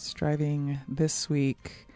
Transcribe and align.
striving 0.00 0.80
this 0.88 1.28
week 1.28 1.86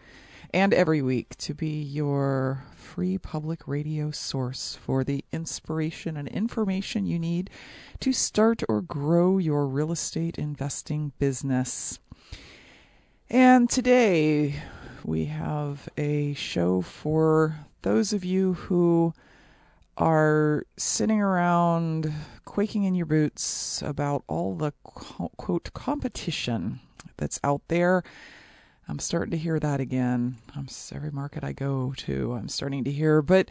and 0.53 0.73
every 0.73 1.01
week 1.01 1.35
to 1.37 1.53
be 1.53 1.81
your 1.81 2.63
free 2.75 3.17
public 3.17 3.67
radio 3.67 4.11
source 4.11 4.77
for 4.81 5.03
the 5.03 5.25
inspiration 5.31 6.15
and 6.15 6.27
information 6.27 7.05
you 7.05 7.19
need 7.19 7.49
to 7.99 8.13
start 8.13 8.61
or 8.69 8.81
grow 8.81 9.37
your 9.37 9.67
real 9.67 9.91
estate 9.91 10.37
investing 10.37 11.11
business. 11.19 11.99
And 13.29 13.69
today 13.69 14.61
we 15.03 15.25
have 15.25 15.89
a 15.97 16.33
show 16.35 16.81
for 16.81 17.65
those 17.81 18.13
of 18.13 18.23
you 18.23 18.53
who 18.53 19.13
are 19.97 20.63
sitting 20.77 21.21
around 21.21 22.13
quaking 22.45 22.83
in 22.83 22.95
your 22.95 23.05
boots 23.05 23.81
about 23.81 24.23
all 24.27 24.55
the 24.55 24.71
quote 24.83 25.73
competition 25.73 26.79
that's 27.17 27.39
out 27.43 27.61
there. 27.67 28.03
I'm 28.87 28.99
starting 28.99 29.31
to 29.31 29.37
hear 29.37 29.59
that 29.59 29.79
again. 29.79 30.37
I'm 30.55 30.67
every 30.93 31.11
market 31.11 31.43
I 31.43 31.53
go 31.53 31.93
to, 31.97 32.33
I'm 32.33 32.49
starting 32.49 32.83
to 32.83 32.91
hear, 32.91 33.21
but 33.21 33.49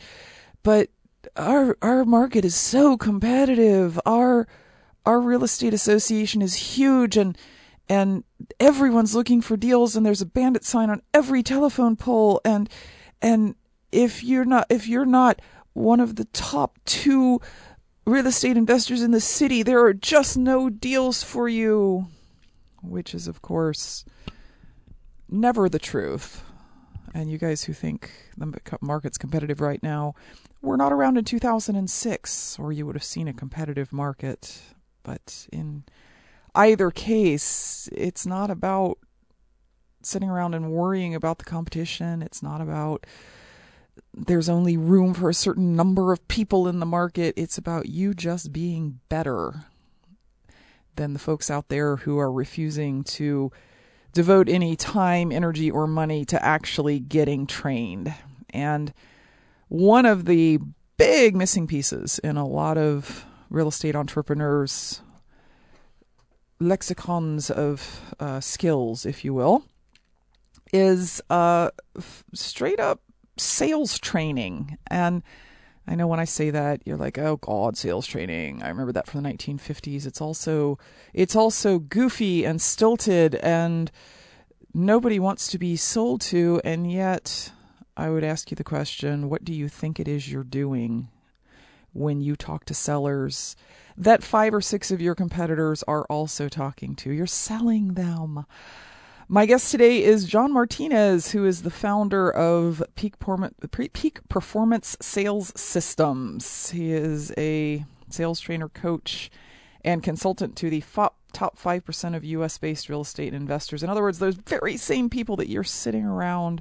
but 0.62 0.90
our 1.36 1.76
our 1.82 2.04
market 2.04 2.44
is 2.44 2.54
so 2.54 2.96
competitive. 2.96 4.00
Our 4.06 4.46
our 5.04 5.20
real 5.20 5.44
estate 5.44 5.74
association 5.74 6.40
is 6.42 6.76
huge 6.76 7.16
and 7.16 7.36
and 7.88 8.24
everyone's 8.58 9.14
looking 9.14 9.40
for 9.40 9.56
deals 9.56 9.94
and 9.94 10.06
there's 10.06 10.22
a 10.22 10.26
bandit 10.26 10.64
sign 10.64 10.88
on 10.88 11.02
every 11.12 11.42
telephone 11.42 11.96
pole 11.96 12.40
and 12.44 12.68
and 13.20 13.54
if 13.92 14.24
you're 14.24 14.44
not 14.44 14.66
if 14.70 14.86
you're 14.86 15.04
not 15.04 15.40
one 15.72 16.00
of 16.00 16.16
the 16.16 16.24
top 16.26 16.78
2 16.86 17.40
real 18.06 18.26
estate 18.26 18.56
investors 18.56 19.02
in 19.02 19.10
the 19.10 19.20
city, 19.20 19.62
there 19.62 19.84
are 19.84 19.94
just 19.94 20.36
no 20.36 20.70
deals 20.70 21.22
for 21.22 21.48
you 21.48 22.06
which 22.90 23.14
is, 23.14 23.28
of 23.28 23.42
course, 23.42 24.04
never 25.28 25.68
the 25.68 25.78
truth. 25.78 26.42
And 27.12 27.30
you 27.30 27.38
guys 27.38 27.64
who 27.64 27.72
think 27.72 28.10
the 28.36 28.60
market's 28.80 29.18
competitive 29.18 29.60
right 29.60 29.82
now, 29.82 30.14
we're 30.62 30.76
not 30.76 30.92
around 30.92 31.16
in 31.16 31.24
2006, 31.24 32.58
or 32.58 32.72
you 32.72 32.86
would 32.86 32.96
have 32.96 33.04
seen 33.04 33.28
a 33.28 33.32
competitive 33.32 33.92
market. 33.92 34.60
But 35.02 35.46
in 35.52 35.84
either 36.54 36.90
case, 36.90 37.88
it's 37.92 38.26
not 38.26 38.50
about 38.50 38.98
sitting 40.02 40.28
around 40.28 40.54
and 40.54 40.72
worrying 40.72 41.14
about 41.14 41.38
the 41.38 41.44
competition. 41.44 42.22
It's 42.22 42.42
not 42.42 42.60
about 42.60 43.06
there's 44.12 44.48
only 44.48 44.76
room 44.76 45.14
for 45.14 45.28
a 45.28 45.34
certain 45.34 45.76
number 45.76 46.12
of 46.12 46.26
people 46.28 46.66
in 46.66 46.80
the 46.80 46.86
market. 46.86 47.34
It's 47.36 47.58
about 47.58 47.88
you 47.88 48.14
just 48.14 48.52
being 48.52 49.00
better 49.08 49.66
than 50.96 51.12
the 51.12 51.18
folks 51.18 51.50
out 51.50 51.68
there 51.68 51.96
who 51.96 52.18
are 52.18 52.32
refusing 52.32 53.04
to 53.04 53.50
devote 54.12 54.48
any 54.48 54.76
time, 54.76 55.32
energy, 55.32 55.70
or 55.70 55.86
money 55.86 56.24
to 56.24 56.44
actually 56.44 57.00
getting 57.00 57.46
trained. 57.46 58.14
And 58.50 58.92
one 59.68 60.06
of 60.06 60.24
the 60.24 60.60
big 60.96 61.34
missing 61.34 61.66
pieces 61.66 62.18
in 62.20 62.36
a 62.36 62.46
lot 62.46 62.78
of 62.78 63.26
real 63.50 63.68
estate 63.68 63.96
entrepreneurs' 63.96 65.02
lexicons 66.60 67.50
of 67.50 68.14
uh, 68.20 68.40
skills, 68.40 69.04
if 69.04 69.24
you 69.24 69.34
will, 69.34 69.64
is 70.72 71.20
uh, 71.30 71.70
f- 71.96 72.24
straight 72.32 72.80
up 72.80 73.00
sales 73.36 73.98
training. 73.98 74.78
And 74.88 75.22
I 75.86 75.94
know 75.94 76.06
when 76.06 76.20
I 76.20 76.24
say 76.24 76.50
that, 76.50 76.80
you're 76.86 76.96
like, 76.96 77.18
"Oh 77.18 77.36
God, 77.36 77.76
sales 77.76 78.06
training." 78.06 78.62
I 78.62 78.68
remember 78.68 78.92
that 78.92 79.06
from 79.06 79.22
the 79.22 79.28
1950s. 79.28 80.06
It's 80.06 80.20
also 80.20 80.78
it's 81.12 81.36
also 81.36 81.78
goofy 81.78 82.44
and 82.44 82.60
stilted, 82.60 83.34
and 83.36 83.90
nobody 84.72 85.18
wants 85.18 85.48
to 85.48 85.58
be 85.58 85.76
sold 85.76 86.22
to. 86.22 86.60
And 86.64 86.90
yet, 86.90 87.52
I 87.96 88.08
would 88.10 88.24
ask 88.24 88.50
you 88.50 88.54
the 88.54 88.64
question: 88.64 89.28
What 89.28 89.44
do 89.44 89.52
you 89.52 89.68
think 89.68 90.00
it 90.00 90.08
is 90.08 90.30
you're 90.32 90.42
doing 90.42 91.08
when 91.92 92.20
you 92.20 92.34
talk 92.34 92.64
to 92.64 92.74
sellers 92.74 93.54
that 93.96 94.24
five 94.24 94.52
or 94.52 94.60
six 94.60 94.90
of 94.90 95.00
your 95.00 95.14
competitors 95.14 95.82
are 95.84 96.04
also 96.06 96.48
talking 96.48 96.94
to? 96.96 97.10
You're 97.10 97.26
selling 97.26 97.94
them. 97.94 98.46
My 99.28 99.46
guest 99.46 99.70
today 99.70 100.02
is 100.04 100.26
John 100.26 100.52
Martinez, 100.52 101.30
who 101.32 101.46
is 101.46 101.62
the 101.62 101.70
founder 101.70 102.30
of 102.30 102.82
Peak, 102.94 103.14
Peak 103.94 104.28
Performance 104.28 104.98
Sales 105.00 105.50
Systems. 105.56 106.68
He 106.70 106.92
is 106.92 107.32
a 107.38 107.86
sales 108.10 108.38
trainer, 108.38 108.68
coach, 108.68 109.30
and 109.82 110.02
consultant 110.02 110.56
to 110.56 110.68
the 110.68 110.84
top 111.32 111.58
5% 111.58 112.14
of 112.14 112.22
US 112.22 112.58
based 112.58 112.90
real 112.90 113.00
estate 113.00 113.32
investors. 113.32 113.82
In 113.82 113.88
other 113.88 114.02
words, 114.02 114.18
those 114.18 114.34
very 114.34 114.76
same 114.76 115.08
people 115.08 115.36
that 115.36 115.48
you're 115.48 115.64
sitting 115.64 116.04
around 116.04 116.60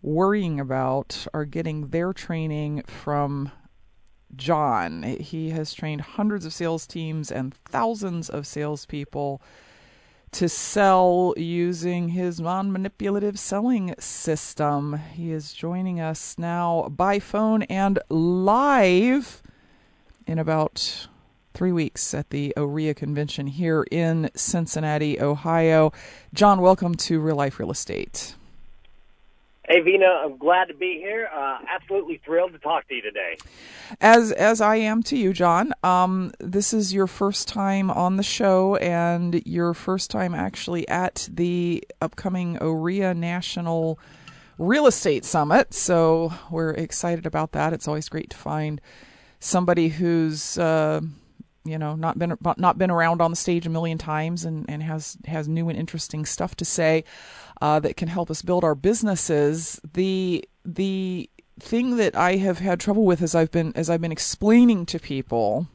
worrying 0.00 0.60
about 0.60 1.26
are 1.34 1.44
getting 1.44 1.88
their 1.88 2.12
training 2.12 2.84
from 2.86 3.50
John. 4.36 5.02
He 5.02 5.50
has 5.50 5.74
trained 5.74 6.02
hundreds 6.02 6.46
of 6.46 6.52
sales 6.52 6.86
teams 6.86 7.32
and 7.32 7.52
thousands 7.52 8.30
of 8.30 8.46
salespeople 8.46 9.42
to 10.32 10.48
sell 10.48 11.34
using 11.36 12.10
his 12.10 12.40
non 12.40 12.72
manipulative 12.72 13.38
selling 13.38 13.94
system. 13.98 15.00
He 15.12 15.32
is 15.32 15.52
joining 15.52 16.00
us 16.00 16.36
now 16.38 16.88
by 16.90 17.18
phone 17.18 17.62
and 17.64 17.98
live 18.08 19.42
in 20.26 20.38
about 20.38 21.08
three 21.54 21.72
weeks 21.72 22.14
at 22.14 22.30
the 22.30 22.52
OREA 22.56 22.94
convention 22.94 23.46
here 23.46 23.84
in 23.90 24.30
Cincinnati, 24.34 25.20
Ohio. 25.20 25.92
John, 26.32 26.60
welcome 26.60 26.94
to 26.96 27.20
Real 27.20 27.36
Life 27.36 27.58
Real 27.58 27.70
Estate. 27.70 28.34
Hey, 29.68 29.80
Vena, 29.80 30.06
I'm 30.06 30.38
glad 30.38 30.68
to 30.68 30.74
be 30.74 30.94
here. 30.94 31.28
Uh, 31.30 31.58
absolutely 31.68 32.22
thrilled 32.24 32.52
to 32.52 32.58
talk 32.58 32.88
to 32.88 32.94
you 32.94 33.02
today. 33.02 33.36
As 34.00 34.32
as 34.32 34.62
I 34.62 34.76
am 34.76 35.02
to 35.02 35.16
you, 35.16 35.34
John. 35.34 35.74
Um, 35.82 36.32
this 36.40 36.72
is 36.72 36.94
your 36.94 37.06
first 37.06 37.48
time 37.48 37.90
on 37.90 38.16
the 38.16 38.22
show, 38.22 38.76
and 38.76 39.42
your 39.44 39.74
first 39.74 40.10
time 40.10 40.34
actually 40.34 40.88
at 40.88 41.28
the 41.30 41.84
upcoming 42.00 42.56
OREA 42.62 43.14
National 43.14 43.98
Real 44.56 44.86
Estate 44.86 45.26
Summit. 45.26 45.74
So 45.74 46.32
we're 46.50 46.70
excited 46.70 47.26
about 47.26 47.52
that. 47.52 47.74
It's 47.74 47.86
always 47.86 48.08
great 48.08 48.30
to 48.30 48.38
find 48.38 48.80
somebody 49.38 49.88
who's 49.88 50.56
uh, 50.56 51.02
you 51.68 51.78
know 51.78 51.94
not 51.94 52.18
been 52.18 52.36
not 52.56 52.78
been 52.78 52.90
around 52.90 53.20
on 53.20 53.30
the 53.30 53.36
stage 53.36 53.66
a 53.66 53.70
million 53.70 53.98
times 53.98 54.44
and, 54.44 54.64
and 54.68 54.82
has 54.82 55.16
has 55.26 55.48
new 55.48 55.68
and 55.68 55.78
interesting 55.78 56.24
stuff 56.24 56.54
to 56.56 56.64
say 56.64 57.04
uh, 57.60 57.80
that 57.80 57.96
can 57.96 58.08
help 58.08 58.30
us 58.30 58.42
build 58.42 58.64
our 58.64 58.74
businesses. 58.74 59.80
The 59.92 60.44
the 60.64 61.30
thing 61.60 61.96
that 61.96 62.16
I 62.16 62.36
have 62.36 62.58
had 62.58 62.80
trouble 62.80 63.04
with 63.04 63.22
as 63.22 63.34
I've 63.34 63.50
been 63.50 63.72
as 63.74 63.90
I've 63.90 64.00
been 64.00 64.12
explaining 64.12 64.86
to 64.86 64.98
people 64.98 65.66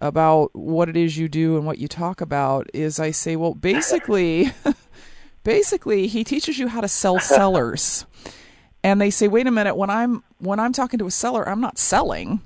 about 0.00 0.50
what 0.54 0.88
it 0.88 0.96
is 0.96 1.16
you 1.16 1.28
do 1.28 1.56
and 1.56 1.64
what 1.64 1.78
you 1.78 1.86
talk 1.86 2.20
about 2.20 2.68
is 2.74 2.98
I 2.98 3.12
say, 3.12 3.36
well, 3.36 3.54
basically, 3.54 4.50
basically, 5.44 6.08
he 6.08 6.24
teaches 6.24 6.58
you 6.58 6.66
how 6.66 6.80
to 6.80 6.88
sell 6.88 7.20
sellers, 7.20 8.04
and 8.82 9.00
they 9.00 9.10
say, 9.10 9.28
wait 9.28 9.46
a 9.46 9.52
minute, 9.52 9.76
when 9.76 9.90
I'm 9.90 10.24
when 10.38 10.58
I'm 10.58 10.72
talking 10.72 10.98
to 10.98 11.06
a 11.06 11.10
seller, 11.10 11.48
I'm 11.48 11.60
not 11.60 11.78
selling, 11.78 12.40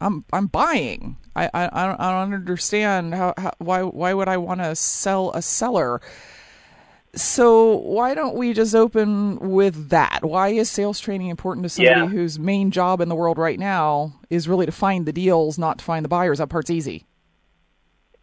I'm 0.00 0.24
I'm 0.32 0.46
buying. 0.46 1.16
I 1.38 1.50
I, 1.64 1.70
I 1.72 1.86
don't, 1.86 2.00
I 2.00 2.24
don't 2.24 2.34
understand 2.34 3.14
how, 3.14 3.34
how 3.36 3.52
why 3.58 3.82
why 3.82 4.14
would 4.14 4.28
I 4.28 4.36
want 4.36 4.60
to 4.60 4.74
sell 4.76 5.30
a 5.32 5.42
seller? 5.42 6.00
So 7.14 7.76
why 7.78 8.14
don't 8.14 8.36
we 8.36 8.52
just 8.52 8.74
open 8.74 9.38
with 9.38 9.88
that? 9.88 10.20
Why 10.22 10.48
is 10.50 10.70
sales 10.70 11.00
training 11.00 11.28
important 11.28 11.64
to 11.64 11.68
somebody 11.70 12.02
Yeah. 12.02 12.06
whose 12.06 12.38
main 12.38 12.70
job 12.70 13.00
in 13.00 13.08
the 13.08 13.14
world 13.14 13.38
right 13.38 13.58
now 13.58 14.20
is 14.30 14.48
really 14.48 14.66
to 14.66 14.72
find 14.72 15.06
the 15.06 15.12
deals, 15.12 15.58
not 15.58 15.78
to 15.78 15.84
find 15.84 16.04
the 16.04 16.08
buyers? 16.08 16.38
That 16.38 16.48
part's 16.48 16.70
easy. 16.70 17.06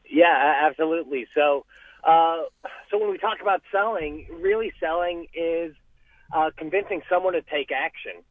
Yeah, 0.10 0.62
absolutely. 0.64 1.28
So, 1.36 1.66
uh, 2.08 2.44
so 2.92 2.98
when 3.00 3.10
we 3.10 3.18
talk 3.18 3.40
about 3.42 3.62
selling, 3.72 4.28
really 4.40 4.72
selling 4.80 5.28
is 5.34 5.74
uh, 6.32 6.52
convincing 6.58 7.02
someone 7.10 7.34
to 7.34 7.42
take 7.42 7.72
action. 7.72 8.24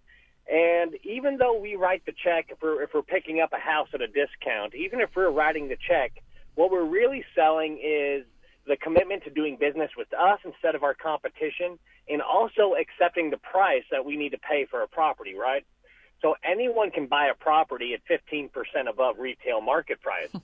And 0.51 0.95
even 1.03 1.39
though 1.39 1.59
we 1.59 1.75
write 1.75 2.05
the 2.05 2.13
check, 2.13 2.47
if 2.51 2.59
we're, 2.63 2.83
if 2.83 2.91
we're 2.93 3.03
picking 3.03 3.41
up 3.41 3.53
a 3.53 3.59
house 3.59 3.89
at 3.95 4.01
a 4.03 4.07
discount, 4.07 4.75
even 4.75 5.01
if 5.01 5.11
we're 5.17 5.31
writing 5.31 5.69
the 5.69 5.77
check, 5.89 6.13
what 6.55 6.71
we're 6.71 6.85
really 6.85 7.25
selling 7.35 7.81
is 7.83 8.25
the 8.67 8.77
commitment 8.77 9.25
to 9.25 9.31
doing 9.31 9.57
business 9.59 9.91
with 9.97 10.09
us 10.13 10.39
instead 10.45 10.75
of 10.75 10.83
our 10.83 10.95
competition, 10.95 11.79
and 12.09 12.21
also 12.23 12.75
accepting 12.75 13.31
the 13.31 13.37
price 13.39 13.85
that 13.91 14.05
we 14.05 14.17
need 14.17 14.31
to 14.31 14.39
pay 14.39 14.67
for 14.71 14.83
a 14.83 14.89
property, 14.89 15.35
right? 15.35 15.65
So 16.23 16.35
anyone 16.45 16.91
can 16.91 17.07
buy 17.07 17.27
a 17.27 17.35
property 17.35 17.95
at 17.95 18.01
15% 18.09 18.51
above 18.89 19.17
retail 19.19 19.61
market 19.61 20.01
price. 20.01 20.31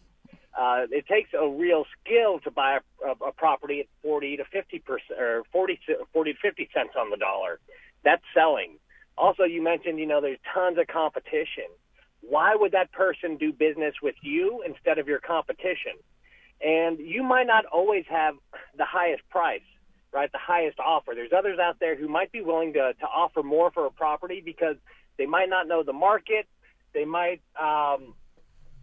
Uh, 0.58 0.84
it 0.90 1.06
takes 1.06 1.30
a 1.32 1.48
real 1.48 1.84
skill 2.02 2.40
to 2.40 2.50
buy 2.50 2.78
a, 2.78 3.08
a, 3.08 3.28
a 3.28 3.32
property 3.32 3.80
at 3.80 3.86
40 4.02 4.38
to 4.38 4.44
50 4.44 4.78
percent 4.80 5.20
or 5.20 5.44
40 5.52 5.78
to, 5.86 5.94
40 6.12 6.32
to 6.32 6.38
50 6.42 6.68
cents 6.74 6.90
on 6.98 7.08
the 7.10 7.16
dollar. 7.16 7.60
That's 8.04 8.22
selling. 8.34 8.78
Also, 9.20 9.42
you 9.44 9.62
mentioned, 9.62 9.98
you 9.98 10.06
know, 10.06 10.20
there's 10.22 10.38
tons 10.54 10.78
of 10.78 10.86
competition. 10.86 11.68
Why 12.22 12.54
would 12.54 12.72
that 12.72 12.90
person 12.92 13.36
do 13.36 13.52
business 13.52 13.94
with 14.02 14.14
you 14.22 14.62
instead 14.66 14.98
of 14.98 15.06
your 15.06 15.20
competition? 15.20 15.92
And 16.64 16.98
you 16.98 17.22
might 17.22 17.46
not 17.46 17.66
always 17.66 18.04
have 18.08 18.34
the 18.76 18.86
highest 18.86 19.22
price, 19.28 19.60
right? 20.12 20.32
The 20.32 20.38
highest 20.38 20.78
offer. 20.78 21.12
There's 21.14 21.32
others 21.36 21.58
out 21.58 21.76
there 21.80 21.96
who 21.96 22.08
might 22.08 22.32
be 22.32 22.40
willing 22.40 22.72
to, 22.74 22.94
to 22.94 23.06
offer 23.06 23.42
more 23.42 23.70
for 23.70 23.84
a 23.86 23.90
property 23.90 24.42
because 24.42 24.76
they 25.18 25.26
might 25.26 25.50
not 25.50 25.68
know 25.68 25.82
the 25.82 25.92
market. 25.92 26.46
They 26.94 27.04
might, 27.04 27.42
um, 27.60 28.14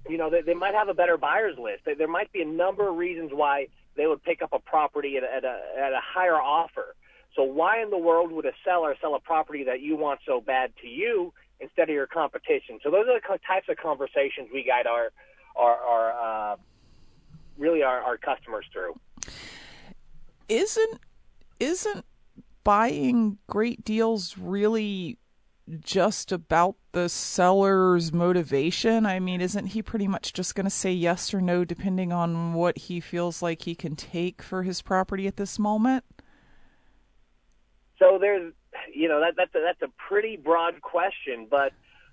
you 0.08 0.18
know, 0.18 0.30
they, 0.30 0.42
they 0.42 0.54
might 0.54 0.76
have 0.76 0.88
a 0.88 0.94
better 0.94 1.18
buyer's 1.18 1.58
list. 1.58 1.82
There- 1.86 2.08
might 2.08 2.32
be 2.32 2.42
a 2.42 2.46
number 2.46 2.88
of 2.88 2.96
reasons 2.96 3.32
why 3.34 3.68
they 3.96 4.06
would 4.06 4.24
pick 4.24 4.42
up 4.44 4.54
a 4.54 4.60
property 4.60 5.18
at, 5.18 5.24
at 5.24 5.44
a 5.44 5.60
at 5.80 5.94
a 5.94 6.00
higher 6.02 6.40
offer. 6.40 6.96
So 7.38 7.44
why 7.44 7.84
in 7.84 7.92
the 7.92 7.98
world 8.00 8.32
would 8.32 8.46
a 8.46 8.52
seller 8.66 8.96
sell 9.00 9.14
a 9.14 9.20
property 9.20 9.64
that 9.66 9.80
you 9.80 9.96
want 9.96 10.22
so 10.26 10.42
bad 10.42 10.72
to 10.82 10.88
you 10.88 11.32
instead 11.60 11.88
of 11.88 11.94
your 11.94 12.08
competition? 12.08 12.80
So 12.84 12.90
those 12.90 13.06
are 13.08 13.20
the 13.20 13.40
types 13.48 13.68
of 13.70 13.78
conversations 13.78 14.50
we 14.52 14.64
guide 14.64 14.88
our 14.88 15.12
our, 15.56 15.76
our 15.76 16.12
uh, 16.12 16.56
really 17.58 17.84
our, 17.84 18.02
our 18.02 18.18
customers 18.18 18.66
through. 18.74 18.96
Isn't 20.50 21.00
isn't 21.60 22.06
buying 22.64 23.38
great 23.48 23.86
deals 23.86 24.36
really 24.36 25.20
just 25.80 26.32
about 26.32 26.76
the 26.94 27.08
seller's 27.08 28.12
motivation? 28.12 29.06
I 29.06 29.20
mean, 29.20 29.42
isn't 29.42 29.68
he 29.68 29.84
pretty 29.84 30.08
much 30.08 30.34
just 30.34 30.56
going 30.56 30.66
to 30.66 30.72
say 30.72 30.92
yes 30.92 31.36
or 31.36 31.42
no 31.42 31.66
depending 31.66 32.12
on 32.12 32.54
what 32.54 32.78
he 32.78 33.00
feels 33.00 33.44
like 33.44 33.62
he 33.62 33.76
can 33.76 33.96
take 33.96 34.42
for 34.42 34.64
his 34.64 34.82
property 34.82 35.28
at 35.28 35.38
this 35.38 35.60
moment? 35.60 36.04
So 38.00 38.18
there's, 38.20 38.54
you 38.94 39.08
know, 39.08 39.20
that, 39.22 39.34
that's 39.36 39.54
a, 39.56 39.60
that's 39.60 39.82
a 39.82 39.92
pretty 40.08 40.38
broad 40.38 40.82
question, 40.82 41.48
but 41.50 41.72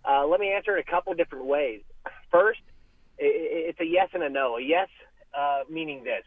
uh, 0.09 0.27
let 0.27 0.41
me 0.41 0.53
answer 0.53 0.77
it 0.77 0.85
a 0.87 0.91
couple 0.91 1.13
different 1.15 1.47
ways. 1.47 1.81
First, 2.31 2.61
it's 3.19 3.81
a 3.81 3.85
yes 3.85 4.09
and 4.13 4.23
a 4.23 4.29
no. 4.29 4.57
A 4.57 4.63
yes 4.63 4.89
uh, 5.39 5.61
meaning 5.71 6.05
this: 6.05 6.25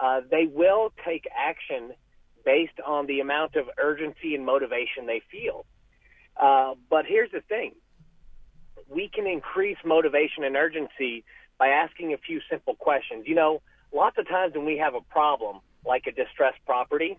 uh, 0.00 0.20
they 0.30 0.46
will 0.46 0.92
take 1.04 1.26
action 1.36 1.92
based 2.44 2.80
on 2.84 3.06
the 3.06 3.20
amount 3.20 3.56
of 3.56 3.66
urgency 3.78 4.34
and 4.34 4.44
motivation 4.46 5.06
they 5.06 5.20
feel. 5.30 5.66
Uh, 6.36 6.74
but 6.88 7.04
here's 7.06 7.30
the 7.32 7.42
thing: 7.42 7.72
we 8.88 9.08
can 9.12 9.26
increase 9.26 9.76
motivation 9.84 10.44
and 10.44 10.56
urgency 10.56 11.24
by 11.58 11.68
asking 11.68 12.12
a 12.12 12.18
few 12.18 12.40
simple 12.50 12.74
questions. 12.74 13.24
You 13.26 13.34
know, 13.34 13.62
lots 13.92 14.16
of 14.18 14.28
times 14.28 14.54
when 14.54 14.64
we 14.64 14.78
have 14.78 14.94
a 14.94 15.00
problem, 15.00 15.60
like 15.84 16.06
a 16.06 16.12
distressed 16.12 16.64
property, 16.66 17.18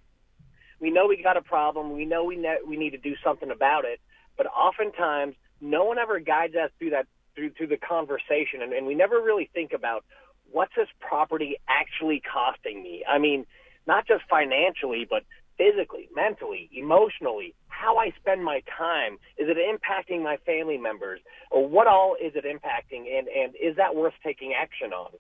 we 0.80 0.92
know 0.92 1.08
we 1.08 1.22
got 1.22 1.38
a 1.38 1.42
problem. 1.42 1.94
We 1.94 2.06
know 2.06 2.24
we 2.24 2.36
ne- 2.36 2.62
we 2.68 2.78
need 2.78 2.92
to 2.92 2.98
do 2.98 3.16
something 3.24 3.52
about 3.52 3.86
it. 3.86 4.00
But 4.38 4.48
oftentimes, 4.48 5.36
no 5.62 5.84
one 5.84 5.98
ever 5.98 6.20
guides 6.20 6.56
us 6.56 6.70
through 6.78 6.92
that 6.92 7.08
through 7.36 7.52
through 7.52 7.68
the 7.68 7.78
conversation, 7.78 8.62
and, 8.62 8.74
and 8.74 8.86
we 8.86 8.96
never 8.96 9.16
really 9.16 9.50
think 9.54 9.74
about 9.74 10.04
what's 10.52 10.74
this 10.76 10.88
property 11.00 11.58
actually 11.68 12.22
costing 12.22 12.82
me. 12.82 13.04
I 13.08 13.18
mean, 13.18 13.46
not 13.88 14.08
just 14.08 14.24
financially, 14.30 15.08
but 15.10 15.24
physically, 15.58 16.10
mentally, 16.16 16.70
emotionally. 16.74 17.56
How 17.68 17.98
I 17.98 18.12
spend 18.20 18.44
my 18.44 18.62
time 18.78 19.18
is 19.38 19.48
it 19.50 19.58
impacting 19.58 20.24
my 20.24 20.38
family 20.46 20.78
members, 20.78 21.20
or 21.52 21.68
what 21.68 21.88
all 21.88 22.16
is 22.22 22.34
it 22.36 22.46
impacting, 22.46 23.06
and 23.18 23.28
and 23.28 23.56
is 23.62 23.76
that 23.78 23.96
worth 23.96 24.14
taking 24.24 24.54
action 24.54 24.94
on? 24.94 25.12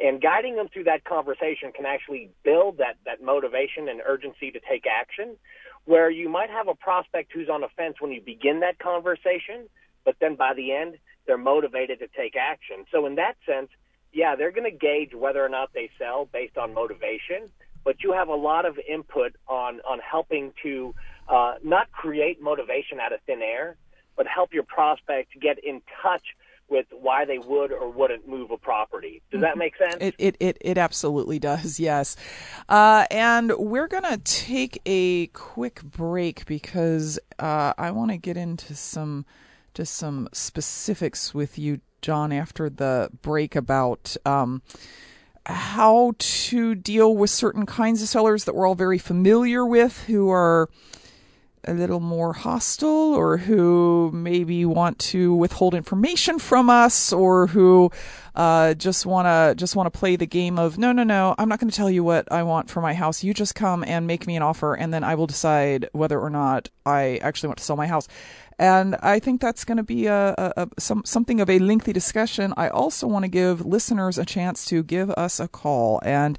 And 0.00 0.20
guiding 0.20 0.56
them 0.56 0.68
through 0.68 0.84
that 0.84 1.04
conversation 1.04 1.72
can 1.72 1.84
actually 1.86 2.30
build 2.42 2.78
that 2.78 2.96
that 3.04 3.22
motivation 3.22 3.88
and 3.88 4.00
urgency 4.06 4.50
to 4.50 4.60
take 4.60 4.84
action 4.86 5.36
where 5.84 6.10
you 6.10 6.28
might 6.28 6.50
have 6.50 6.68
a 6.68 6.74
prospect 6.74 7.32
who's 7.32 7.48
on 7.48 7.60
the 7.60 7.68
fence 7.76 7.96
when 8.00 8.12
you 8.12 8.20
begin 8.20 8.60
that 8.60 8.78
conversation 8.78 9.68
but 10.04 10.16
then 10.20 10.34
by 10.34 10.54
the 10.54 10.72
end 10.72 10.96
they're 11.26 11.38
motivated 11.38 11.98
to 12.00 12.08
take 12.08 12.34
action. 12.34 12.84
So 12.90 13.06
in 13.06 13.16
that 13.16 13.36
sense 13.46 13.68
yeah 14.12 14.36
they're 14.36 14.52
going 14.52 14.70
to 14.70 14.76
gauge 14.76 15.14
whether 15.14 15.44
or 15.44 15.48
not 15.48 15.72
they 15.72 15.90
sell 15.98 16.28
based 16.32 16.56
on 16.56 16.74
motivation 16.74 17.50
but 17.84 18.02
you 18.02 18.12
have 18.12 18.28
a 18.28 18.34
lot 18.34 18.64
of 18.64 18.78
input 18.78 19.34
on 19.48 19.80
on 19.80 19.98
helping 19.98 20.52
to 20.62 20.94
uh, 21.28 21.54
not 21.62 21.92
create 21.92 22.42
motivation 22.42 22.98
out 23.00 23.12
of 23.12 23.20
thin 23.26 23.42
air 23.42 23.76
but 24.16 24.26
help 24.26 24.52
your 24.52 24.64
prospect 24.64 25.38
get 25.40 25.62
in 25.62 25.82
touch 26.02 26.34
with 26.70 26.86
why 26.90 27.24
they 27.24 27.38
would 27.38 27.72
or 27.72 27.90
wouldn't 27.90 28.28
move 28.28 28.50
a 28.50 28.56
property. 28.56 29.22
Does 29.30 29.40
that 29.40 29.58
make 29.58 29.76
sense? 29.76 29.96
It 30.00 30.14
it 30.18 30.36
it, 30.40 30.58
it 30.60 30.78
absolutely 30.78 31.38
does. 31.38 31.80
Yes, 31.80 32.16
uh, 32.68 33.06
and 33.10 33.52
we're 33.58 33.88
gonna 33.88 34.18
take 34.18 34.80
a 34.86 35.26
quick 35.28 35.82
break 35.82 36.46
because 36.46 37.18
uh, 37.38 37.74
I 37.76 37.90
want 37.90 38.10
to 38.10 38.16
get 38.16 38.36
into 38.36 38.74
some 38.74 39.26
just 39.74 39.94
some 39.94 40.28
specifics 40.32 41.34
with 41.34 41.58
you, 41.58 41.80
John, 42.02 42.32
after 42.32 42.70
the 42.70 43.10
break 43.22 43.56
about. 43.56 44.16
Um, 44.24 44.62
how 45.46 46.12
to 46.18 46.74
deal 46.74 47.16
with 47.16 47.30
certain 47.30 47.64
kinds 47.64 48.02
of 48.02 48.08
sellers 48.08 48.44
that 48.44 48.54
we're 48.54 48.68
all 48.68 48.74
very 48.74 48.98
familiar 48.98 49.64
with 49.64 50.04
who 50.04 50.30
are 50.30 50.68
a 51.64 51.74
little 51.74 52.00
more 52.00 52.32
hostile 52.32 53.14
or 53.14 53.36
who 53.36 54.10
maybe 54.12 54.64
want 54.64 54.98
to 54.98 55.34
withhold 55.34 55.74
information 55.74 56.38
from 56.38 56.70
us 56.70 57.12
or 57.12 57.46
who 57.48 57.90
uh, 58.34 58.74
just 58.74 59.04
want 59.06 59.26
to 59.26 59.54
just 59.56 59.76
want 59.76 59.92
to 59.92 59.98
play 59.98 60.16
the 60.16 60.26
game 60.26 60.58
of 60.58 60.78
no 60.78 60.92
no 60.92 61.02
no 61.02 61.34
I'm 61.38 61.48
not 61.48 61.60
going 61.60 61.70
to 61.70 61.76
tell 61.76 61.90
you 61.90 62.02
what 62.02 62.30
I 62.32 62.42
want 62.42 62.70
for 62.70 62.80
my 62.80 62.94
house. 62.94 63.22
You 63.22 63.34
just 63.34 63.54
come 63.54 63.84
and 63.84 64.06
make 64.06 64.26
me 64.26 64.36
an 64.36 64.42
offer 64.42 64.74
and 64.74 64.92
then 64.92 65.04
I 65.04 65.14
will 65.14 65.26
decide 65.26 65.88
whether 65.92 66.18
or 66.18 66.30
not 66.30 66.68
I 66.86 67.18
actually 67.22 67.48
want 67.48 67.58
to 67.58 67.64
sell 67.64 67.76
my 67.76 67.86
house. 67.86 68.08
And 68.58 68.96
I 68.96 69.20
think 69.20 69.40
that's 69.40 69.64
going 69.64 69.78
to 69.78 69.82
be 69.82 70.06
a, 70.06 70.34
a, 70.36 70.52
a 70.56 70.68
some 70.78 71.02
something 71.04 71.40
of 71.40 71.48
a 71.48 71.58
lengthy 71.58 71.94
discussion. 71.94 72.52
I 72.58 72.68
also 72.68 73.06
want 73.06 73.24
to 73.24 73.30
give 73.30 73.64
listeners 73.64 74.18
a 74.18 74.26
chance 74.26 74.66
to 74.66 74.82
give 74.82 75.10
us 75.10 75.40
a 75.40 75.48
call. 75.48 76.00
And 76.04 76.38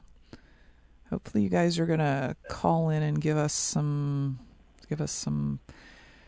Hopefully, 1.09 1.41
you 1.41 1.49
guys 1.49 1.79
are 1.79 1.85
to 1.99 2.35
call 2.49 2.89
in 2.89 3.01
and 3.01 3.21
give 3.21 3.37
us 3.37 3.53
some 3.53 4.39
give 4.89 4.99
us 4.99 5.13
some 5.13 5.61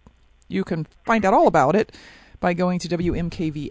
you 0.48 0.64
can 0.64 0.86
find 1.04 1.24
out 1.24 1.34
all 1.34 1.46
about 1.46 1.74
it 1.74 1.92
by 2.40 2.52
going 2.52 2.78
to 2.78 2.88
wmkvfm.org. 2.88 3.66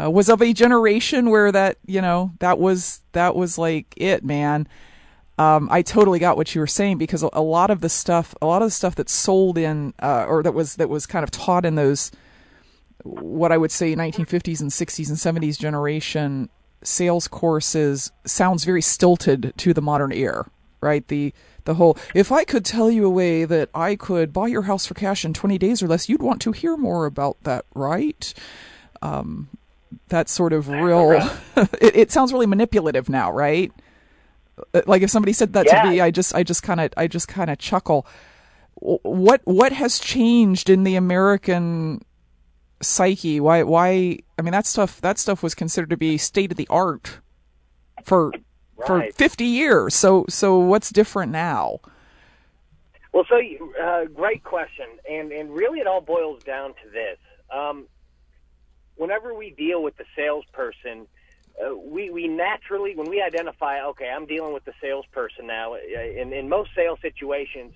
uh, 0.00 0.10
was 0.10 0.28
of 0.28 0.40
a 0.40 0.52
generation 0.52 1.30
where 1.30 1.50
that 1.50 1.76
you 1.86 2.00
know 2.00 2.32
that 2.38 2.58
was 2.58 3.00
that 3.12 3.34
was 3.34 3.58
like 3.58 3.92
it 3.96 4.24
man 4.24 4.68
um, 5.38 5.68
I 5.70 5.82
totally 5.82 6.18
got 6.18 6.36
what 6.36 6.54
you 6.54 6.60
were 6.60 6.66
saying 6.66 6.98
because 6.98 7.22
a, 7.22 7.28
a, 7.32 7.42
lot 7.42 7.70
of 7.70 7.80
the 7.80 7.88
stuff, 7.88 8.34
a 8.40 8.46
lot 8.46 8.62
of 8.62 8.66
the 8.66 8.72
stuff 8.72 8.94
that's 8.94 9.12
sold 9.12 9.58
in, 9.58 9.92
uh, 10.02 10.24
or 10.26 10.42
that 10.42 10.54
was 10.54 10.76
that 10.76 10.88
was 10.88 11.04
kind 11.04 11.22
of 11.22 11.30
taught 11.30 11.66
in 11.66 11.74
those, 11.74 12.10
what 13.02 13.52
I 13.52 13.58
would 13.58 13.70
say, 13.70 13.94
1950s 13.94 14.60
and 14.60 14.70
60s 14.70 15.08
and 15.08 15.42
70s 15.42 15.58
generation 15.58 16.48
sales 16.82 17.28
courses 17.28 18.12
sounds 18.24 18.64
very 18.64 18.82
stilted 18.82 19.52
to 19.58 19.74
the 19.74 19.82
modern 19.82 20.12
ear, 20.12 20.46
right? 20.80 21.06
The 21.08 21.34
the 21.64 21.74
whole 21.74 21.98
if 22.14 22.32
I 22.32 22.44
could 22.44 22.64
tell 22.64 22.90
you 22.90 23.04
a 23.04 23.10
way 23.10 23.44
that 23.44 23.68
I 23.74 23.96
could 23.96 24.32
buy 24.32 24.46
your 24.46 24.62
house 24.62 24.86
for 24.86 24.94
cash 24.94 25.24
in 25.24 25.34
20 25.34 25.58
days 25.58 25.82
or 25.82 25.88
less, 25.88 26.08
you'd 26.08 26.22
want 26.22 26.40
to 26.42 26.52
hear 26.52 26.78
more 26.78 27.04
about 27.04 27.36
that, 27.42 27.66
right? 27.74 28.32
Um, 29.02 29.48
that 30.08 30.30
sort 30.30 30.54
of 30.54 30.68
real. 30.68 31.12
it, 31.56 31.96
it 31.96 32.10
sounds 32.10 32.32
really 32.32 32.46
manipulative 32.46 33.10
now, 33.10 33.30
right? 33.30 33.70
Uh, 34.74 34.82
like 34.86 35.02
if 35.02 35.10
somebody 35.10 35.32
said 35.32 35.52
that 35.52 35.66
yeah. 35.66 35.82
to 35.82 35.90
me 35.90 36.00
i 36.00 36.10
just 36.10 36.34
i 36.34 36.42
just 36.42 36.62
kind 36.62 36.80
of 36.80 36.90
i 36.96 37.06
just 37.06 37.28
kind 37.28 37.50
of 37.50 37.58
chuckle 37.58 38.06
what 38.74 39.40
what 39.44 39.72
has 39.72 39.98
changed 39.98 40.68
in 40.70 40.84
the 40.84 40.96
american 40.96 42.00
psyche? 42.80 43.40
Why 43.40 43.62
why 43.62 44.18
i 44.38 44.42
mean 44.42 44.52
that 44.52 44.66
stuff 44.66 45.00
that 45.00 45.18
stuff 45.18 45.42
was 45.42 45.54
considered 45.54 45.90
to 45.90 45.96
be 45.96 46.18
state 46.18 46.50
of 46.50 46.56
the 46.56 46.68
art 46.68 47.20
for 48.04 48.30
right. 48.76 48.86
for 48.86 49.12
50 49.12 49.44
years. 49.44 49.94
So 49.94 50.24
so 50.28 50.58
what's 50.58 50.90
different 50.90 51.32
now? 51.32 51.80
Well 53.12 53.24
so 53.28 53.40
uh, 53.82 54.04
great 54.06 54.44
question. 54.44 54.86
And 55.10 55.32
and 55.32 55.50
really 55.50 55.80
it 55.80 55.86
all 55.86 56.00
boils 56.00 56.42
down 56.42 56.70
to 56.70 56.90
this. 56.90 57.18
Um, 57.50 57.86
whenever 58.96 59.34
we 59.34 59.50
deal 59.50 59.82
with 59.82 59.96
the 59.96 60.04
salesperson 60.14 61.06
uh, 61.64 61.74
we 61.76 62.10
we 62.10 62.28
naturally 62.28 62.94
when 62.94 63.08
we 63.08 63.22
identify 63.22 63.82
okay 63.82 64.10
i'm 64.14 64.26
dealing 64.26 64.52
with 64.52 64.64
the 64.64 64.72
salesperson 64.80 65.46
now 65.46 65.74
uh, 65.74 65.78
in 66.20 66.32
in 66.32 66.48
most 66.48 66.70
sales 66.74 66.98
situations 67.02 67.72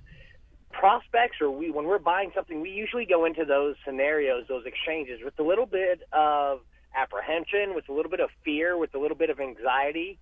prospects 0.73 1.37
or 1.41 1.51
we 1.51 1.71
when 1.71 1.87
we're 1.87 1.99
buying 1.99 2.31
something 2.35 2.61
we 2.61 2.71
usually 2.71 3.07
go 3.07 3.25
into 3.25 3.45
those 3.45 3.75
scenarios 3.85 4.45
those 4.49 4.65
exchanges 4.67 5.21
with 5.25 5.39
a 5.39 5.43
little 5.43 5.67
bit 5.67 6.03
of 6.13 6.61
apprehension 6.95 7.75
with 7.75 7.89
a 7.89 7.93
little 7.93 8.11
bit 8.11 8.21
of 8.21 8.31
fear 8.45 8.77
with 8.77 8.95
a 8.95 8.99
little 8.99 9.17
bit 9.17 9.31
of 9.31 9.41
anxiety. 9.41 10.19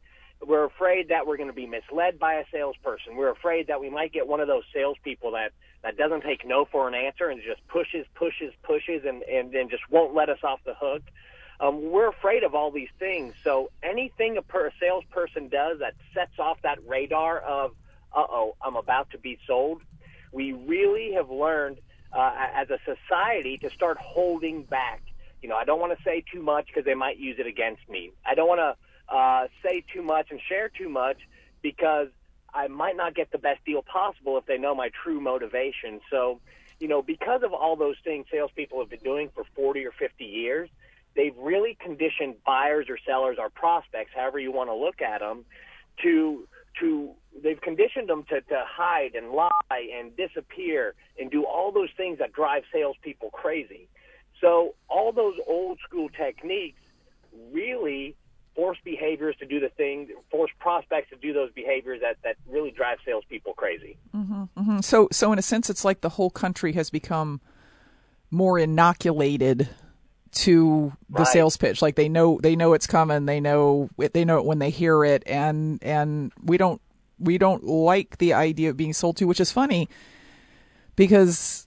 We're 0.47 0.65
afraid 0.65 1.09
that 1.09 1.27
we're 1.27 1.37
going 1.37 1.49
to 1.49 1.55
be 1.55 1.67
misled 1.67 2.19
by 2.19 2.35
a 2.35 2.45
salesperson. 2.53 3.17
We're 3.17 3.33
afraid 3.33 3.67
that 3.67 3.81
we 3.81 3.91
might 3.91 4.13
get 4.13 4.29
one 4.29 4.39
of 4.41 4.47
those 4.47 4.63
salespeople 4.73 5.33
that 5.33 5.53
that 5.83 5.97
doesn't 5.97 6.23
take 6.23 6.47
no 6.47 6.65
for 6.65 6.87
an 6.89 6.95
answer 6.95 7.29
and 7.29 7.41
just 7.43 7.67
pushes 7.69 8.07
pushes 8.15 8.53
pushes 8.63 9.03
and 9.07 9.23
and 9.23 9.53
then 9.53 9.69
just 9.69 9.83
won't 9.91 10.15
let 10.15 10.29
us 10.29 10.39
off 10.43 10.61
the 10.65 10.75
hook 10.79 11.03
um, 11.61 11.91
we're 11.91 12.09
afraid 12.09 12.45
of 12.45 12.55
all 12.55 12.71
these 12.71 12.89
things. 12.99 13.35
So 13.43 13.71
anything 13.83 14.37
a, 14.37 14.43
per, 14.43 14.69
a 14.69 14.73
salesperson 14.81 15.49
does 15.49 15.81
that 15.81 15.95
sets 16.15 16.39
off 16.39 16.59
that 16.63 16.79
radar 16.87 17.39
of, 17.39 17.73
uh 18.13 18.25
oh, 18.29 18.57
I'm 18.63 18.77
about 18.77 19.11
to 19.11 19.19
be 19.19 19.39
sold, 19.47 19.83
we 20.33 20.53
really 20.53 21.15
have 21.15 21.31
learned 21.31 21.79
uh, 22.13 22.33
as 22.55 22.69
a 22.71 22.79
society 22.85 23.59
to 23.59 23.71
start 23.71 23.99
holding 23.99 24.63
back. 24.63 25.03
You 25.43 25.49
know, 25.49 25.57
I 25.57 25.65
don't 25.65 25.81
want 25.81 25.97
to 25.97 26.03
say 26.05 26.25
too 26.33 26.43
much 26.43 26.67
because 26.67 26.85
they 26.85 26.95
might 26.95 27.19
use 27.19 27.37
it 27.39 27.47
against 27.47 27.89
me. 27.89 28.13
I 28.25 28.35
don't 28.35 28.49
want 28.49 28.61
to 28.61 29.15
uh, 29.15 29.49
say 29.63 29.85
too 29.93 30.03
much 30.03 30.29
and 30.31 30.41
share 30.49 30.69
too 30.69 30.89
much 30.89 31.19
because 31.63 32.09
I 32.53 32.69
might 32.69 32.97
not 32.97 33.15
get 33.15 33.31
the 33.31 33.39
best 33.39 33.65
deal 33.65 33.83
possible 33.83 34.39
if 34.39 34.47
they 34.47 34.59
know 34.59 34.75
my 34.75 34.91
true 35.03 35.21
motivation. 35.21 36.01
So, 36.11 36.41
you 36.81 36.89
know, 36.89 37.03
because 37.03 37.43
of 37.43 37.53
all 37.53 37.77
those 37.77 37.97
things 38.05 38.27
salespeople 38.31 38.81
have 38.81 38.91
been 38.91 39.01
doing 39.01 39.31
for 39.35 39.45
40 39.55 39.85
or 39.87 39.93
50 39.93 40.25
years, 40.25 40.69
they've 41.19 41.37
really 41.37 41.77
conditioned 41.81 42.37
buyers 42.47 42.87
or 42.89 42.97
sellers 43.05 43.39
or 43.41 43.51
prospects, 43.51 44.13
however 44.15 44.39
you 44.39 44.53
want 44.53 44.71
to 44.71 44.75
look 44.75 45.03
at 45.03 45.19
them, 45.19 45.45
to 46.03 46.47
to 46.79 47.11
they've 47.43 47.61
conditioned 47.61 48.09
them 48.09 48.23
to, 48.29 48.41
to 48.41 48.63
hide 48.65 49.17
and 49.17 49.33
lie 49.33 49.51
and 49.99 50.17
disappear 50.17 50.95
and 51.19 51.29
do 51.29 51.45
all 51.45 51.73
those 51.73 51.89
things 51.97 52.21
that 52.21 52.33
drive 52.33 52.63
salespeople 52.73 53.31
crazy. 53.31 53.89
So 54.41 54.77
all 54.89 55.11
those 55.11 55.35
old 55.49 55.81
school 55.85 56.09
techniques 56.09 56.81
really 57.53 58.15
force 58.55 58.79
behaviors 58.85 59.35
to 59.41 59.47
do 59.47 59.59
the 59.59 59.71
thing, 59.71 60.11
force 60.31 60.53
prospects 60.61 61.11
to 61.11 61.17
do 61.17 61.33
those 61.33 61.51
behaviors 61.53 62.01
that, 62.01 62.17
that 62.23 62.37
really 62.49 62.71
drive 62.71 62.99
salespeople 63.05 63.55
crazy. 63.55 63.97
Mm-hmm, 64.15 64.43
mm-hmm. 64.57 64.81
So, 64.81 65.09
so 65.11 65.33
in 65.33 65.39
a 65.41 65.43
sense, 65.43 65.69
it's 65.69 65.85
like 65.85 66.01
the 66.01 66.11
whole 66.11 66.31
country 66.31 66.75
has 66.75 66.91
become 66.91 67.41
more 68.31 68.57
inoculated 68.57 69.69
to 70.33 70.93
the 71.11 71.21
right. 71.21 71.27
sales 71.27 71.57
pitch 71.57 71.81
like 71.83 71.95
they 71.95 72.09
know 72.09 72.39
they 72.43 72.55
know 72.55 72.73
it's 72.73 72.87
coming 72.87 73.27
they 73.27 73.41
know 73.41 73.89
it, 73.99 74.13
they 74.13 74.25
know 74.25 74.39
it 74.39 74.45
when 74.45 74.59
they 74.59 74.71
hear 74.71 75.05
it 75.05 75.23
and 75.27 75.83
and 75.83 76.33
we 76.43 76.57
don't 76.57 76.81
we 77.19 77.39
don't 77.39 77.65
like 77.65 78.19
the 78.19 78.33
idea 78.33 78.71
of 78.71 78.77
being 78.77 78.93
sold 78.93 79.17
to 79.17 79.27
which 79.27 79.41
is 79.41 79.51
funny 79.51 79.89
because 80.97 81.67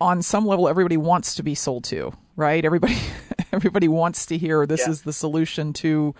on 0.00 0.22
some 0.22 0.46
level 0.46 0.68
everybody 0.68 0.96
wants 0.96 1.34
to 1.34 1.42
be 1.42 1.54
sold 1.54 1.84
to 1.84 2.12
right 2.36 2.64
everybody 2.64 2.96
everybody 3.52 3.88
wants 3.88 4.26
to 4.26 4.38
hear 4.38 4.66
this 4.66 4.80
yeah. 4.80 4.90
is 4.90 5.02
the 5.02 5.12
solution 5.12 5.72
to 5.72 6.14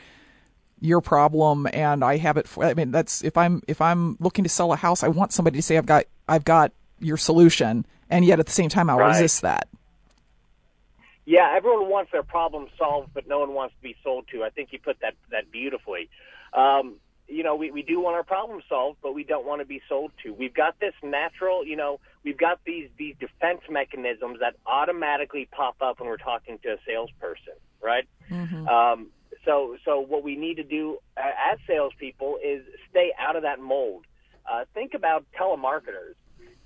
your 0.81 1.01
problem 1.01 1.67
and 1.73 2.05
I 2.05 2.19
have 2.19 2.37
it 2.37 2.47
for, 2.47 2.65
I 2.65 2.75
mean 2.75 2.91
that's 2.91 3.25
if 3.25 3.37
I'm 3.37 3.63
if 3.67 3.81
I'm 3.81 4.17
looking 4.21 4.45
to 4.45 4.51
sell 4.51 4.73
a 4.73 4.77
house 4.77 5.03
I 5.03 5.09
want 5.09 5.33
somebody 5.33 5.59
to 5.59 5.63
say 5.63 5.79
I've 5.79 5.87
got 5.87 6.05
I've 6.29 6.45
got 6.45 6.73
your 7.01 7.17
solution 7.17 7.87
and 8.11 8.25
yet 8.25 8.41
at 8.41 8.47
the 8.47 8.53
same 8.53 8.69
time 8.69 8.91
I'll 8.91 8.99
right. 8.99 9.09
resist 9.09 9.43
that 9.43 9.69
yeah, 11.27 11.53
everyone 11.55 11.89
wants 11.89 12.13
their 12.13 12.23
problem 12.23 12.69
solved, 12.79 13.11
but 13.13 13.27
no 13.29 13.41
one 13.41 13.53
wants 13.53 13.75
to 13.75 13.83
be 13.83 13.95
sold 14.03 14.25
to. 14.33 14.45
I 14.45 14.51
think 14.51 14.73
you 14.73 14.79
put 14.79 15.01
that 15.01 15.15
that 15.31 15.51
beautifully. 15.51 16.09
Um, 16.55 16.97
you 17.29 17.43
know, 17.43 17.57
we, 17.57 17.73
we 17.73 17.83
do 17.83 18.01
want 18.01 18.15
our 18.15 18.23
problem 18.23 18.63
solved, 18.69 18.99
but 19.03 19.13
we 19.13 19.25
don't 19.25 19.45
want 19.45 19.61
to 19.61 19.67
be 19.67 19.83
sold 19.89 20.13
to. 20.23 20.33
We've 20.33 20.55
got 20.55 20.79
this 20.79 20.95
natural, 21.03 21.67
you 21.67 21.75
know, 21.75 21.99
we've 22.25 22.39
got 22.39 22.61
these 22.65 22.89
these 22.97 23.17
defense 23.19 23.63
mechanisms 23.69 24.39
that 24.41 24.55
automatically 24.65 25.49
pop 25.51 25.77
up 25.81 25.99
when 25.99 26.09
we're 26.09 26.17
talking 26.17 26.59
to 26.63 26.69
a 26.75 26.77
salesperson, 26.87 27.59
right? 27.83 28.09
Mm-hmm. 28.31 28.69
Um, 28.69 29.11
So, 29.45 29.77
so 29.85 30.01
what 30.01 30.23
we 30.25 30.35
need 30.35 30.57
to 30.57 30.65
do 30.65 30.99
as 31.17 31.59
salespeople 31.67 32.39
is 32.43 32.63
stay 32.91 33.13
out 33.19 33.37
of 33.37 33.43
that 33.43 33.61
mold. 33.61 34.05
Uh, 34.51 34.65
think 34.75 34.95
about 34.95 35.25
telemarketers. 35.39 36.17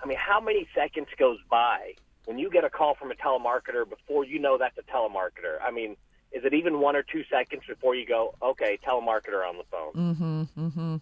I 0.02 0.06
mean, 0.06 0.16
how 0.18 0.40
many 0.40 0.66
seconds 0.74 1.08
goes 1.18 1.38
by 1.50 1.94
when 2.24 2.38
you 2.38 2.50
get 2.50 2.64
a 2.64 2.70
call 2.70 2.94
from 2.94 3.10
a 3.10 3.14
telemarketer 3.14 3.88
before 3.88 4.24
you 4.24 4.38
know 4.38 4.58
that's 4.58 4.76
a 4.78 4.82
telemarketer? 4.82 5.58
I 5.62 5.70
mean, 5.70 5.96
is 6.32 6.44
it 6.44 6.54
even 6.54 6.80
one 6.80 6.96
or 6.96 7.02
two 7.02 7.24
seconds 7.30 7.62
before 7.66 7.94
you 7.94 8.06
go, 8.06 8.34
okay, 8.42 8.78
telemarketer 8.86 9.46
on 9.48 9.56
the 9.56 9.64
phone? 9.70 9.92
Mm-hmm. 9.94 10.66
Mm-hmm. 10.66 10.96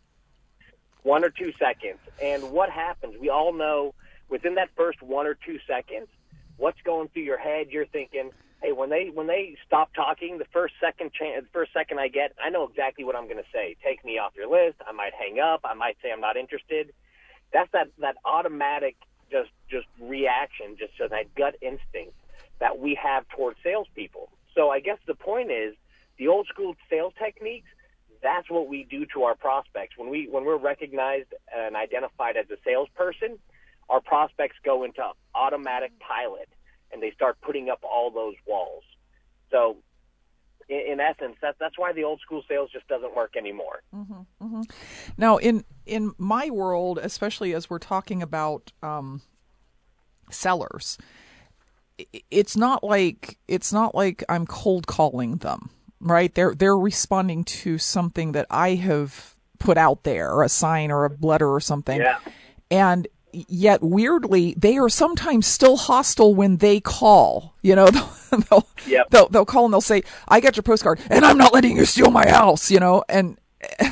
One 1.02 1.25
or 1.25 1.30
two 1.30 1.52
seconds. 1.58 1.98
And 2.22 2.50
what 2.50 2.70
happens? 2.70 3.16
We 3.20 3.28
all 3.28 3.52
know 3.52 3.94
within 4.28 4.54
that 4.56 4.70
first 4.76 5.02
one 5.02 5.26
or 5.26 5.34
two 5.34 5.58
seconds, 5.66 6.08
what's 6.56 6.80
going 6.82 7.08
through 7.08 7.22
your 7.22 7.38
head? 7.38 7.68
You're 7.70 7.87
thinking, 7.87 8.30
hey, 8.62 8.72
when 8.72 8.90
they 8.90 9.10
when 9.12 9.26
they 9.26 9.56
stop 9.66 9.92
talking, 9.94 10.38
the 10.38 10.46
first 10.52 10.75
second 10.80 11.12
chance, 11.12 11.44
the 11.44 11.50
first 11.52 11.72
second 11.72 11.98
I 11.98 12.08
get, 12.08 12.32
I 12.42 12.50
know 12.50 12.66
exactly 12.66 13.04
what 13.04 13.16
I'm 13.16 13.25
going 13.25 13.38
to 13.38 13.50
say. 13.52 13.76
Take 13.84 14.04
me 14.04 14.18
off 14.18 14.32
your 14.37 14.50
list. 14.50 14.78
I 14.87 14.92
might 14.92 15.12
hang 15.14 15.40
up. 15.40 15.60
I 15.64 15.75
might 15.75 15.96
say 16.02 16.10
I'm 16.12 16.20
not 16.20 16.37
interested. 16.37 16.92
That's 17.52 17.70
that 17.72 17.88
that 18.00 18.16
automatic 18.25 18.96
just 19.30 19.50
just 19.70 19.87
reaction, 20.00 20.76
just 20.78 20.92
so 20.99 21.08
that 21.08 21.35
gut 21.35 21.56
instinct 21.61 22.14
that 22.61 22.78
we 22.78 22.99
have 23.00 23.28
towards 23.28 23.58
salespeople. 23.62 24.30
So 24.54 24.70
I 24.70 24.80
guess 24.80 24.99
the 25.06 25.14
point 25.14 25.50
is 25.50 25.75
the 26.18 26.28
old 26.28 26.47
school 26.49 26.75
sales 26.90 27.12
techniques. 27.18 27.68
That's 28.20 28.50
what 28.50 28.68
we 28.68 28.85
do 28.90 29.06
to 29.14 29.23
our 29.25 29.37
prospects 29.37 29.97
when 29.97 30.11
we 30.11 30.28
when 30.28 30.44
we're 30.44 30.56
recognized 30.56 31.32
and 31.54 31.76
identified 31.76 32.37
as 32.37 32.47
a 32.50 32.56
salesperson. 32.64 33.38
Our 33.88 34.00
prospects 34.00 34.56
go 34.64 34.85
into 34.85 35.02
automatic 35.35 35.92
pilot 36.00 36.49
and 36.92 37.02
they 37.02 37.11
start 37.12 37.38
putting 37.40 37.70
up 37.70 37.80
all 37.82 38.11
those 38.11 38.35
walls. 38.47 38.82
So, 39.50 39.76
in, 40.68 40.92
in 40.92 41.00
essence, 41.00 41.37
that, 41.42 41.56
that's 41.58 41.78
why 41.78 41.92
the 41.92 42.04
old 42.04 42.20
school 42.20 42.42
sales 42.48 42.70
just 42.72 42.87
doesn't 42.88 43.14
work 43.14 43.37
anymore. 43.37 43.82
Mm-hmm, 43.94 44.44
mm-hmm. 44.44 44.62
Now, 45.16 45.37
in 45.38 45.64
in 45.87 46.12
my 46.18 46.50
world, 46.50 46.98
especially 47.02 47.54
as 47.54 47.70
we're 47.70 47.78
talking 47.78 48.22
about 48.22 48.72
um, 48.82 49.22
sellers, 50.30 50.98
it's 52.30 52.56
not 52.56 52.84
like 52.84 53.38
it's 53.48 53.72
not 53.72 53.94
like 53.94 54.22
I'm 54.28 54.46
cold 54.46 54.87
calling 54.87 55.37
them, 55.37 55.70
right? 56.00 56.34
They're 56.34 56.54
they're 56.54 56.78
responding 56.78 57.44
to 57.44 57.78
something 57.78 58.32
that 58.32 58.46
I 58.50 58.75
have 58.75 59.37
put 59.58 59.76
out 59.76 60.04
there, 60.04 60.42
a 60.42 60.48
sign 60.48 60.90
or 60.90 61.06
a 61.06 61.10
letter 61.20 61.48
or 61.48 61.60
something. 61.60 62.00
Yeah. 62.00 62.18
And 62.70 63.08
yet 63.32 63.82
weirdly 63.82 64.54
they 64.56 64.78
are 64.78 64.88
sometimes 64.88 65.46
still 65.46 65.76
hostile 65.76 66.34
when 66.34 66.56
they 66.56 66.80
call 66.80 67.54
you 67.62 67.76
know 67.76 67.87
they'll 68.30 68.40
they'll, 68.50 68.68
yep. 68.87 69.11
they'll, 69.11 69.28
they'll 69.28 69.44
call 69.44 69.64
and 69.64 69.75
they'll 69.75 69.80
say 69.80 70.02
i 70.28 70.40
got 70.40 70.56
your 70.56 70.62
postcard 70.62 71.00
and 71.11 71.25
i'm 71.25 71.38
not 71.38 71.52
letting 71.52 71.76
you 71.76 71.85
steal 71.85 72.11
my 72.11 72.28
house 72.28 72.70
you 72.70 72.80
know 72.80 73.04
and 73.08 73.38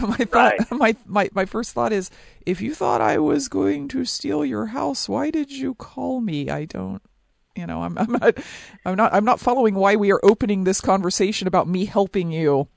my 0.00 0.16
thought 0.16 0.54
right. 0.58 0.70
my, 0.70 0.96
my 1.06 1.28
my 1.32 1.44
first 1.44 1.72
thought 1.72 1.92
is 1.92 2.10
if 2.44 2.60
you 2.60 2.74
thought 2.74 3.00
i 3.00 3.18
was 3.18 3.48
going 3.48 3.88
to 3.88 4.04
steal 4.04 4.44
your 4.44 4.66
house 4.66 5.08
why 5.08 5.30
did 5.30 5.50
you 5.50 5.74
call 5.74 6.20
me 6.20 6.48
i 6.48 6.64
don't 6.64 7.02
you 7.56 7.66
know 7.66 7.82
i'm 7.82 7.98
i'm 7.98 8.12
not 8.12 8.38
i'm 8.84 8.96
not 8.96 9.12
i'm 9.12 9.24
not 9.24 9.40
following 9.40 9.74
why 9.74 9.96
we 9.96 10.12
are 10.12 10.20
opening 10.22 10.64
this 10.64 10.80
conversation 10.80 11.48
about 11.48 11.68
me 11.68 11.84
helping 11.84 12.30
you 12.30 12.68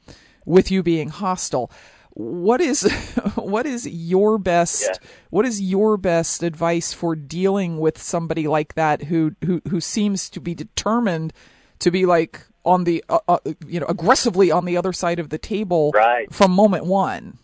with 0.46 0.72
you 0.72 0.82
being 0.82 1.10
hostile 1.10 1.72
what 2.13 2.62
is 2.62 2.82
what 3.36 3.66
is 3.66 3.88
your 3.88 4.38
best 4.38 4.84
yeah. 4.84 5.10
what 5.30 5.46
is 5.46 5.62
your 5.62 5.98
best 5.98 6.44
advice 6.44 6.94
for 6.94 7.16
dealing 7.16 7.80
with 7.80 8.01
somebody 8.01 8.48
like 8.48 8.74
that 8.75 9.04
who 9.04 9.36
who 9.46 9.62
who 9.70 9.80
seems 9.80 10.30
to 10.30 10.39
be 10.39 10.54
determined 10.54 11.34
to 11.80 11.92
be 11.92 12.06
like 12.06 12.46
on 12.66 12.84
the 12.84 13.04
uh, 13.10 13.20
uh, 13.28 13.38
you 13.66 13.80
know 13.80 13.86
aggressively 13.88 14.51
on 14.51 14.66
the 14.66 14.75
other 14.75 14.94
side 14.94 15.20
of 15.20 15.30
the 15.30 15.38
table 15.38 15.92
right. 15.94 16.32
from 16.34 16.51
moment 16.51 16.86
one 16.86 17.38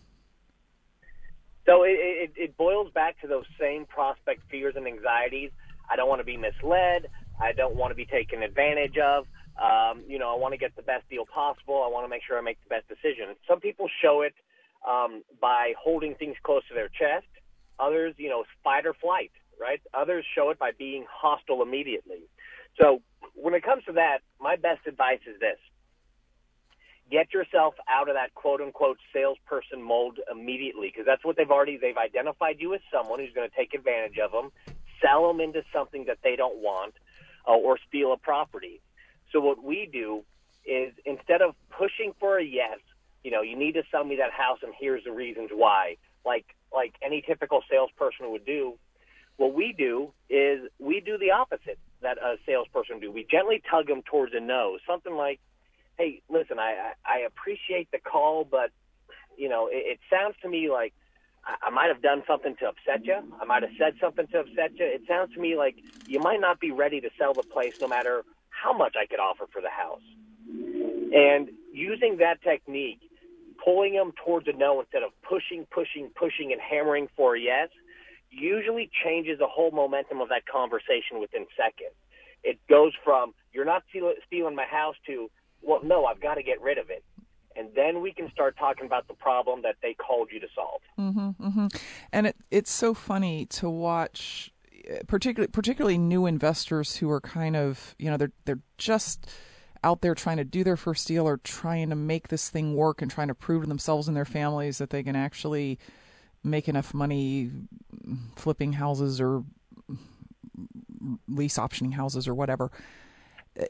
so 1.64 1.82
it, 1.82 1.98
it, 1.98 2.32
it 2.36 2.56
boils 2.56 2.90
back 2.92 3.20
to 3.20 3.26
those 3.26 3.46
same 3.58 3.86
prospect 3.86 4.42
fears 4.50 4.74
and 4.76 4.86
anxieties 4.86 5.50
i 5.90 5.96
don't 5.96 6.08
want 6.08 6.20
to 6.20 6.24
be 6.24 6.36
misled 6.36 7.06
i 7.40 7.52
don't 7.52 7.76
want 7.76 7.90
to 7.90 7.94
be 7.94 8.04
taken 8.04 8.42
advantage 8.42 8.98
of 8.98 9.26
um, 9.56 10.02
you 10.06 10.18
know, 10.18 10.30
I 10.30 10.36
want 10.36 10.52
to 10.52 10.58
get 10.58 10.76
the 10.76 10.82
best 10.82 11.08
deal 11.08 11.24
possible. 11.24 11.82
I 11.82 11.88
want 11.88 12.04
to 12.04 12.08
make 12.08 12.22
sure 12.26 12.36
I 12.36 12.42
make 12.42 12.58
the 12.62 12.68
best 12.68 12.88
decision. 12.88 13.34
Some 13.48 13.60
people 13.60 13.88
show 14.02 14.20
it 14.20 14.34
um, 14.86 15.22
by 15.40 15.74
holding 15.78 16.14
things 16.14 16.36
close 16.42 16.62
to 16.68 16.74
their 16.74 16.88
chest. 16.88 17.26
Others, 17.78 18.14
you 18.16 18.28
know, 18.28 18.44
fight 18.64 18.86
or 18.86 18.94
flight, 18.94 19.32
right? 19.60 19.80
Others 19.92 20.24
show 20.34 20.50
it 20.50 20.58
by 20.58 20.70
being 20.78 21.04
hostile 21.10 21.62
immediately. 21.62 22.20
So 22.80 23.02
when 23.34 23.54
it 23.54 23.62
comes 23.62 23.84
to 23.84 23.92
that, 23.92 24.18
my 24.40 24.56
best 24.56 24.86
advice 24.86 25.20
is 25.26 25.38
this. 25.40 25.58
Get 27.10 27.32
yourself 27.32 27.74
out 27.88 28.08
of 28.08 28.14
that 28.14 28.34
quote 28.34 28.60
unquote 28.60 28.98
salesperson 29.12 29.82
mold 29.82 30.18
immediately 30.30 30.88
because 30.88 31.06
that's 31.06 31.24
what 31.24 31.36
they've 31.36 31.50
already, 31.50 31.76
they've 31.76 31.96
identified 31.96 32.56
you 32.58 32.74
as 32.74 32.80
someone 32.92 33.20
who's 33.20 33.32
going 33.32 33.48
to 33.48 33.54
take 33.54 33.74
advantage 33.74 34.18
of 34.18 34.32
them, 34.32 34.50
sell 35.04 35.28
them 35.28 35.40
into 35.40 35.62
something 35.72 36.06
that 36.06 36.18
they 36.24 36.34
don't 36.34 36.56
want, 36.58 36.94
uh, 37.46 37.52
or 37.52 37.78
steal 37.86 38.12
a 38.12 38.16
property. 38.16 38.80
So 39.32 39.40
what 39.40 39.62
we 39.62 39.88
do 39.90 40.24
is 40.64 40.92
instead 41.04 41.42
of 41.42 41.54
pushing 41.70 42.12
for 42.18 42.38
a 42.38 42.44
yes, 42.44 42.78
you 43.26 43.32
know, 43.32 43.42
you 43.42 43.58
need 43.58 43.72
to 43.72 43.82
sell 43.90 44.04
me 44.04 44.14
that 44.22 44.30
house 44.30 44.60
and 44.62 44.72
here's 44.80 45.02
the 45.02 45.10
reasons 45.10 45.50
why. 45.52 45.96
Like 46.24 46.46
like 46.72 46.94
any 47.04 47.24
typical 47.26 47.60
salesperson 47.68 48.30
would 48.30 48.46
do. 48.46 48.74
What 49.36 49.52
we 49.52 49.74
do 49.76 50.12
is 50.30 50.60
we 50.78 51.00
do 51.00 51.18
the 51.18 51.32
opposite 51.32 51.80
that 52.02 52.18
a 52.18 52.36
salesperson 52.46 53.00
do. 53.00 53.10
We 53.10 53.26
gently 53.28 53.60
tug 53.68 53.88
them 53.88 54.02
towards 54.08 54.32
a 54.32 54.38
no. 54.38 54.78
Something 54.86 55.16
like, 55.16 55.40
"Hey, 55.98 56.22
listen, 56.28 56.60
I 56.60 56.92
I 57.04 57.26
appreciate 57.26 57.90
the 57.90 57.98
call, 57.98 58.44
but 58.44 58.70
you 59.36 59.48
know, 59.48 59.66
it, 59.66 59.98
it 59.98 59.98
sounds 60.08 60.36
to 60.42 60.48
me 60.48 60.70
like 60.70 60.94
I, 61.44 61.66
I 61.66 61.70
might 61.70 61.88
have 61.92 62.02
done 62.02 62.22
something 62.28 62.54
to 62.60 62.66
upset 62.66 63.04
you. 63.04 63.18
I 63.42 63.44
might 63.44 63.64
have 63.64 63.72
said 63.76 63.94
something 64.00 64.28
to 64.28 64.38
upset 64.38 64.78
you. 64.78 64.86
It 64.86 65.02
sounds 65.08 65.34
to 65.34 65.40
me 65.40 65.56
like 65.56 65.74
you 66.06 66.20
might 66.20 66.40
not 66.40 66.60
be 66.60 66.70
ready 66.70 67.00
to 67.00 67.10
sell 67.18 67.34
the 67.34 67.42
place, 67.42 67.74
no 67.80 67.88
matter 67.88 68.22
how 68.50 68.72
much 68.72 68.94
I 68.94 69.06
could 69.06 69.18
offer 69.18 69.46
for 69.52 69.60
the 69.60 69.74
house." 69.82 70.06
And 71.12 71.50
using 71.72 72.18
that 72.18 72.42
technique, 72.42 73.00
pulling 73.66 73.94
them 73.94 74.12
towards 74.24 74.46
a 74.46 74.52
no 74.52 74.80
instead 74.80 75.02
of 75.02 75.10
pushing, 75.28 75.66
pushing, 75.70 76.08
pushing, 76.14 76.52
and 76.52 76.60
hammering 76.60 77.08
for 77.16 77.34
a 77.34 77.40
yes 77.40 77.68
usually 78.30 78.90
changes 79.04 79.38
the 79.38 79.46
whole 79.46 79.70
momentum 79.70 80.20
of 80.20 80.28
that 80.28 80.46
conversation 80.46 81.20
within 81.20 81.46
seconds. 81.56 81.94
It 82.44 82.58
goes 82.68 82.92
from, 83.04 83.34
you're 83.52 83.64
not 83.64 83.82
stealing 84.26 84.54
my 84.54 84.66
house 84.66 84.94
to, 85.06 85.30
well, 85.62 85.80
no, 85.82 86.04
I've 86.04 86.20
got 86.20 86.34
to 86.34 86.42
get 86.42 86.60
rid 86.60 86.78
of 86.78 86.90
it. 86.90 87.02
And 87.56 87.70
then 87.74 88.02
we 88.02 88.12
can 88.12 88.30
start 88.30 88.56
talking 88.58 88.84
about 88.84 89.08
the 89.08 89.14
problem 89.14 89.62
that 89.62 89.76
they 89.82 89.94
called 89.94 90.28
you 90.30 90.40
to 90.40 90.46
solve. 90.54 90.82
Mm-hmm, 90.98 91.46
mm-hmm. 91.46 91.66
And 92.12 92.26
it, 92.28 92.36
it's 92.50 92.70
so 92.70 92.92
funny 92.92 93.46
to 93.46 93.70
watch, 93.70 94.52
particularly 95.06 95.50
particularly 95.50 95.96
new 95.96 96.26
investors 96.26 96.96
who 96.96 97.10
are 97.10 97.20
kind 97.20 97.56
of, 97.56 97.94
you 97.98 98.10
know, 98.10 98.18
they're 98.18 98.32
they're 98.44 98.60
just 98.76 99.30
out 99.84 100.00
there 100.00 100.14
trying 100.14 100.36
to 100.36 100.44
do 100.44 100.64
their 100.64 100.76
first 100.76 101.06
deal 101.06 101.26
or 101.26 101.38
trying 101.38 101.90
to 101.90 101.96
make 101.96 102.28
this 102.28 102.48
thing 102.48 102.74
work 102.74 103.02
and 103.02 103.10
trying 103.10 103.28
to 103.28 103.34
prove 103.34 103.62
to 103.62 103.68
themselves 103.68 104.08
and 104.08 104.16
their 104.16 104.24
families 104.24 104.78
that 104.78 104.90
they 104.90 105.02
can 105.02 105.16
actually 105.16 105.78
make 106.42 106.68
enough 106.68 106.94
money 106.94 107.50
flipping 108.36 108.74
houses 108.74 109.20
or 109.20 109.44
lease 111.28 111.58
optioning 111.58 111.94
houses 111.94 112.28
or 112.28 112.34
whatever. 112.34 112.70
Yep. 113.56 113.68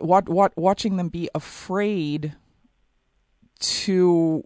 Uh, 0.00 0.04
what, 0.04 0.28
what, 0.28 0.56
watching 0.56 0.96
them 0.96 1.08
be 1.08 1.28
afraid 1.34 2.34
to 3.60 4.44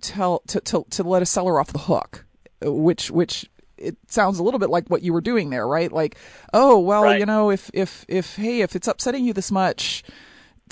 tell 0.00 0.40
to, 0.48 0.60
to 0.60 0.84
to 0.90 1.02
let 1.02 1.22
a 1.22 1.26
seller 1.26 1.58
off 1.58 1.72
the 1.72 1.78
hook, 1.78 2.24
which 2.60 3.10
which 3.10 3.48
it 3.78 3.96
sounds 4.08 4.38
a 4.38 4.42
little 4.42 4.60
bit 4.60 4.70
like 4.70 4.88
what 4.88 5.02
you 5.02 5.12
were 5.12 5.20
doing 5.20 5.50
there, 5.50 5.66
right? 5.66 5.90
Like, 5.90 6.16
oh 6.52 6.78
well, 6.78 7.04
right. 7.04 7.18
you 7.18 7.26
know, 7.26 7.50
if 7.50 7.70
if 7.72 8.04
if 8.08 8.36
hey, 8.36 8.60
if 8.60 8.76
it's 8.76 8.88
upsetting 8.88 9.24
you 9.24 9.32
this 9.32 9.50
much, 9.50 10.02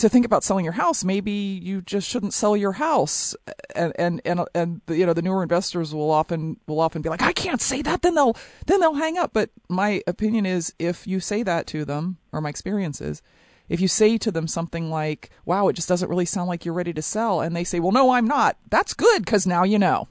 to 0.00 0.08
think 0.08 0.24
about 0.26 0.44
selling 0.44 0.64
your 0.64 0.74
house, 0.74 1.04
maybe 1.04 1.30
you 1.30 1.82
just 1.82 2.08
shouldn't 2.08 2.34
sell 2.34 2.56
your 2.56 2.72
house. 2.72 3.34
And 3.74 3.92
and 3.98 4.20
and 4.24 4.46
and 4.54 4.80
the, 4.86 4.96
you 4.96 5.06
know 5.06 5.12
the 5.12 5.22
newer 5.22 5.42
investors 5.42 5.94
will 5.94 6.10
often 6.10 6.58
will 6.66 6.80
often 6.80 7.02
be 7.02 7.08
like, 7.08 7.22
I 7.22 7.32
can't 7.32 7.60
say 7.60 7.82
that. 7.82 8.02
Then 8.02 8.14
they'll 8.14 8.36
then 8.66 8.80
they'll 8.80 8.94
hang 8.94 9.18
up. 9.18 9.32
But 9.32 9.50
my 9.68 10.02
opinion 10.06 10.46
is, 10.46 10.74
if 10.78 11.06
you 11.06 11.20
say 11.20 11.42
that 11.42 11.66
to 11.68 11.84
them, 11.84 12.18
or 12.32 12.40
my 12.40 12.48
experience 12.48 13.00
is, 13.00 13.22
if 13.68 13.80
you 13.80 13.88
say 13.88 14.18
to 14.18 14.30
them 14.30 14.48
something 14.48 14.90
like, 14.90 15.30
"Wow, 15.44 15.68
it 15.68 15.74
just 15.74 15.88
doesn't 15.88 16.08
really 16.08 16.24
sound 16.24 16.48
like 16.48 16.64
you're 16.64 16.74
ready 16.74 16.92
to 16.92 17.02
sell," 17.02 17.40
and 17.40 17.54
they 17.54 17.64
say, 17.64 17.80
"Well, 17.80 17.92
no, 17.92 18.10
I'm 18.10 18.26
not," 18.26 18.56
that's 18.70 18.94
good 18.94 19.24
because 19.24 19.46
now 19.46 19.64
you 19.64 19.78
know. 19.78 20.08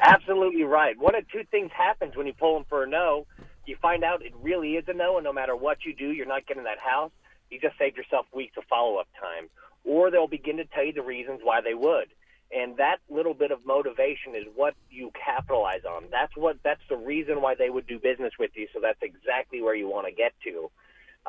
Absolutely 0.00 0.62
right. 0.62 0.98
One 0.98 1.14
of 1.14 1.28
two 1.30 1.44
things 1.50 1.70
happens 1.76 2.16
when 2.16 2.26
you 2.26 2.32
pull 2.32 2.54
them 2.54 2.64
for 2.68 2.84
a 2.84 2.88
no. 2.88 3.26
You 3.66 3.76
find 3.82 4.02
out 4.02 4.24
it 4.24 4.32
really 4.40 4.72
is 4.72 4.84
a 4.88 4.92
no, 4.92 5.16
and 5.16 5.24
no 5.24 5.32
matter 5.32 5.54
what 5.54 5.84
you 5.84 5.94
do, 5.94 6.10
you're 6.10 6.26
not 6.26 6.46
getting 6.46 6.64
that 6.64 6.78
house 6.78 7.12
you 7.50 7.60
just 7.60 7.78
saved 7.78 7.96
yourself 7.96 8.26
weeks 8.32 8.56
of 8.56 8.64
follow 8.64 8.96
up 8.96 9.08
time. 9.20 9.48
Or 9.84 10.10
they'll 10.10 10.28
begin 10.28 10.58
to 10.58 10.64
tell 10.64 10.84
you 10.84 10.92
the 10.92 11.02
reasons 11.02 11.40
why 11.42 11.60
they 11.60 11.74
would. 11.74 12.08
And 12.52 12.76
that 12.78 12.96
little 13.08 13.34
bit 13.34 13.52
of 13.52 13.64
motivation 13.64 14.34
is 14.34 14.44
what 14.54 14.74
you 14.90 15.12
capitalize 15.24 15.84
on. 15.88 16.04
That's 16.10 16.36
what 16.36 16.56
that's 16.64 16.80
the 16.88 16.96
reason 16.96 17.40
why 17.40 17.54
they 17.54 17.70
would 17.70 17.86
do 17.86 17.98
business 17.98 18.32
with 18.38 18.50
you. 18.54 18.66
So 18.74 18.80
that's 18.80 18.98
exactly 19.02 19.62
where 19.62 19.74
you 19.74 19.88
want 19.88 20.06
to 20.08 20.12
get 20.12 20.32
to. 20.44 20.70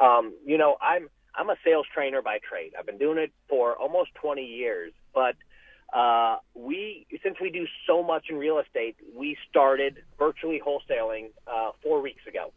Um, 0.03 0.33
you 0.43 0.57
know, 0.57 0.77
I'm 0.81 1.09
I'm 1.35 1.49
a 1.49 1.55
sales 1.63 1.85
trainer 1.93 2.21
by 2.21 2.39
trade. 2.39 2.73
I've 2.77 2.87
been 2.87 2.97
doing 2.97 3.19
it 3.19 3.31
for 3.47 3.75
almost 3.77 4.15
20 4.15 4.43
years, 4.43 4.93
but 5.13 5.35
uh, 5.93 6.37
we 6.55 7.05
since 7.21 7.37
we 7.39 7.51
do 7.51 7.67
so 7.85 8.01
much 8.01 8.25
in 8.29 8.37
real 8.37 8.59
estate, 8.59 8.95
we 9.15 9.37
started 9.49 10.03
virtually 10.17 10.61
wholesaling 10.65 11.31
uh, 11.45 11.71
four 11.83 12.01
weeks 12.01 12.25
ago. 12.27 12.51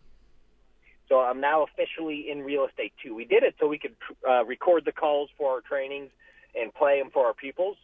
So 1.15 1.21
I'm 1.21 1.41
now 1.41 1.63
officially 1.63 2.27
in 2.29 2.41
real 2.41 2.67
estate 2.67 2.93
too. 3.01 3.15
We 3.15 3.25
did 3.25 3.45
it 3.45 3.55
so 3.61 3.69
we 3.69 3.79
could 3.79 3.95
uh, 4.29 4.45
record 4.45 4.85
the 4.85 4.91
calls 4.91 5.31
for 5.39 5.53
our 5.53 5.61
trainings 5.61 6.11
and 6.57 6.75
play 6.75 6.99
them 6.99 7.11
for 7.13 7.27
our 7.27 7.35
pupils. 7.35 7.77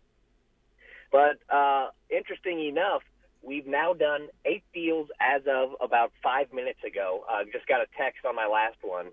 But 1.13 1.39
uh, 1.49 1.91
interesting 2.11 2.59
enough, 2.67 3.03
we've 3.41 3.69
now 3.69 3.93
done 3.93 4.31
eight 4.45 4.65
deals 4.75 5.11
as 5.21 5.43
of 5.49 5.77
about 5.81 6.11
five 6.25 6.53
minutes 6.53 6.81
ago. 6.85 7.23
I 7.31 7.43
uh, 7.43 7.45
just 7.53 7.69
got 7.69 7.81
a 7.81 7.87
text 7.97 8.25
on 8.27 8.35
my 8.35 8.49
last 8.49 8.79
one. 8.83 9.07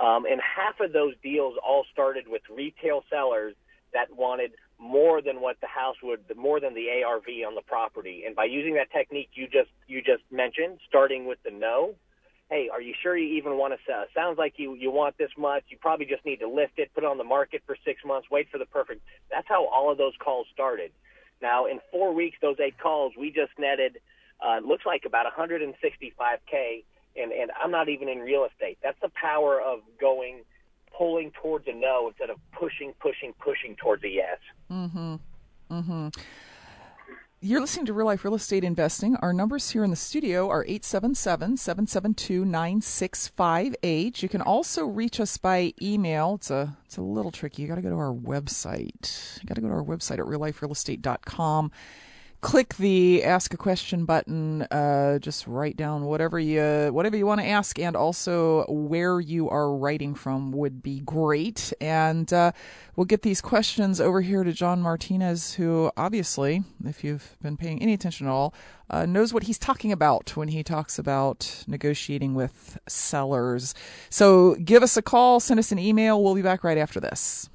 Um, 0.00 0.24
and 0.24 0.40
half 0.40 0.78
of 0.78 0.92
those 0.92 1.14
deals 1.20 1.56
all 1.66 1.84
started 1.92 2.28
with 2.28 2.42
retail 2.48 3.02
sellers 3.10 3.56
that 3.92 4.06
wanted 4.14 4.52
more 4.78 5.20
than 5.20 5.40
what 5.40 5.56
the 5.60 5.66
house 5.66 5.96
would, 6.04 6.20
more 6.36 6.60
than 6.60 6.74
the 6.74 7.02
ARV 7.02 7.26
on 7.44 7.56
the 7.56 7.62
property. 7.66 8.22
And 8.24 8.36
by 8.36 8.44
using 8.44 8.74
that 8.74 8.92
technique 8.92 9.30
you 9.34 9.48
just 9.48 9.70
you 9.88 10.00
just 10.00 10.22
mentioned, 10.30 10.78
starting 10.88 11.26
with 11.26 11.42
the 11.42 11.50
no, 11.50 11.96
hey, 12.50 12.68
are 12.72 12.80
you 12.80 12.94
sure 13.02 13.16
you 13.16 13.36
even 13.36 13.56
want 13.56 13.74
to 13.74 13.78
sell? 13.86 14.04
Sounds 14.14 14.38
like 14.38 14.54
you 14.56 14.74
you 14.74 14.90
want 14.90 15.18
this 15.18 15.30
much. 15.36 15.64
You 15.68 15.76
probably 15.78 16.06
just 16.06 16.24
need 16.24 16.40
to 16.40 16.48
lift 16.48 16.78
it, 16.78 16.90
put 16.94 17.04
it 17.04 17.06
on 17.06 17.18
the 17.18 17.24
market 17.24 17.62
for 17.66 17.76
six 17.84 18.00
months, 18.04 18.28
wait 18.30 18.48
for 18.50 18.58
the 18.58 18.66
perfect. 18.66 19.02
That's 19.30 19.46
how 19.48 19.66
all 19.66 19.90
of 19.92 19.98
those 19.98 20.14
calls 20.22 20.46
started. 20.52 20.92
Now, 21.40 21.66
in 21.66 21.80
four 21.92 22.12
weeks, 22.14 22.38
those 22.40 22.56
eight 22.58 22.78
calls, 22.78 23.12
we 23.18 23.30
just 23.30 23.52
netted, 23.58 23.98
uh, 24.44 24.58
looks 24.66 24.84
like 24.84 25.02
about 25.06 25.26
165k, 25.32 26.84
and 27.16 27.32
and 27.32 27.50
I'm 27.62 27.70
not 27.70 27.88
even 27.88 28.08
in 28.08 28.18
real 28.18 28.44
estate. 28.44 28.78
That's 28.82 28.98
the 29.02 29.10
power 29.10 29.60
of 29.60 29.80
going, 30.00 30.44
pulling 30.96 31.32
towards 31.42 31.66
a 31.68 31.74
no 31.74 32.08
instead 32.08 32.30
of 32.30 32.38
pushing, 32.52 32.94
pushing, 33.00 33.34
pushing 33.38 33.76
towards 33.76 34.04
a 34.04 34.08
yes. 34.08 34.38
Mm-hmm. 34.70 35.14
Mm-hmm. 35.70 36.08
You're 37.40 37.60
listening 37.60 37.86
to 37.86 37.92
Real 37.92 38.06
Life 38.06 38.24
Real 38.24 38.34
Estate 38.34 38.64
Investing. 38.64 39.14
Our 39.14 39.32
numbers 39.32 39.70
here 39.70 39.84
in 39.84 39.90
the 39.90 39.96
studio 39.96 40.48
are 40.48 40.64
877 40.64 41.56
772 41.56 42.44
9658. 42.44 44.22
You 44.24 44.28
can 44.28 44.42
also 44.42 44.84
reach 44.84 45.20
us 45.20 45.38
by 45.38 45.72
email. 45.80 46.34
It's 46.34 46.50
a, 46.50 46.76
it's 46.84 46.96
a 46.96 47.02
little 47.02 47.30
tricky. 47.30 47.62
You 47.62 47.68
got 47.68 47.76
to 47.76 47.80
go 47.80 47.90
to 47.90 47.94
our 47.94 48.12
website. 48.12 49.40
You 49.40 49.46
got 49.46 49.54
to 49.54 49.60
go 49.60 49.68
to 49.68 49.74
our 49.74 49.84
website 49.84 50.18
at 50.18 50.24
realliferealestate.com 50.24 51.70
click 52.40 52.76
the 52.76 53.24
ask 53.24 53.52
a 53.52 53.56
question 53.56 54.04
button 54.04 54.62
uh, 54.62 55.18
just 55.18 55.46
write 55.46 55.76
down 55.76 56.04
whatever 56.04 56.38
you 56.38 56.88
whatever 56.92 57.16
you 57.16 57.26
want 57.26 57.40
to 57.40 57.46
ask 57.46 57.78
and 57.78 57.96
also 57.96 58.64
where 58.68 59.18
you 59.18 59.50
are 59.50 59.74
writing 59.74 60.14
from 60.14 60.52
would 60.52 60.82
be 60.82 61.00
great. 61.00 61.72
And 61.80 62.32
uh, 62.32 62.52
we'll 62.94 63.06
get 63.06 63.22
these 63.22 63.40
questions 63.40 64.00
over 64.00 64.20
here 64.20 64.44
to 64.44 64.52
john 64.52 64.80
martinez 64.80 65.54
who 65.54 65.90
obviously 65.96 66.62
if 66.84 67.02
you've 67.02 67.36
been 67.42 67.56
paying 67.56 67.82
any 67.82 67.92
attention 67.92 68.26
at 68.26 68.30
all 68.30 68.54
uh, 68.90 69.04
knows 69.04 69.34
what 69.34 69.44
he's 69.44 69.58
talking 69.58 69.92
about 69.92 70.36
when 70.36 70.48
he 70.48 70.62
talks 70.62 70.98
about 70.98 71.64
negotiating 71.66 72.34
with 72.34 72.78
sellers. 72.88 73.74
So 74.10 74.54
give 74.54 74.82
us 74.82 74.96
a 74.96 75.02
call 75.02 75.40
send 75.40 75.58
us 75.58 75.72
an 75.72 75.78
email. 75.78 76.22
We'll 76.22 76.36
be 76.36 76.42
back 76.42 76.62
right 76.62 76.78
after 76.78 77.00
this 77.00 77.50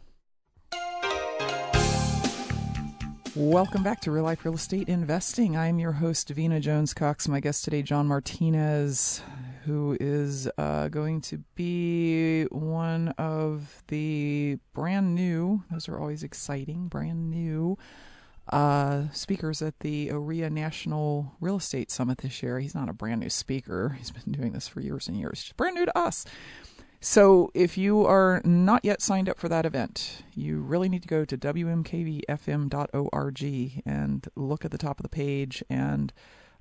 Welcome 3.36 3.82
back 3.82 4.00
to 4.02 4.12
Real 4.12 4.26
Life 4.26 4.46
Real 4.46 4.54
Estate 4.54 4.88
Investing. 4.88 5.58
I'm 5.58 5.80
your 5.80 5.94
host, 5.94 6.30
Vena 6.30 6.60
Jones 6.60 6.94
Cox. 6.94 7.28
My 7.28 7.40
guest 7.40 7.64
today, 7.64 7.82
John 7.82 8.06
Martinez, 8.06 9.24
who 9.66 9.98
is 10.00 10.48
uh, 10.60 10.88
going 10.90 11.20
to 11.22 11.40
be 11.56 12.44
one 12.52 13.08
of 13.18 13.82
the 13.88 14.60
brand 14.76 15.16
new, 15.16 15.64
those 15.72 15.90
are 15.90 15.98
always 15.98 16.22
exciting, 16.22 16.90
brand 16.90 17.32
new 17.32 17.76
uh, 18.50 19.06
speakers 19.14 19.64
at 19.64 19.80
the 19.80 20.10
OREA 20.10 20.52
National 20.52 21.34
Real 21.42 21.58
Estate 21.58 21.90
Summit 21.90 22.20
this 22.20 22.44
year. 22.44 22.60
He's 22.60 22.76
not 22.76 22.88
a 22.88 22.94
brand 22.94 23.22
new 23.22 23.30
speaker, 23.30 23.96
he's 23.98 24.12
been 24.12 24.32
doing 24.32 24.54
this 24.54 24.68
for 24.68 24.80
years 24.80 25.08
and 25.08 25.18
years, 25.18 25.42
He's 25.42 25.54
brand 25.54 25.74
new 25.74 25.86
to 25.86 25.98
us. 25.98 26.24
So 27.04 27.52
if 27.54 27.78
you 27.78 28.06
are 28.06 28.42
not 28.46 28.86
yet 28.86 29.02
signed 29.02 29.28
up 29.28 29.38
for 29.38 29.50
that 29.50 29.66
event, 29.66 30.24
you 30.34 30.62
really 30.62 30.88
need 30.88 31.02
to 31.02 31.08
go 31.10 31.26
to 31.26 31.38
wmkvfm.org 31.38 32.24
and 33.86 34.28
look 34.38 34.64
at 34.64 34.72
the 34.72 34.78
top 34.78 35.00
of 35.00 35.04
the 35.04 35.10
page 35.10 35.62
and 35.70 36.14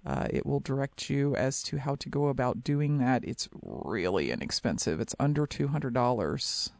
uh, 0.04 0.26
it 0.30 0.44
will 0.44 0.58
direct 0.58 1.08
you 1.08 1.36
as 1.36 1.62
to 1.62 1.78
how 1.78 1.94
to 1.94 2.08
go 2.08 2.26
about 2.26 2.64
doing 2.64 2.98
that. 2.98 3.22
It's 3.24 3.48
really 3.62 4.32
inexpensive. 4.32 4.98
It's 4.98 5.14
under 5.20 5.46
$200 5.46 6.70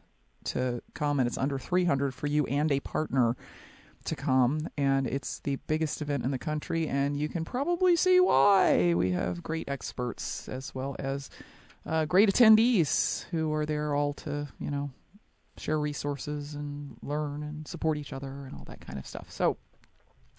to 0.43 0.81
come 0.93 1.19
and 1.21 1.27
it's 1.27 1.37
under 1.37 1.57
300 1.57 2.13
for 2.13 2.27
you 2.27 2.45
and 2.47 2.69
a 2.69 2.81
partner 2.81 3.37
to 4.03 4.15
come 4.17 4.67
and 4.77 5.07
it's 5.07 5.39
the 5.39 5.55
biggest 5.67 6.01
event 6.01 6.25
in 6.25 6.31
the 6.31 6.37
country 6.37 6.89
and 6.89 7.15
you 7.15 7.29
can 7.29 7.45
probably 7.45 7.95
see 7.95 8.19
why. 8.19 8.93
We 8.93 9.11
have 9.11 9.41
great 9.41 9.69
experts 9.69 10.49
as 10.49 10.75
well 10.75 10.97
as 10.99 11.29
uh, 11.85 12.05
great 12.05 12.29
attendees 12.29 13.25
who 13.29 13.51
are 13.53 13.65
there 13.65 13.93
all 13.93 14.13
to, 14.13 14.47
you 14.59 14.71
know, 14.71 14.91
share 15.57 15.79
resources 15.79 16.55
and 16.55 16.97
learn 17.01 17.43
and 17.43 17.67
support 17.67 17.97
each 17.97 18.13
other 18.13 18.45
and 18.45 18.55
all 18.55 18.63
that 18.65 18.81
kind 18.81 18.97
of 18.97 19.05
stuff. 19.05 19.31
So, 19.31 19.57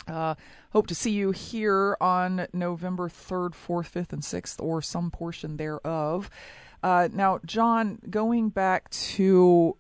uh, 0.09 0.35
hope 0.73 0.87
to 0.89 0.95
see 0.95 1.13
you 1.13 1.31
here 1.31 1.97
on 2.01 2.47
November 2.53 3.09
3rd, 3.09 3.53
4th, 3.53 3.91
5th, 3.91 4.13
and 4.13 4.23
6th, 4.23 4.63
or 4.63 4.83
some 4.83 5.11
portion 5.11 5.57
thereof. 5.57 6.29
Uh, 6.83 7.09
now, 7.13 7.41
John, 7.47 7.99
going 8.11 8.51
back 8.51 8.91
to 8.91 9.77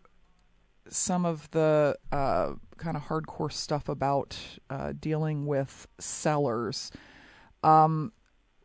some 0.88 1.26
of 1.26 1.50
the 1.50 1.98
uh, 2.12 2.52
kind 2.78 2.96
of 2.96 3.04
hardcore 3.04 3.52
stuff 3.52 3.88
about 3.88 4.36
uh, 4.70 4.92
dealing 4.98 5.46
with 5.46 5.86
sellers, 5.98 6.90
um, 7.62 8.12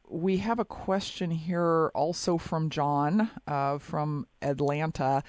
we 0.09 0.37
have 0.37 0.59
a 0.59 0.65
question 0.65 1.29
here 1.31 1.91
also 1.93 2.37
from 2.37 2.69
John 2.69 3.29
uh, 3.47 3.77
from 3.77 4.27
Atlanta 4.41 5.23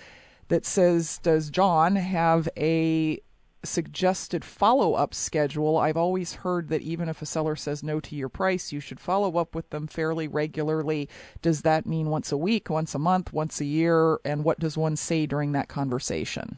that 0.49 0.65
says 0.65 1.19
Does 1.19 1.51
John 1.51 1.97
have 1.97 2.49
a 2.57 3.21
suggested 3.63 4.45
follow 4.45 4.95
up 4.95 5.15
schedule? 5.15 5.77
I've 5.77 5.99
always 5.99 6.35
heard 6.35 6.69
that 6.69 6.81
even 6.81 7.09
if 7.11 7.21
a 7.21 7.27
seller 7.27 7.57
says 7.57 7.83
no 7.83 8.01
to 8.01 8.17
your 8.17 8.31
price, 8.31 8.73
you 8.73 8.81
should 8.81 8.99
follow 8.99 9.37
up 9.37 9.55
with 9.55 9.69
them 9.69 9.87
fairly 9.87 10.27
regularly. 10.27 11.09
Does 11.43 11.61
that 11.63 11.85
mean 11.85 12.09
once 12.09 12.33
a 12.33 12.39
week, 12.39 12.71
once 12.71 12.95
a 12.95 12.99
month, 12.99 13.35
once 13.35 13.61
a 13.61 13.67
year? 13.67 14.19
And 14.25 14.45
what 14.45 14.59
does 14.59 14.79
one 14.79 14.97
say 14.97 15.27
during 15.27 15.53
that 15.53 15.69
conversation? 15.69 16.57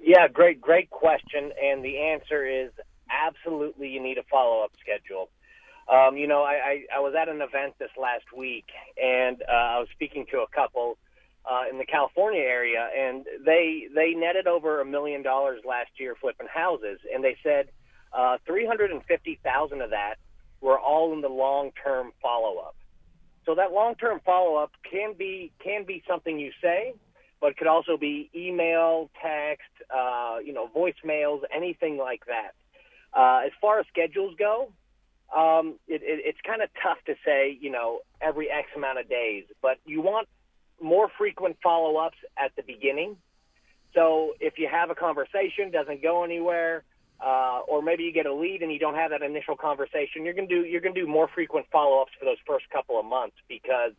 Yeah, 0.00 0.26
great, 0.26 0.60
great 0.60 0.90
question. 0.90 1.52
And 1.62 1.84
the 1.84 1.98
answer 1.98 2.44
is 2.44 2.72
absolutely 3.08 3.88
you 3.88 4.02
need 4.02 4.18
a 4.18 4.24
follow 4.24 4.64
up 4.64 4.72
schedule. 4.80 5.28
Um, 5.88 6.16
you 6.16 6.26
know, 6.26 6.42
I, 6.42 6.52
I, 6.52 6.96
I 6.96 7.00
was 7.00 7.14
at 7.20 7.28
an 7.28 7.40
event 7.42 7.74
this 7.78 7.90
last 8.00 8.24
week, 8.36 8.66
and 9.02 9.42
uh, 9.42 9.52
I 9.52 9.78
was 9.78 9.88
speaking 9.92 10.26
to 10.30 10.38
a 10.38 10.46
couple 10.54 10.96
uh, 11.44 11.64
in 11.70 11.78
the 11.78 11.84
California 11.84 12.40
area, 12.40 12.88
and 12.96 13.26
they 13.44 13.88
they 13.94 14.14
netted 14.14 14.46
over 14.46 14.80
a 14.80 14.84
million 14.84 15.22
dollars 15.22 15.60
last 15.66 15.90
year 15.98 16.14
flipping 16.20 16.46
houses, 16.46 17.00
and 17.12 17.22
they 17.22 17.36
said 17.42 17.68
uh, 18.12 18.38
three 18.46 18.66
hundred 18.66 18.92
and 18.92 19.02
fifty 19.04 19.40
thousand 19.42 19.82
of 19.82 19.90
that 19.90 20.16
were 20.60 20.78
all 20.78 21.12
in 21.12 21.20
the 21.20 21.28
long 21.28 21.72
term 21.82 22.12
follow 22.22 22.58
up. 22.58 22.76
So 23.44 23.56
that 23.56 23.72
long 23.72 23.96
term 23.96 24.20
follow 24.24 24.54
up 24.56 24.70
can 24.88 25.14
be 25.18 25.50
can 25.62 25.84
be 25.84 26.02
something 26.08 26.38
you 26.38 26.52
say, 26.62 26.94
but 27.40 27.50
it 27.50 27.56
could 27.56 27.66
also 27.66 27.96
be 27.96 28.30
email, 28.36 29.10
text, 29.20 29.66
uh, 29.92 30.36
you 30.44 30.52
know, 30.52 30.68
voicemails, 30.74 31.40
anything 31.54 31.98
like 31.98 32.22
that. 32.26 32.52
Uh, 33.12 33.44
as 33.44 33.50
far 33.60 33.80
as 33.80 33.86
schedules 33.88 34.34
go, 34.38 34.70
um, 35.36 35.78
it, 35.88 36.02
it, 36.02 36.20
it's 36.24 36.38
kind 36.46 36.62
of 36.62 36.68
tough 36.82 36.98
to 37.06 37.14
say, 37.24 37.56
you 37.58 37.70
know, 37.70 38.00
every 38.20 38.50
X 38.50 38.68
amount 38.76 38.98
of 38.98 39.08
days, 39.08 39.44
but 39.62 39.78
you 39.86 40.00
want 40.00 40.28
more 40.80 41.08
frequent 41.16 41.56
follow 41.62 41.96
ups 41.96 42.18
at 42.36 42.54
the 42.56 42.62
beginning. 42.62 43.16
So 43.94 44.32
if 44.40 44.58
you 44.58 44.68
have 44.70 44.90
a 44.90 44.94
conversation, 44.94 45.70
doesn't 45.70 46.02
go 46.02 46.24
anywhere, 46.24 46.84
uh, 47.24 47.60
or 47.68 47.82
maybe 47.82 48.02
you 48.02 48.12
get 48.12 48.26
a 48.26 48.34
lead 48.34 48.62
and 48.62 48.72
you 48.72 48.78
don't 48.78 48.94
have 48.94 49.10
that 49.10 49.22
initial 49.22 49.56
conversation, 49.56 50.24
you're 50.24 50.34
gonna 50.34 50.48
do 50.48 50.64
you're 50.64 50.80
gonna 50.80 50.94
do 50.94 51.06
more 51.06 51.28
frequent 51.28 51.66
follow 51.70 52.02
ups 52.02 52.12
for 52.18 52.24
those 52.24 52.38
first 52.46 52.68
couple 52.70 52.98
of 52.98 53.06
months 53.06 53.36
because 53.48 53.92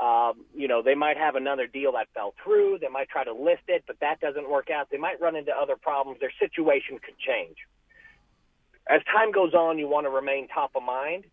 um, 0.00 0.44
you 0.54 0.68
know 0.68 0.82
they 0.82 0.94
might 0.94 1.16
have 1.16 1.34
another 1.34 1.66
deal 1.66 1.92
that 1.92 2.08
fell 2.14 2.34
through, 2.44 2.78
they 2.80 2.88
might 2.88 3.08
try 3.08 3.24
to 3.24 3.32
list 3.32 3.62
it, 3.68 3.84
but 3.86 3.98
that 4.00 4.20
doesn't 4.20 4.50
work 4.50 4.70
out. 4.70 4.90
They 4.90 4.98
might 4.98 5.20
run 5.20 5.34
into 5.34 5.52
other 5.52 5.76
problems. 5.76 6.20
Their 6.20 6.32
situation 6.38 6.98
could 6.98 7.18
change 7.18 7.56
as 8.88 9.00
time 9.12 9.32
goes 9.32 9.54
on, 9.54 9.78
you 9.78 9.88
want 9.88 10.06
to 10.06 10.10
remain 10.10 10.48
top 10.48 10.72
of 10.74 10.82
mind. 10.82 11.24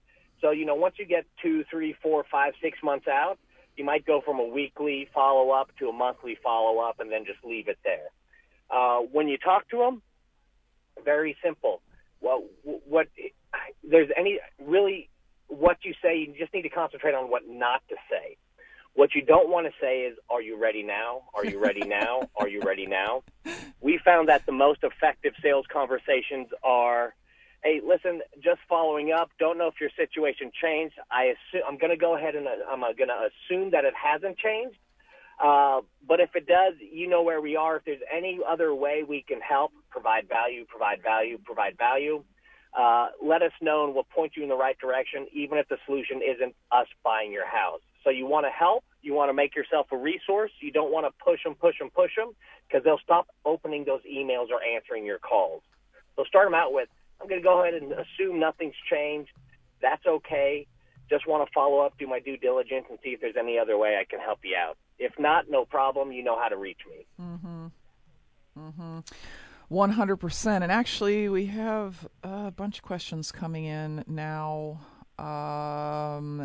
So, 0.41 0.51
you 0.51 0.65
know, 0.65 0.75
once 0.75 0.95
you 0.99 1.05
get 1.05 1.25
two, 1.41 1.63
three, 1.69 1.95
four, 2.01 2.25
five, 2.29 2.53
six 2.61 2.79
months 2.83 3.07
out, 3.07 3.37
you 3.77 3.83
might 3.83 4.05
go 4.05 4.21
from 4.21 4.39
a 4.39 4.45
weekly 4.45 5.07
follow 5.13 5.51
up 5.51 5.69
to 5.79 5.89
a 5.89 5.93
monthly 5.93 6.37
follow 6.41 6.79
up 6.79 6.99
and 6.99 7.11
then 7.11 7.25
just 7.25 7.39
leave 7.43 7.67
it 7.67 7.77
there. 7.83 8.09
Uh, 8.69 8.99
when 8.99 9.27
you 9.27 9.37
talk 9.37 9.69
to 9.69 9.77
them, 9.77 10.01
very 11.03 11.35
simple. 11.43 11.81
Well, 12.21 12.43
what 12.63 13.07
there's 13.83 14.09
any 14.17 14.39
really 14.59 15.09
what 15.47 15.77
you 15.83 15.93
say, 16.01 16.17
you 16.17 16.33
just 16.37 16.53
need 16.53 16.63
to 16.63 16.69
concentrate 16.69 17.13
on 17.13 17.29
what 17.29 17.43
not 17.47 17.83
to 17.89 17.95
say. 18.09 18.37
What 18.95 19.13
you 19.13 19.21
don't 19.21 19.49
want 19.49 19.67
to 19.67 19.73
say 19.79 20.01
is, 20.01 20.17
Are 20.29 20.41
you 20.41 20.57
ready 20.57 20.81
now? 20.81 21.23
Are 21.33 21.45
you 21.45 21.59
ready 21.59 21.81
now? 21.81 22.29
Are 22.35 22.47
you 22.47 22.61
ready 22.61 22.85
now? 22.85 23.23
We 23.81 23.99
found 24.03 24.29
that 24.29 24.47
the 24.47 24.51
most 24.51 24.79
effective 24.83 25.33
sales 25.43 25.65
conversations 25.71 26.47
are, 26.63 27.13
Hey, 27.63 27.81
listen, 27.85 28.21
just 28.43 28.59
following 28.69 29.11
up. 29.11 29.31
Don't 29.39 29.57
know 29.57 29.67
if 29.67 29.75
your 29.81 29.89
situation 29.97 30.51
changed. 30.61 30.95
I 31.11 31.33
assume, 31.33 31.63
I'm 31.67 31.77
going 31.77 31.91
to 31.91 31.97
go 31.97 32.15
ahead 32.15 32.35
and 32.35 32.47
uh, 32.47 32.51
I'm 32.71 32.81
going 32.81 33.09
to 33.09 33.29
assume 33.29 33.71
that 33.71 33.85
it 33.85 33.93
hasn't 33.95 34.37
changed. 34.37 34.77
Uh, 35.43 35.81
but 36.07 36.19
if 36.19 36.29
it 36.35 36.47
does, 36.47 36.73
you 36.79 37.09
know 37.09 37.23
where 37.23 37.41
we 37.41 37.55
are. 37.55 37.77
If 37.77 37.85
there's 37.85 38.05
any 38.15 38.39
other 38.47 38.73
way 38.73 39.03
we 39.07 39.25
can 39.27 39.41
help, 39.41 39.71
provide 39.89 40.29
value, 40.29 40.65
provide 40.65 41.01
value, 41.01 41.37
provide 41.43 41.77
value, 41.77 42.23
uh, 42.77 43.07
let 43.23 43.41
us 43.41 43.51
know 43.61 43.85
and 43.85 43.93
we'll 43.93 44.07
point 44.15 44.33
you 44.35 44.43
in 44.43 44.49
the 44.49 44.55
right 44.55 44.77
direction, 44.79 45.27
even 45.33 45.57
if 45.57 45.67
the 45.67 45.77
solution 45.85 46.21
isn't 46.21 46.55
us 46.71 46.87
buying 47.03 47.31
your 47.31 47.47
house. 47.47 47.81
So 48.03 48.09
you 48.09 48.25
want 48.27 48.45
to 48.45 48.51
help. 48.51 48.83
You 49.01 49.13
want 49.13 49.29
to 49.29 49.33
make 49.33 49.55
yourself 49.55 49.87
a 49.91 49.97
resource. 49.97 50.51
You 50.59 50.71
don't 50.71 50.91
want 50.91 51.05
to 51.05 51.23
push 51.23 51.43
them, 51.43 51.55
push 51.55 51.79
them, 51.79 51.89
push 51.89 52.11
them 52.15 52.31
because 52.67 52.83
they'll 52.83 52.99
stop 53.03 53.27
opening 53.45 53.85
those 53.85 54.01
emails 54.01 54.47
or 54.51 54.61
answering 54.63 55.05
your 55.05 55.19
calls. 55.19 55.61
So 56.15 56.23
start 56.23 56.47
them 56.47 56.53
out 56.53 56.73
with, 56.73 56.89
I'm 57.25 57.29
going 57.29 57.41
to 57.41 57.43
go 57.43 57.63
ahead 57.63 57.73
and 57.73 57.91
assume 57.91 58.39
nothing's 58.39 58.75
changed. 58.87 59.31
That's 59.81 60.05
okay. 60.05 60.67
Just 61.09 61.27
want 61.27 61.47
to 61.47 61.51
follow 61.53 61.79
up, 61.79 61.97
do 61.97 62.05
my 62.05 62.19
due 62.19 62.37
diligence, 62.37 62.85
and 62.87 62.99
see 63.03 63.09
if 63.09 63.21
there's 63.21 63.35
any 63.35 63.57
other 63.57 63.79
way 63.79 63.97
I 63.99 64.05
can 64.07 64.19
help 64.19 64.39
you 64.43 64.55
out. 64.55 64.77
If 64.99 65.13
not, 65.17 65.49
no 65.49 65.65
problem. 65.65 66.11
You 66.11 66.23
know 66.23 66.39
how 66.39 66.49
to 66.49 66.55
reach 66.55 66.81
me. 66.87 67.07
Mm-hmm. 67.19 67.65
Mm-hmm. 68.59 68.99
100%. 69.71 70.61
And 70.61 70.71
actually, 70.71 71.27
we 71.27 71.47
have 71.47 72.07
a 72.21 72.51
bunch 72.51 72.77
of 72.77 72.83
questions 72.83 73.31
coming 73.31 73.65
in 73.65 74.03
now 74.05 74.81
um, 75.17 76.37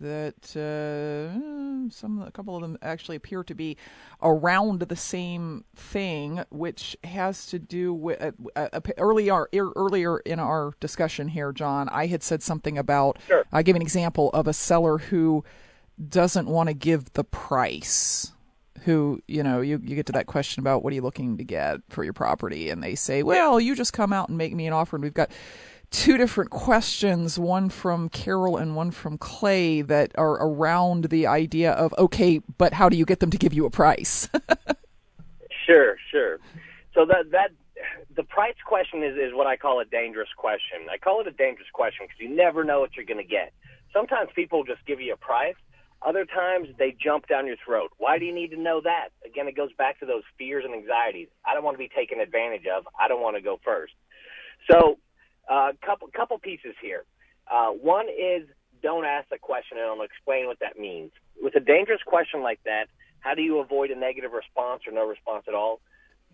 that 0.00 0.56
uh, 0.56 1.90
some 1.90 2.22
a 2.22 2.30
couple 2.30 2.56
of 2.56 2.62
them 2.62 2.78
actually 2.82 3.16
appear 3.16 3.44
to 3.44 3.54
be 3.54 3.76
around 4.22 4.80
the 4.80 4.96
same 4.96 5.64
thing, 5.76 6.42
which 6.50 6.96
has 7.04 7.46
to 7.46 7.58
do 7.58 7.92
with 7.92 8.20
uh, 8.20 8.32
uh, 8.56 8.80
earlier 8.96 9.48
earlier 9.54 10.18
in 10.20 10.38
our 10.38 10.72
discussion 10.80 11.28
here, 11.28 11.52
John. 11.52 11.88
I 11.90 12.06
had 12.06 12.22
said 12.22 12.42
something 12.42 12.78
about 12.78 13.18
sure. 13.26 13.44
I 13.52 13.62
gave 13.62 13.76
an 13.76 13.82
example 13.82 14.30
of 14.30 14.46
a 14.46 14.52
seller 14.52 14.98
who 14.98 15.44
doesn't 16.08 16.48
want 16.48 16.68
to 16.68 16.74
give 16.74 17.12
the 17.12 17.24
price 17.24 18.32
who 18.84 19.20
you 19.26 19.42
know 19.42 19.60
you, 19.60 19.80
you 19.82 19.96
get 19.96 20.06
to 20.06 20.12
that 20.12 20.26
question 20.26 20.60
about 20.60 20.82
what 20.82 20.92
are 20.92 20.96
you 20.96 21.02
looking 21.02 21.38
to 21.38 21.44
get 21.44 21.80
for 21.88 22.04
your 22.04 22.12
property 22.12 22.68
and 22.68 22.82
they 22.82 22.94
say 22.94 23.22
well 23.22 23.58
you 23.58 23.74
just 23.74 23.92
come 23.92 24.12
out 24.12 24.28
and 24.28 24.36
make 24.36 24.54
me 24.54 24.66
an 24.66 24.72
offer 24.72 24.96
and 24.96 25.02
we've 25.02 25.14
got 25.14 25.30
two 25.90 26.16
different 26.16 26.50
questions, 26.50 27.38
one 27.38 27.68
from 27.68 28.08
Carol 28.08 28.56
and 28.56 28.76
one 28.76 28.90
from 28.90 29.18
Clay, 29.18 29.82
that 29.82 30.12
are 30.16 30.34
around 30.34 31.06
the 31.06 31.26
idea 31.26 31.72
of 31.72 31.94
okay, 31.98 32.40
but 32.58 32.72
how 32.72 32.88
do 32.88 32.96
you 32.96 33.04
get 33.04 33.20
them 33.20 33.30
to 33.30 33.38
give 33.38 33.52
you 33.52 33.66
a 33.66 33.70
price? 33.70 34.28
sure, 35.66 35.96
sure. 36.10 36.38
So 36.94 37.04
that 37.06 37.30
that 37.32 37.50
the 38.16 38.22
price 38.22 38.54
question 38.64 39.02
is 39.02 39.16
is 39.16 39.32
what 39.34 39.46
I 39.46 39.56
call 39.56 39.80
a 39.80 39.84
dangerous 39.84 40.28
question. 40.36 40.86
I 40.90 40.98
call 40.98 41.20
it 41.20 41.26
a 41.26 41.32
dangerous 41.32 41.68
question 41.72 42.06
because 42.06 42.20
you 42.20 42.34
never 42.34 42.64
know 42.64 42.80
what 42.80 42.96
you're 42.96 43.06
going 43.06 43.22
to 43.22 43.28
get. 43.28 43.52
Sometimes 43.92 44.30
people 44.34 44.64
just 44.64 44.84
give 44.86 45.00
you 45.00 45.12
a 45.12 45.16
price. 45.16 45.56
Other 46.02 46.26
times 46.26 46.68
they 46.78 46.94
jump 47.02 47.28
down 47.28 47.46
your 47.46 47.56
throat. 47.64 47.90
Why 47.96 48.18
do 48.18 48.26
you 48.26 48.34
need 48.34 48.50
to 48.50 48.60
know 48.60 48.80
that? 48.82 49.08
Again, 49.24 49.48
it 49.48 49.56
goes 49.56 49.72
back 49.78 49.98
to 50.00 50.06
those 50.06 50.22
fears 50.36 50.64
and 50.64 50.74
anxieties. 50.74 51.28
I 51.46 51.54
don't 51.54 51.64
want 51.64 51.76
to 51.76 51.78
be 51.78 51.88
taken 51.88 52.20
advantage 52.20 52.66
of. 52.66 52.86
I 53.00 53.08
don't 53.08 53.22
want 53.22 53.36
to 53.36 53.42
go 53.42 53.58
first. 53.64 53.94
So 54.70 54.98
uh, 55.50 55.72
couple 55.84 56.08
couple 56.14 56.38
pieces 56.38 56.74
here. 56.80 57.04
Uh, 57.50 57.70
one 57.70 58.06
is 58.08 58.48
don't 58.82 59.04
ask 59.04 59.28
the 59.28 59.38
question, 59.38 59.78
and 59.78 59.86
I'll 59.86 60.02
explain 60.02 60.46
what 60.46 60.58
that 60.60 60.78
means. 60.78 61.10
With 61.40 61.56
a 61.56 61.60
dangerous 61.60 62.00
question 62.06 62.42
like 62.42 62.60
that, 62.64 62.86
how 63.20 63.34
do 63.34 63.42
you 63.42 63.58
avoid 63.58 63.90
a 63.90 63.96
negative 63.96 64.32
response 64.32 64.82
or 64.86 64.92
no 64.92 65.06
response 65.06 65.44
at 65.48 65.54
all? 65.54 65.80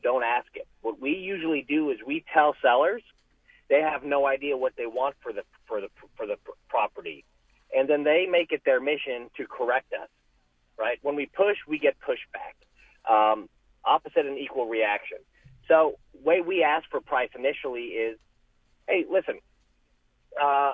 Don't 0.03 0.25
ask 0.25 0.49
it. 0.55 0.66
What 0.83 1.01
we 1.01 1.12
usually 1.12 1.64
do 1.68 1.90
is 1.90 1.99
we 2.07 2.25
tell 2.33 2.55
sellers 2.62 3.03
they 3.68 3.81
have 3.81 4.03
no 4.03 4.27
idea 4.27 4.57
what 4.57 4.75
they 4.77 4.87
want 4.87 5.14
for 5.23 5.33
the 5.33 5.42
for 5.66 5.81
the 5.81 5.88
for 6.16 6.27
the 6.27 6.37
property, 6.68 7.25
and 7.77 7.88
then 7.88 8.05
they 8.05 8.27
make 8.31 8.53
it 8.53 8.62
their 8.64 8.81
mission 8.81 9.31
to 9.37 9.46
correct 9.46 9.92
us. 9.92 10.09
Right? 10.79 10.99
When 11.03 11.14
we 11.14 11.27
push, 11.27 11.57
we 11.68 11.79
get 11.79 11.96
pushback. 12.01 12.57
Um, 13.11 13.49
opposite 13.85 14.27
and 14.27 14.38
equal 14.38 14.66
reaction. 14.66 15.18
So, 15.68 15.99
way 16.23 16.40
we 16.40 16.62
ask 16.62 16.85
for 16.90 17.01
price 17.01 17.31
initially 17.37 17.94
is 17.94 18.18
hey, 18.88 19.05
listen, 19.11 19.38
uh, 20.40 20.73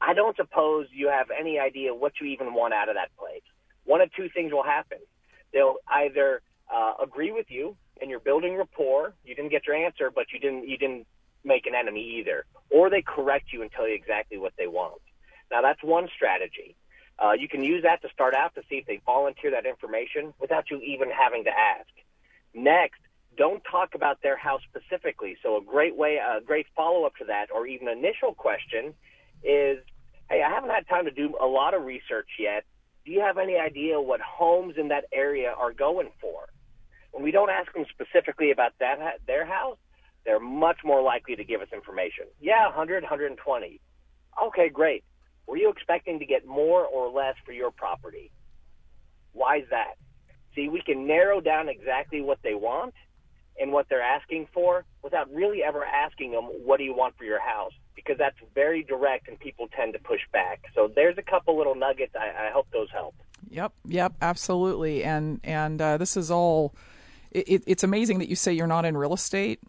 I 0.00 0.14
don't 0.14 0.36
suppose 0.36 0.86
you 0.92 1.08
have 1.08 1.28
any 1.30 1.58
idea 1.58 1.94
what 1.94 2.12
you 2.20 2.26
even 2.28 2.54
want 2.54 2.74
out 2.74 2.88
of 2.88 2.96
that 2.96 3.16
place. 3.16 3.42
One 3.84 4.00
of 4.00 4.12
two 4.14 4.28
things 4.34 4.52
will 4.52 4.62
happen. 4.62 4.98
They'll 5.52 5.76
either 5.88 6.42
uh, 6.72 6.94
agree 7.02 7.32
with 7.32 7.46
you 7.50 7.76
and 8.00 8.10
you're 8.10 8.20
building 8.20 8.56
rapport. 8.56 9.14
You 9.24 9.34
didn't 9.34 9.50
get 9.50 9.66
your 9.66 9.76
answer, 9.76 10.10
but 10.14 10.26
you 10.32 10.38
didn't 10.38 10.68
you 10.68 10.76
didn't 10.76 11.06
make 11.44 11.66
an 11.66 11.74
enemy 11.74 12.18
either, 12.18 12.44
or 12.70 12.90
they 12.90 13.02
correct 13.02 13.52
you 13.52 13.62
and 13.62 13.70
tell 13.70 13.88
you 13.88 13.94
exactly 13.94 14.38
what 14.38 14.52
they 14.56 14.66
want. 14.66 15.00
Now 15.50 15.62
that's 15.62 15.82
one 15.82 16.08
strategy. 16.14 16.76
Uh, 17.18 17.32
you 17.32 17.48
can 17.48 17.62
use 17.62 17.82
that 17.82 18.02
to 18.02 18.08
start 18.08 18.34
out 18.34 18.54
to 18.54 18.62
see 18.68 18.76
if 18.76 18.86
they 18.86 19.00
volunteer 19.04 19.50
that 19.50 19.66
information 19.66 20.32
without 20.40 20.70
you 20.70 20.80
even 20.80 21.08
having 21.10 21.44
to 21.44 21.50
ask. 21.50 21.88
Next, 22.54 23.00
don't 23.36 23.62
talk 23.70 23.94
about 23.94 24.22
their 24.22 24.36
house 24.36 24.60
specifically. 24.68 25.36
So 25.42 25.56
a 25.56 25.64
great 25.64 25.96
way, 25.96 26.16
a 26.16 26.40
great 26.40 26.66
follow 26.76 27.04
up 27.04 27.16
to 27.16 27.24
that, 27.26 27.46
or 27.54 27.66
even 27.66 27.88
initial 27.88 28.34
question, 28.34 28.94
is, 29.42 29.78
hey, 30.28 30.42
I 30.42 30.50
haven't 30.50 30.70
had 30.70 30.88
time 30.88 31.04
to 31.04 31.10
do 31.10 31.34
a 31.40 31.46
lot 31.46 31.74
of 31.74 31.84
research 31.84 32.28
yet. 32.38 32.64
Do 33.04 33.10
you 33.10 33.20
have 33.20 33.38
any 33.38 33.56
idea 33.56 34.00
what 34.00 34.20
homes 34.20 34.74
in 34.78 34.88
that 34.88 35.04
area 35.12 35.52
are 35.58 35.72
going 35.72 36.10
for? 36.20 36.48
When 37.10 37.22
we 37.22 37.30
don't 37.30 37.50
ask 37.50 37.72
them 37.72 37.84
specifically 37.90 38.52
about 38.52 38.72
that 38.80 38.98
their 39.26 39.44
house, 39.44 39.78
they're 40.24 40.40
much 40.40 40.78
more 40.84 41.02
likely 41.02 41.36
to 41.36 41.44
give 41.44 41.60
us 41.60 41.68
information. 41.72 42.26
Yeah, 42.40 42.66
100, 42.66 43.02
120. 43.02 43.80
Okay, 44.46 44.68
great. 44.68 45.04
Were 45.46 45.56
you 45.56 45.68
expecting 45.70 46.18
to 46.20 46.24
get 46.24 46.46
more 46.46 46.84
or 46.84 47.10
less 47.10 47.34
for 47.44 47.52
your 47.52 47.70
property? 47.70 48.30
Why 49.32 49.58
is 49.58 49.64
that? 49.70 49.94
See, 50.54 50.68
we 50.68 50.80
can 50.80 51.06
narrow 51.06 51.40
down 51.40 51.68
exactly 51.68 52.20
what 52.20 52.38
they 52.42 52.54
want 52.54 52.94
and 53.62 53.72
what 53.72 53.88
they're 53.88 54.02
asking 54.02 54.48
for 54.52 54.84
without 55.02 55.32
really 55.32 55.62
ever 55.62 55.84
asking 55.84 56.32
them, 56.32 56.44
what 56.44 56.78
do 56.78 56.84
you 56.84 56.94
want 56.94 57.16
for 57.16 57.24
your 57.24 57.40
house? 57.40 57.72
Because 57.94 58.18
that's 58.18 58.36
very 58.54 58.82
direct 58.82 59.28
and 59.28 59.38
people 59.38 59.68
tend 59.74 59.92
to 59.92 60.00
push 60.00 60.20
back. 60.32 60.64
So 60.74 60.90
there's 60.92 61.16
a 61.16 61.22
couple 61.22 61.56
little 61.56 61.76
nuggets. 61.76 62.14
I, 62.18 62.48
I 62.48 62.50
hope 62.50 62.66
those 62.72 62.90
help. 62.90 63.14
Yep, 63.50 63.72
yep, 63.86 64.14
absolutely. 64.20 65.04
And 65.04 65.40
and 65.44 65.80
uh, 65.80 65.96
this 65.96 66.16
is 66.16 66.30
all. 66.30 66.74
It, 67.30 67.62
it's 67.66 67.82
amazing 67.82 68.18
that 68.18 68.28
you 68.28 68.36
say 68.36 68.52
you're 68.52 68.66
not 68.66 68.84
in 68.84 68.96
real 68.96 69.14
estate 69.14 69.60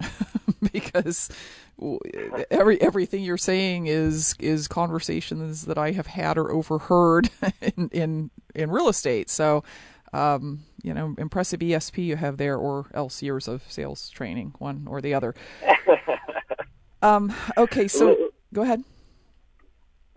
because 0.72 1.30
every 2.50 2.80
everything 2.80 3.22
you're 3.22 3.38
saying 3.38 3.86
is 3.86 4.34
is 4.38 4.68
conversations 4.68 5.66
that 5.66 5.78
I 5.78 5.92
have 5.92 6.06
had 6.06 6.36
or 6.36 6.50
overheard 6.50 7.30
in 7.76 7.88
in, 7.90 8.30
in 8.54 8.70
real 8.70 8.88
estate. 8.88 9.30
So 9.30 9.62
um, 10.12 10.64
you 10.82 10.94
know, 10.94 11.14
impressive 11.18 11.60
ESP 11.60 12.04
you 12.04 12.16
have 12.16 12.36
there, 12.36 12.56
or 12.56 12.86
else 12.94 13.22
years 13.22 13.48
of 13.48 13.62
sales 13.68 14.08
training, 14.10 14.54
one 14.58 14.86
or 14.88 15.00
the 15.00 15.14
other. 15.14 15.34
um, 17.02 17.34
okay, 17.56 17.88
so 17.88 18.30
go 18.52 18.62
ahead. 18.62 18.82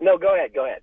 No, 0.00 0.16
go 0.16 0.34
ahead. 0.34 0.54
Go 0.54 0.64
ahead. 0.64 0.82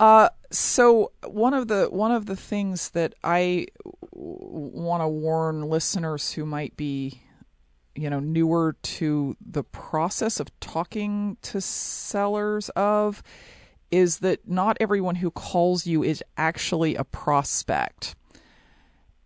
Uh, 0.00 0.28
so 0.50 1.12
one 1.24 1.54
of 1.54 1.68
the 1.68 1.86
one 1.86 2.10
of 2.10 2.26
the 2.26 2.36
things 2.36 2.90
that 2.90 3.14
I 3.22 3.66
want 4.10 5.02
to 5.02 5.08
warn 5.08 5.68
listeners 5.68 6.32
who 6.32 6.44
might 6.44 6.76
be, 6.76 7.22
you 7.94 8.10
know, 8.10 8.18
newer 8.18 8.76
to 8.82 9.36
the 9.40 9.62
process 9.62 10.40
of 10.40 10.48
talking 10.58 11.36
to 11.42 11.60
sellers 11.60 12.68
of, 12.70 13.22
is 13.92 14.18
that 14.18 14.48
not 14.48 14.76
everyone 14.80 15.16
who 15.16 15.30
calls 15.30 15.86
you 15.86 16.02
is 16.02 16.24
actually 16.36 16.96
a 16.96 17.04
prospect 17.04 18.16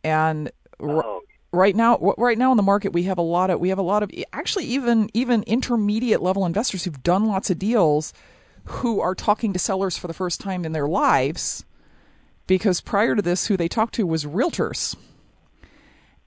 and 0.07 0.51
oh. 0.81 1.21
right 1.53 1.75
now 1.75 1.99
right 2.17 2.39
now 2.39 2.51
in 2.53 2.57
the 2.57 2.63
market 2.63 2.93
we 2.93 3.05
have 3.05 3.19
a 3.19 3.23
lot 3.23 3.51
of 3.51 3.59
we 3.61 3.71
have 3.71 3.79
a 3.79 3.83
lot 3.83 4.03
of 4.03 4.11
actually 4.33 4.65
even 4.65 5.11
even 5.15 5.43
intermediate 5.45 6.23
level 6.23 6.47
investors 6.47 6.85
who've 6.85 7.03
done 7.03 7.27
lots 7.27 7.51
of 7.51 7.59
deals 7.59 8.13
who 8.65 9.01
are 9.01 9.15
talking 9.15 9.53
to 9.53 9.59
sellers 9.59 9.97
for 9.97 10.07
the 10.07 10.15
first 10.15 10.41
time 10.41 10.65
in 10.65 10.73
their 10.73 10.89
lives 10.89 11.65
because 12.47 12.81
prior 12.81 13.17
to 13.17 13.23
this 13.23 13.47
who 13.47 13.57
they 13.57 13.69
talked 13.69 13.95
to 13.95 14.07
was 14.07 14.25
realtors 14.25 14.95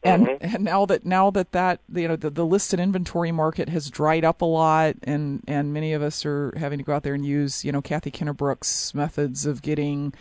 and 0.03 0.27
mm-hmm. 0.27 0.55
and 0.55 0.63
now 0.63 0.85
that 0.85 1.05
now 1.05 1.29
that 1.29 1.51
that 1.51 1.79
you 1.93 2.07
know 2.07 2.15
the, 2.15 2.29
the 2.29 2.45
listed 2.45 2.79
inventory 2.79 3.31
market 3.31 3.69
has 3.69 3.89
dried 3.89 4.25
up 4.25 4.41
a 4.41 4.45
lot 4.45 4.95
and 5.03 5.43
and 5.47 5.73
many 5.73 5.93
of 5.93 6.01
us 6.01 6.25
are 6.25 6.53
having 6.57 6.77
to 6.77 6.83
go 6.83 6.93
out 6.93 7.03
there 7.03 7.13
and 7.13 7.25
use 7.25 7.63
you 7.63 7.71
know 7.71 7.81
Kathy 7.81 8.11
Kennebrook's 8.11 8.93
methods 8.93 9.45
of 9.45 9.61
getting 9.61 10.13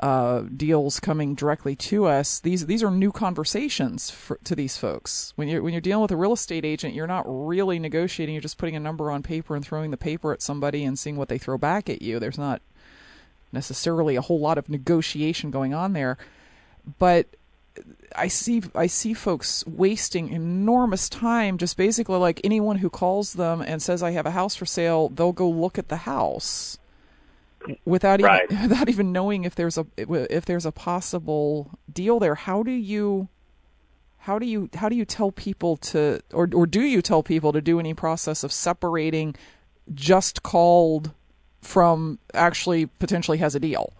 uh, 0.00 0.42
deals 0.56 0.98
coming 0.98 1.34
directly 1.34 1.76
to 1.76 2.06
us. 2.06 2.40
These 2.40 2.66
these 2.66 2.82
are 2.82 2.90
new 2.90 3.12
conversations 3.12 4.10
for, 4.10 4.38
to 4.44 4.54
these 4.54 4.76
folks. 4.76 5.32
When 5.36 5.48
you're 5.48 5.62
when 5.62 5.72
you're 5.72 5.80
dealing 5.80 6.02
with 6.02 6.10
a 6.10 6.16
real 6.16 6.32
estate 6.32 6.64
agent, 6.64 6.94
you're 6.94 7.06
not 7.06 7.24
really 7.26 7.78
negotiating. 7.78 8.34
You're 8.34 8.42
just 8.42 8.58
putting 8.58 8.76
a 8.76 8.80
number 8.80 9.10
on 9.10 9.22
paper 9.22 9.54
and 9.54 9.64
throwing 9.64 9.90
the 9.90 9.96
paper 9.96 10.32
at 10.32 10.42
somebody 10.42 10.84
and 10.84 10.98
seeing 10.98 11.16
what 11.16 11.28
they 11.28 11.38
throw 11.38 11.58
back 11.58 11.88
at 11.88 12.02
you. 12.02 12.18
There's 12.18 12.38
not 12.38 12.60
necessarily 13.52 14.16
a 14.16 14.20
whole 14.20 14.40
lot 14.40 14.58
of 14.58 14.68
negotiation 14.68 15.50
going 15.50 15.72
on 15.72 15.92
there. 15.92 16.18
But 16.98 17.28
I 18.16 18.28
see 18.28 18.62
I 18.74 18.88
see 18.88 19.14
folks 19.14 19.64
wasting 19.66 20.28
enormous 20.28 21.08
time 21.08 21.56
just 21.56 21.76
basically 21.76 22.18
like 22.18 22.40
anyone 22.42 22.78
who 22.78 22.90
calls 22.90 23.34
them 23.34 23.62
and 23.62 23.80
says 23.80 24.02
I 24.02 24.10
have 24.10 24.26
a 24.26 24.32
house 24.32 24.56
for 24.56 24.66
sale, 24.66 25.08
they'll 25.08 25.32
go 25.32 25.48
look 25.48 25.78
at 25.78 25.88
the 25.88 25.98
house 25.98 26.78
without 27.84 28.20
right. 28.20 28.44
even 28.50 28.62
without 28.68 28.88
even 28.88 29.12
knowing 29.12 29.44
if 29.44 29.54
there's 29.54 29.78
a 29.78 29.86
if 29.96 30.44
there's 30.44 30.66
a 30.66 30.72
possible 30.72 31.78
deal 31.92 32.18
there. 32.18 32.34
How 32.34 32.62
do 32.62 32.70
you 32.70 33.28
how 34.18 34.38
do 34.38 34.46
you 34.46 34.70
how 34.74 34.88
do 34.88 34.96
you 34.96 35.04
tell 35.04 35.32
people 35.32 35.76
to 35.78 36.20
or 36.32 36.48
or 36.52 36.66
do 36.66 36.82
you 36.82 37.02
tell 37.02 37.22
people 37.22 37.52
to 37.52 37.60
do 37.60 37.78
any 37.78 37.94
process 37.94 38.44
of 38.44 38.52
separating 38.52 39.34
just 39.92 40.42
called 40.42 41.12
from 41.60 42.18
actually 42.32 42.86
potentially 42.86 43.38
has 43.38 43.54
a 43.54 43.60
deal? 43.60 43.92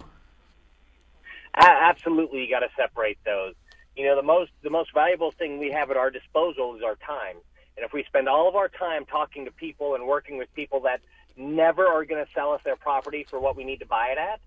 Absolutely, 1.57 2.44
you 2.44 2.50
got 2.50 2.61
to 2.61 2.68
separate 2.77 3.18
those. 3.24 3.55
You 3.96 4.07
know, 4.07 4.16
the 4.16 4.22
most 4.22 4.50
the 4.62 4.70
most 4.70 4.92
valuable 4.92 5.31
thing 5.31 5.59
we 5.59 5.70
have 5.70 5.90
at 5.90 5.96
our 5.96 6.11
disposal 6.11 6.74
is 6.77 6.83
our 6.83 6.96
time. 6.96 7.37
And 7.76 7.84
if 7.84 7.92
we 7.92 8.04
spend 8.04 8.28
all 8.28 8.48
of 8.48 8.54
our 8.54 8.68
time 8.68 9.04
talking 9.04 9.44
to 9.46 9.50
people 9.50 9.94
and 9.94 10.06
working 10.06 10.38
with 10.38 10.52
people 10.54 10.80
that 10.82 11.00
never 11.37 11.87
are 11.87 12.04
going 12.04 12.24
to 12.24 12.30
sell 12.32 12.52
us 12.52 12.60
their 12.64 12.76
property 12.76 13.26
for 13.28 13.40
what 13.40 13.56
we 13.56 13.64
need 13.64 13.80
to 13.80 13.87
buy 13.87 14.08
it 14.08 14.18
at, 14.18 14.40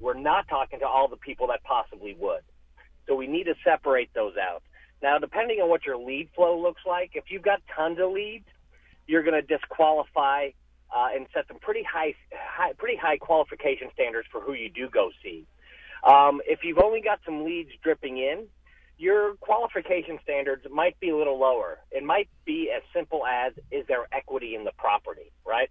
we're 0.00 0.14
not 0.14 0.48
talking 0.48 0.80
to 0.80 0.86
all 0.86 1.08
the 1.08 1.16
people 1.16 1.46
that 1.48 1.62
possibly 1.62 2.14
would. 2.18 2.42
So 3.06 3.14
we 3.14 3.26
need 3.26 3.44
to 3.44 3.54
separate 3.64 4.12
those 4.14 4.34
out. 4.36 4.62
Now, 5.02 5.18
depending 5.18 5.60
on 5.60 5.68
what 5.68 5.84
your 5.84 5.96
lead 5.96 6.28
flow 6.34 6.60
looks 6.60 6.82
like, 6.86 7.12
if 7.14 7.24
you've 7.28 7.42
got 7.42 7.60
tons 7.74 7.98
of 8.00 8.10
leads, 8.10 8.46
you're 9.06 9.22
going 9.22 9.40
to 9.40 9.42
disqualify 9.42 10.50
uh, 10.94 11.08
and 11.14 11.26
set 11.34 11.48
some 11.48 11.58
pretty 11.58 11.82
high, 11.82 12.14
high, 12.32 12.72
pretty 12.74 12.96
high 12.96 13.16
qualification 13.16 13.88
standards 13.94 14.28
for 14.30 14.40
who 14.40 14.52
you 14.52 14.68
do 14.68 14.88
go 14.88 15.10
see. 15.22 15.46
Um, 16.04 16.40
if 16.46 16.60
you've 16.64 16.78
only 16.78 17.00
got 17.00 17.20
some 17.24 17.44
leads 17.44 17.70
dripping 17.82 18.18
in, 18.18 18.46
your 19.02 19.34
qualification 19.40 20.18
standards 20.22 20.64
might 20.70 20.98
be 21.00 21.10
a 21.10 21.16
little 21.16 21.38
lower. 21.38 21.78
It 21.90 22.04
might 22.04 22.28
be 22.44 22.70
as 22.74 22.82
simple 22.94 23.26
as 23.26 23.52
is 23.72 23.84
there 23.88 24.06
equity 24.12 24.54
in 24.54 24.62
the 24.62 24.70
property, 24.78 25.32
right? 25.44 25.68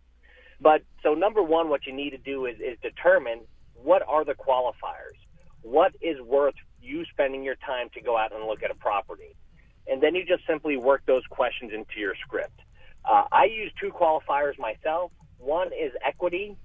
But 0.59 0.83
so 1.01 1.13
number 1.13 1.41
one, 1.41 1.69
what 1.69 1.87
you 1.87 1.93
need 1.93 2.09
to 2.09 2.17
do 2.17 2.45
is, 2.45 2.57
is 2.59 2.77
determine 2.81 3.39
what 3.73 4.03
are 4.05 4.25
the 4.25 4.33
qualifiers. 4.33 5.17
What 5.61 5.93
is 6.01 6.19
worth 6.21 6.55
you 6.81 7.05
spending 7.05 7.41
your 7.41 7.55
time 7.55 7.87
to 7.93 8.01
go 8.01 8.17
out 8.17 8.35
and 8.35 8.45
look 8.45 8.63
at 8.63 8.69
a 8.69 8.75
property? 8.75 9.35
And 9.87 10.03
then 10.03 10.13
you 10.13 10.25
just 10.25 10.45
simply 10.45 10.75
work 10.75 11.03
those 11.07 11.23
questions 11.29 11.71
into 11.73 11.99
your 11.99 12.13
script. 12.25 12.59
Uh, 13.05 13.23
I 13.31 13.45
use 13.45 13.71
two 13.79 13.91
qualifiers 13.91 14.59
myself. 14.59 15.11
One 15.37 15.67
is 15.67 15.93
equity, 16.05 16.57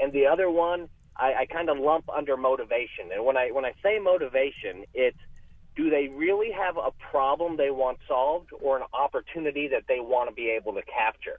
and 0.00 0.12
the 0.12 0.26
other 0.26 0.48
one 0.48 0.88
I, 1.16 1.34
I 1.40 1.46
kind 1.46 1.68
of 1.68 1.78
lump 1.78 2.08
under 2.08 2.36
motivation. 2.36 3.10
And 3.12 3.24
when 3.24 3.36
I 3.36 3.50
when 3.50 3.64
I 3.64 3.72
say 3.82 3.98
motivation, 3.98 4.84
it's 4.94 5.18
do 5.76 5.90
they 5.90 6.08
really 6.08 6.50
have 6.50 6.76
a 6.76 6.90
problem 7.10 7.56
they 7.56 7.70
want 7.70 7.98
solved 8.08 8.50
or 8.60 8.78
an 8.78 8.84
opportunity 8.92 9.68
that 9.68 9.82
they 9.88 10.00
want 10.00 10.28
to 10.28 10.34
be 10.34 10.48
able 10.50 10.72
to 10.72 10.82
capture? 10.82 11.38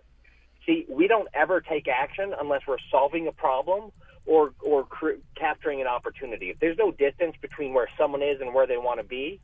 See, 0.66 0.86
we 0.90 1.08
don't 1.08 1.28
ever 1.34 1.62
take 1.62 1.88
action 1.88 2.34
unless 2.40 2.62
we're 2.68 2.78
solving 2.92 3.28
a 3.28 3.32
problem 3.32 3.92
or 4.26 4.52
or 4.64 4.84
cr- 4.84 5.22
capturing 5.36 5.82
an 5.82 5.88
opportunity. 5.88 6.50
If 6.50 6.60
there's 6.60 6.78
no 6.78 6.92
distance 6.92 7.36
between 7.42 7.74
where 7.74 7.90
someone 7.98 8.22
is 8.22 8.42
and 8.42 8.54
where 8.54 8.68
they 8.68 8.78
want 8.78 9.00
to 9.00 9.06
be, 9.06 9.40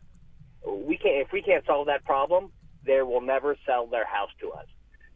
we 0.66 0.98
can't. 0.98 1.26
If 1.26 1.32
we 1.32 1.42
can't 1.42 1.66
solve 1.66 1.88
that 1.88 2.06
problem, 2.06 2.52
they 2.86 3.02
will 3.02 3.22
never 3.22 3.58
sell 3.66 3.88
their 3.88 4.06
house 4.06 4.32
to 4.42 4.52
us. 4.52 4.66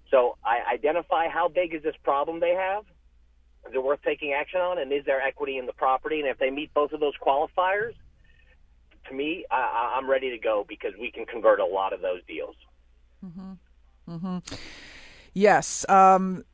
So 0.09 0.37
I 0.43 0.73
identify 0.73 1.27
how 1.27 1.49
big 1.49 1.75
is 1.75 1.83
this 1.83 1.95
problem 2.03 2.39
they 2.39 2.53
have. 2.53 2.83
Is 3.67 3.75
it 3.75 3.83
worth 3.83 3.99
taking 4.03 4.31
action 4.31 4.61
on, 4.61 4.79
and 4.79 4.93
is 4.93 5.03
there 5.05 5.21
equity 5.21 5.57
in 5.57 5.65
the 5.65 5.73
property? 5.73 6.21
And 6.21 6.29
if 6.29 6.37
they 6.37 6.49
meet 6.49 6.73
both 6.73 6.93
of 6.93 7.01
those 7.01 7.15
qualifiers, 7.21 7.93
to 9.09 9.13
me, 9.15 9.45
I, 9.51 9.95
I'm 9.97 10.09
ready 10.09 10.29
to 10.31 10.37
go 10.37 10.65
because 10.67 10.93
we 10.99 11.11
can 11.11 11.25
convert 11.25 11.59
a 11.59 11.65
lot 11.65 11.93
of 11.93 12.01
those 12.01 12.21
deals. 12.27 12.55
Mm-hmm. 13.25 13.53
Mm-hmm. 14.09 14.55
Yes, 15.33 15.87
um, 15.89 16.45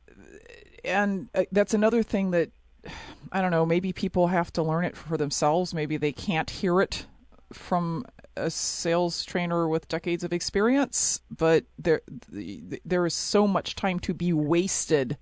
and 0.84 1.28
uh, 1.34 1.44
that's 1.52 1.74
another 1.74 2.02
thing 2.02 2.32
that 2.32 2.50
I 3.32 3.40
don't 3.40 3.50
know. 3.50 3.64
Maybe 3.64 3.92
people 3.92 4.28
have 4.28 4.52
to 4.54 4.62
learn 4.62 4.84
it 4.84 4.96
for 4.96 5.16
themselves. 5.16 5.72
Maybe 5.74 5.96
they 5.96 6.12
can't 6.12 6.50
hear 6.50 6.80
it 6.80 7.06
from 7.52 8.04
a 8.36 8.50
sales 8.50 9.24
trainer 9.24 9.68
with 9.68 9.88
decades 9.88 10.24
of 10.24 10.32
experience. 10.32 11.20
But 11.30 11.64
there, 11.78 12.02
there 12.28 13.06
is 13.06 13.14
so 13.14 13.46
much 13.46 13.74
time 13.74 13.98
to 14.00 14.14
be 14.14 14.32
wasted 14.32 15.16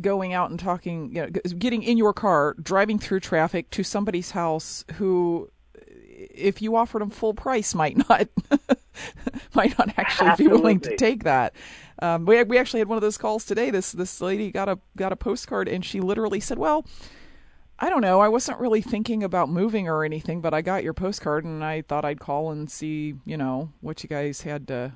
going 0.00 0.32
out 0.32 0.50
and 0.50 0.58
talking, 0.58 1.14
you 1.14 1.22
know, 1.22 1.28
getting 1.28 1.82
in 1.82 1.96
your 1.96 2.12
car, 2.12 2.54
driving 2.62 2.98
through 2.98 3.20
traffic 3.20 3.70
to 3.70 3.82
somebody's 3.82 4.32
house 4.32 4.84
who, 4.94 5.50
if 5.76 6.60
you 6.62 6.76
offered 6.76 7.02
them 7.02 7.10
full 7.10 7.34
price, 7.34 7.74
might 7.74 7.96
not 8.08 8.28
might 9.54 9.78
not 9.78 9.92
actually 9.96 10.28
Absolutely. 10.28 10.44
be 10.44 10.48
willing 10.48 10.80
to 10.80 10.96
take 10.96 11.24
that. 11.24 11.54
Um, 12.00 12.26
we 12.26 12.42
we 12.44 12.58
actually 12.58 12.80
had 12.80 12.88
one 12.88 12.96
of 12.96 13.02
those 13.02 13.18
calls 13.18 13.44
today. 13.44 13.70
This 13.70 13.92
this 13.92 14.20
lady 14.20 14.50
got 14.50 14.68
a 14.68 14.78
got 14.96 15.12
a 15.12 15.16
postcard 15.16 15.68
and 15.68 15.84
she 15.84 16.00
literally 16.00 16.40
said, 16.40 16.58
"Well, 16.58 16.84
I 17.78 17.90
don't 17.90 18.02
know. 18.02 18.20
I 18.20 18.28
wasn't 18.28 18.60
really 18.60 18.82
thinking 18.82 19.24
about 19.24 19.48
moving 19.48 19.88
or 19.88 20.04
anything, 20.04 20.40
but 20.40 20.54
I 20.54 20.62
got 20.62 20.84
your 20.84 20.94
postcard 20.94 21.44
and 21.44 21.64
I 21.64 21.82
thought 21.82 22.04
I'd 22.04 22.20
call 22.20 22.50
and 22.50 22.70
see, 22.70 23.14
you 23.24 23.36
know, 23.36 23.72
what 23.80 24.02
you 24.02 24.08
guys 24.08 24.42
had 24.42 24.68
to 24.68 24.92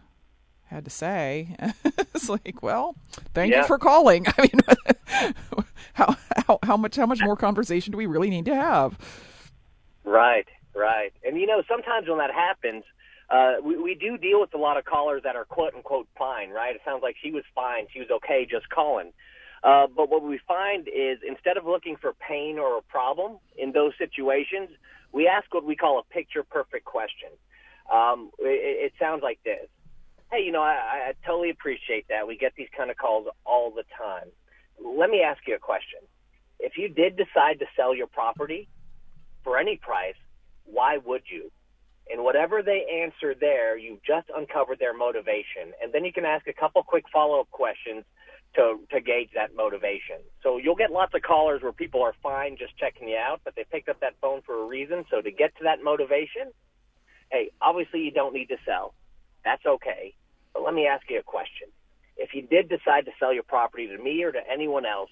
had 0.70 0.84
to 0.84 0.90
say." 0.90 1.56
it's 1.84 2.28
like, 2.28 2.62
well, 2.62 2.96
thank 3.34 3.52
Yeah. 3.52 3.62
you 3.62 3.66
for 3.66 3.78
calling. 3.78 4.26
I 4.38 4.42
mean, 4.42 5.64
how 5.94 6.16
how 6.46 6.58
how 6.62 6.76
much 6.76 6.96
how 6.96 7.06
much 7.06 7.20
more 7.22 7.36
conversation 7.36 7.92
do 7.92 7.98
we 7.98 8.06
really 8.06 8.30
need 8.30 8.44
to 8.46 8.54
have? 8.54 8.98
Right, 10.04 10.46
right. 10.74 11.12
And 11.24 11.38
you 11.38 11.46
know, 11.46 11.62
sometimes 11.68 12.08
when 12.08 12.18
that 12.18 12.32
happens, 12.32 12.84
uh, 13.30 13.54
we, 13.62 13.76
we 13.76 13.94
do 13.94 14.16
deal 14.16 14.40
with 14.40 14.54
a 14.54 14.58
lot 14.58 14.76
of 14.78 14.84
callers 14.84 15.22
that 15.24 15.36
are 15.36 15.44
quote 15.44 15.74
unquote 15.74 16.08
fine, 16.18 16.50
right? 16.50 16.74
It 16.74 16.80
sounds 16.84 17.02
like 17.02 17.16
she 17.22 17.30
was 17.30 17.44
fine, 17.54 17.86
she 17.92 17.98
was 18.00 18.08
okay 18.10 18.46
just 18.50 18.68
calling. 18.68 19.12
Uh, 19.62 19.88
but 19.88 20.08
what 20.08 20.22
we 20.22 20.38
find 20.46 20.86
is 20.86 21.18
instead 21.26 21.56
of 21.56 21.66
looking 21.66 21.96
for 21.96 22.12
pain 22.14 22.58
or 22.60 22.78
a 22.78 22.82
problem 22.82 23.38
in 23.56 23.72
those 23.72 23.92
situations, 23.98 24.68
we 25.12 25.26
ask 25.26 25.52
what 25.52 25.64
we 25.64 25.74
call 25.74 25.98
a 25.98 26.14
picture 26.14 26.44
perfect 26.44 26.84
question. 26.84 27.30
Um, 27.92 28.30
it, 28.38 28.86
it 28.86 28.92
sounds 29.00 29.22
like 29.22 29.40
this. 29.44 29.66
Hey, 30.30 30.44
you 30.44 30.52
know, 30.52 30.62
I, 30.62 31.08
I 31.08 31.12
totally 31.26 31.50
appreciate 31.50 32.06
that. 32.08 32.26
We 32.28 32.36
get 32.36 32.52
these 32.56 32.68
kind 32.76 32.90
of 32.90 32.98
calls 32.98 33.26
all 33.46 33.70
the 33.70 33.84
time. 33.96 34.28
Let 34.78 35.08
me 35.08 35.22
ask 35.22 35.40
you 35.46 35.54
a 35.54 35.58
question. 35.58 36.00
If 36.60 36.76
you 36.76 36.88
did 36.88 37.16
decide 37.16 37.60
to 37.60 37.66
sell 37.76 37.94
your 37.94 38.08
property 38.08 38.68
for 39.42 39.58
any 39.58 39.78
price, 39.80 40.20
why 40.64 40.98
would 40.98 41.22
you? 41.32 41.50
And 42.10 42.24
whatever 42.24 42.62
they 42.62 42.84
answer 43.04 43.34
there, 43.38 43.78
you've 43.78 44.02
just 44.02 44.28
uncovered 44.34 44.78
their 44.78 44.96
motivation. 44.96 45.72
And 45.82 45.92
then 45.92 46.04
you 46.04 46.12
can 46.12 46.24
ask 46.26 46.46
a 46.46 46.52
couple 46.52 46.82
quick 46.82 47.04
follow 47.12 47.40
up 47.40 47.50
questions 47.50 48.04
to, 48.56 48.80
to 48.90 49.00
gauge 49.00 49.30
that 49.34 49.54
motivation. 49.56 50.20
So 50.42 50.58
you'll 50.58 50.74
get 50.76 50.90
lots 50.90 51.14
of 51.14 51.22
callers 51.22 51.62
where 51.62 51.72
people 51.72 52.02
are 52.02 52.14
fine 52.22 52.56
just 52.58 52.76
checking 52.76 53.08
you 53.08 53.16
out, 53.16 53.40
but 53.44 53.54
they 53.56 53.64
picked 53.70 53.88
up 53.88 54.00
that 54.00 54.14
phone 54.20 54.42
for 54.44 54.62
a 54.62 54.66
reason. 54.66 55.04
So 55.10 55.22
to 55.22 55.30
get 55.30 55.56
to 55.56 55.64
that 55.64 55.82
motivation, 55.82 56.52
hey, 57.30 57.50
obviously 57.62 58.00
you 58.00 58.10
don't 58.10 58.34
need 58.34 58.46
to 58.46 58.56
sell. 58.66 58.94
That's 59.48 59.64
okay. 59.64 60.12
But 60.52 60.62
let 60.62 60.74
me 60.74 60.86
ask 60.86 61.08
you 61.08 61.18
a 61.18 61.22
question. 61.22 61.68
If 62.18 62.34
you 62.34 62.42
did 62.42 62.68
decide 62.68 63.06
to 63.06 63.12
sell 63.18 63.32
your 63.32 63.44
property 63.44 63.86
to 63.86 63.96
me 63.96 64.22
or 64.22 64.30
to 64.30 64.40
anyone 64.50 64.84
else 64.84 65.08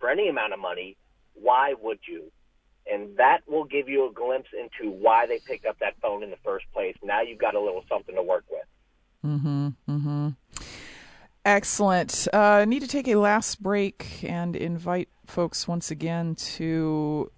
for 0.00 0.10
any 0.10 0.28
amount 0.28 0.52
of 0.52 0.58
money, 0.58 0.96
why 1.34 1.74
would 1.80 2.00
you? 2.08 2.32
and 2.90 3.16
that 3.18 3.40
will 3.46 3.64
give 3.64 3.86
you 3.86 4.08
a 4.08 4.12
glimpse 4.12 4.48
into 4.58 4.90
why 4.90 5.26
they 5.26 5.38
picked 5.40 5.66
up 5.66 5.78
that 5.78 5.94
phone 6.00 6.22
in 6.22 6.30
the 6.30 6.38
first 6.42 6.64
place. 6.72 6.96
Now 7.02 7.20
you've 7.20 7.38
got 7.38 7.54
a 7.54 7.60
little 7.60 7.84
something 7.86 8.14
to 8.14 8.22
work 8.22 8.44
with. 8.50 8.64
Mm-hmm. 9.26 9.68
Mm-hmm. 9.88 10.28
Excellent. 11.44 12.28
Uh, 12.32 12.64
need 12.64 12.80
to 12.80 12.88
take 12.88 13.08
a 13.08 13.16
last 13.16 13.62
break 13.62 14.24
and 14.24 14.56
invite 14.56 15.10
folks 15.26 15.68
once 15.68 15.90
again 15.90 16.34
to 16.34 17.30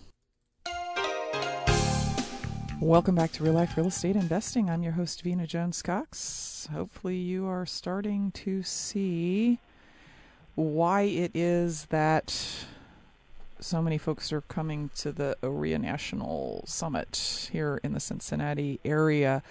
Welcome 2.81 3.15
back 3.15 3.31
to 3.33 3.45
Real 3.45 3.55
Life 3.55 3.77
Real 3.77 3.87
Estate 3.87 4.17
Investing. 4.17 4.69
I'm 4.69 4.83
your 4.83 4.93
host, 4.93 5.23
Vena 5.23 5.47
Jones 5.47 5.81
Cox. 5.81 6.69
Hopefully, 6.73 7.17
you 7.17 7.47
are 7.47 7.65
starting 7.65 8.33
to 8.33 8.63
see 8.65 9.61
why 10.57 11.03
it 11.03 11.31
is 11.35 11.87
that 11.87 12.67
so 13.61 13.81
many 13.81 13.97
folks 13.97 14.33
are 14.33 14.43
coming 14.43 14.91
to 14.97 15.13
the 15.13 15.39
OREA 15.43 15.81
National 15.81 16.65
Summit 16.67 17.49
here 17.53 17.81
in 17.85 17.93
the 17.93 18.01
Cincinnati 18.01 18.81
area. 18.85 19.43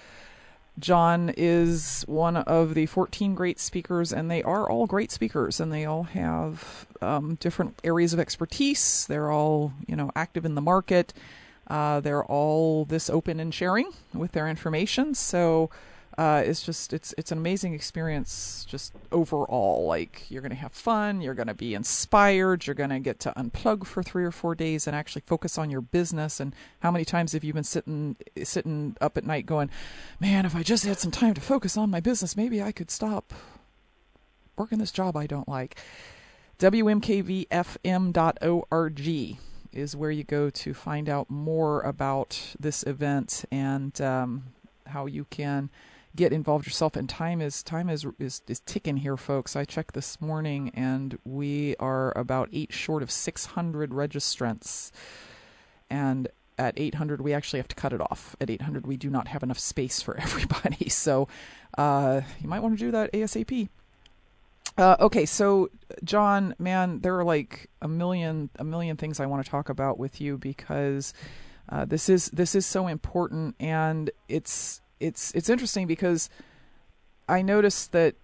John 0.77 1.33
is 1.37 2.03
one 2.07 2.35
of 2.37 2.73
the 2.73 2.87
14 2.87 3.35
great 3.35 3.59
speakers, 3.59 4.11
and 4.11 4.29
they 4.29 4.43
are 4.43 4.69
all 4.69 4.85
great 4.85 5.11
speakers, 5.11 5.59
and 5.59 5.71
they 5.71 5.85
all 5.85 6.03
have 6.03 6.87
um, 7.01 7.35
different 7.35 7.79
areas 7.83 8.13
of 8.13 8.19
expertise. 8.19 9.07
They're 9.07 9.31
all, 9.31 9.73
you 9.87 9.95
know, 9.95 10.11
active 10.15 10.45
in 10.45 10.55
the 10.55 10.61
market. 10.61 11.13
Uh, 11.67 11.99
they're 11.99 12.25
all 12.25 12.85
this 12.85 13.09
open 13.09 13.39
and 13.39 13.53
sharing 13.53 13.89
with 14.13 14.33
their 14.33 14.47
information. 14.47 15.15
So 15.15 15.69
uh, 16.17 16.43
it's 16.45 16.61
just 16.61 16.93
it's 16.93 17.13
it's 17.17 17.31
an 17.31 17.39
amazing 17.39 17.73
experience 17.73 18.67
just 18.69 18.93
overall. 19.11 19.87
Like 19.87 20.29
you're 20.29 20.43
to 20.51 20.57
have 20.57 20.73
fun, 20.73 21.21
you're 21.21 21.33
to 21.47 21.55
be 21.55 21.73
inspired, 21.73 22.67
you're 22.67 22.75
to 22.91 22.99
get 22.99 23.19
to 23.21 23.33
unplug 23.35 23.87
for 23.87 24.03
three 24.03 24.23
or 24.23 24.31
four 24.31 24.53
days 24.53 24.85
and 24.85 24.95
actually 24.95 25.23
focus 25.25 25.57
on 25.57 25.71
your 25.71 25.81
business. 25.81 26.39
And 26.39 26.53
how 26.81 26.91
many 26.91 27.03
times 27.03 27.31
have 27.31 27.43
you 27.43 27.53
been 27.53 27.63
sitting 27.63 28.15
sitting 28.43 28.95
up 29.01 29.17
at 29.17 29.25
night 29.25 29.47
going, 29.47 29.71
"Man, 30.19 30.45
if 30.45 30.55
I 30.55 30.61
just 30.61 30.85
had 30.85 30.99
some 30.99 31.11
time 31.11 31.33
to 31.33 31.41
focus 31.41 31.77
on 31.77 31.89
my 31.89 31.99
business, 31.99 32.37
maybe 32.37 32.61
I 32.61 32.71
could 32.71 32.91
stop 32.91 33.33
working 34.55 34.77
this 34.77 34.91
job 34.91 35.17
I 35.17 35.25
don't 35.25 35.49
like." 35.49 35.77
WMKVFM.org 36.59 39.43
is 39.73 39.95
where 39.95 40.11
you 40.11 40.23
go 40.23 40.49
to 40.49 40.73
find 40.73 41.09
out 41.09 41.29
more 41.29 41.81
about 41.81 42.55
this 42.59 42.83
event 42.83 43.45
and 43.51 43.99
um, 44.01 44.43
how 44.87 45.05
you 45.05 45.25
can 45.29 45.69
get 46.15 46.31
involved 46.31 46.65
yourself. 46.65 46.95
And 46.95 47.09
time 47.09 47.41
is 47.41 47.63
time 47.63 47.89
is, 47.89 48.05
is 48.19 48.41
is 48.47 48.59
ticking 48.61 48.97
here, 48.97 49.17
folks. 49.17 49.55
I 49.55 49.65
checked 49.65 49.93
this 49.93 50.21
morning, 50.21 50.71
and 50.73 51.17
we 51.23 51.75
are 51.79 52.17
about 52.17 52.49
eight 52.53 52.73
short 52.73 53.03
of 53.03 53.11
600 53.11 53.91
registrants. 53.91 54.91
And 55.89 56.27
at 56.57 56.79
800, 56.79 57.21
we 57.21 57.33
actually 57.33 57.59
have 57.59 57.67
to 57.67 57.75
cut 57.75 57.93
it 57.93 58.01
off. 58.01 58.35
At 58.39 58.49
800, 58.49 58.85
we 58.85 58.97
do 58.97 59.09
not 59.09 59.27
have 59.27 59.43
enough 59.43 59.59
space 59.59 60.01
for 60.01 60.17
everybody. 60.19 60.89
So 60.89 61.27
uh, 61.77 62.21
you 62.39 62.47
might 62.47 62.61
want 62.61 62.77
to 62.77 62.85
do 62.85 62.91
that 62.91 63.11
ASAP. 63.11 63.69
Uh, 64.77 64.95
okay, 64.99 65.25
so 65.25 65.69
John, 66.03 66.55
man, 66.57 66.99
there 67.01 67.17
are 67.17 67.23
like 67.23 67.69
a 67.81 67.87
million 67.87 68.49
a 68.57 68.63
million 68.63 68.97
things 68.97 69.19
I 69.19 69.27
want 69.27 69.45
to 69.45 69.49
talk 69.49 69.69
about 69.69 69.99
with 69.99 70.19
you 70.19 70.37
because 70.37 71.13
uh, 71.69 71.85
this 71.85 72.09
is 72.09 72.27
this 72.31 72.55
is 72.55 72.65
so 72.65 72.87
important, 72.87 73.55
and 73.59 74.09
it's 74.27 74.81
it's 74.99 75.31
it's 75.33 75.49
interesting 75.49 75.85
because 75.85 76.29
I 77.29 77.41
noticed 77.43 77.91
that 77.91 78.15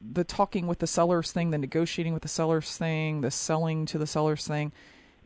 the 0.00 0.24
talking 0.24 0.66
with 0.66 0.78
the 0.78 0.86
sellers 0.86 1.30
thing, 1.30 1.50
the 1.50 1.58
negotiating 1.58 2.14
with 2.14 2.22
the 2.22 2.28
sellers 2.28 2.76
thing, 2.76 3.20
the 3.20 3.30
selling 3.30 3.86
to 3.86 3.98
the 3.98 4.06
sellers 4.06 4.46
thing 4.46 4.72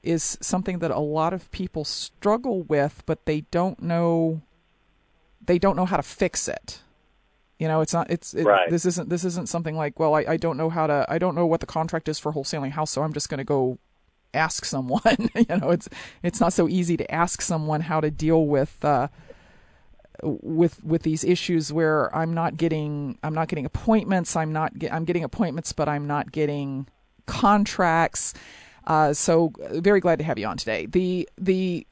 is 0.03 0.37
something 0.41 0.80
that 0.80 0.91
a 0.91 0.99
lot 0.99 1.32
of 1.32 1.51
people 1.51 1.85
struggle 1.85 2.62
with, 2.64 3.03
but 3.07 3.24
they 3.24 3.43
don't 3.51 3.80
know 3.80 4.43
they 5.45 5.59
don't 5.59 5.76
know 5.76 5.87
how 5.87 5.97
to 5.97 6.03
fix 6.03 6.49
it. 6.49 6.80
You 7.64 7.68
know, 7.68 7.80
it's 7.80 7.94
not 7.94 8.10
it's 8.10 8.34
it, 8.34 8.44
right. 8.44 8.68
this 8.68 8.84
isn't 8.84 9.08
this 9.08 9.24
isn't 9.24 9.48
something 9.48 9.74
like, 9.74 9.98
well, 9.98 10.14
I, 10.14 10.26
I 10.28 10.36
don't 10.36 10.58
know 10.58 10.68
how 10.68 10.86
to 10.86 11.06
I 11.08 11.16
don't 11.16 11.34
know 11.34 11.46
what 11.46 11.60
the 11.60 11.66
contract 11.66 12.10
is 12.10 12.18
for 12.18 12.30
wholesaling 12.30 12.72
house, 12.72 12.90
so 12.90 13.02
I'm 13.02 13.14
just 13.14 13.30
going 13.30 13.38
to 13.38 13.44
go 13.44 13.78
ask 14.34 14.64
someone. 14.74 15.30
you 15.34 15.46
know, 15.48 15.70
it's 15.70 15.88
it's 16.22 16.40
not 16.40 16.52
so 16.52 16.68
easy 16.68 16.98
to 16.98 17.10
ask 17.10 17.40
someone 17.40 17.80
how 17.80 18.02
to 18.02 18.10
deal 18.10 18.44
with 18.44 18.84
uh, 18.84 19.08
with 20.22 20.84
with 20.84 21.04
these 21.04 21.24
issues 21.24 21.72
where 21.72 22.14
I'm 22.14 22.34
not 22.34 22.58
getting 22.58 23.16
I'm 23.22 23.32
not 23.32 23.48
getting 23.48 23.64
appointments. 23.64 24.36
I'm 24.36 24.52
not 24.52 24.78
get, 24.78 24.92
I'm 24.92 25.06
getting 25.06 25.24
appointments, 25.24 25.72
but 25.72 25.88
I'm 25.88 26.06
not 26.06 26.32
getting 26.32 26.86
contracts. 27.24 28.34
Uh, 28.86 29.14
so 29.14 29.54
very 29.70 30.00
glad 30.00 30.18
to 30.18 30.24
have 30.26 30.38
you 30.38 30.46
on 30.46 30.58
today. 30.58 30.84
The 30.84 31.26
the 31.38 31.86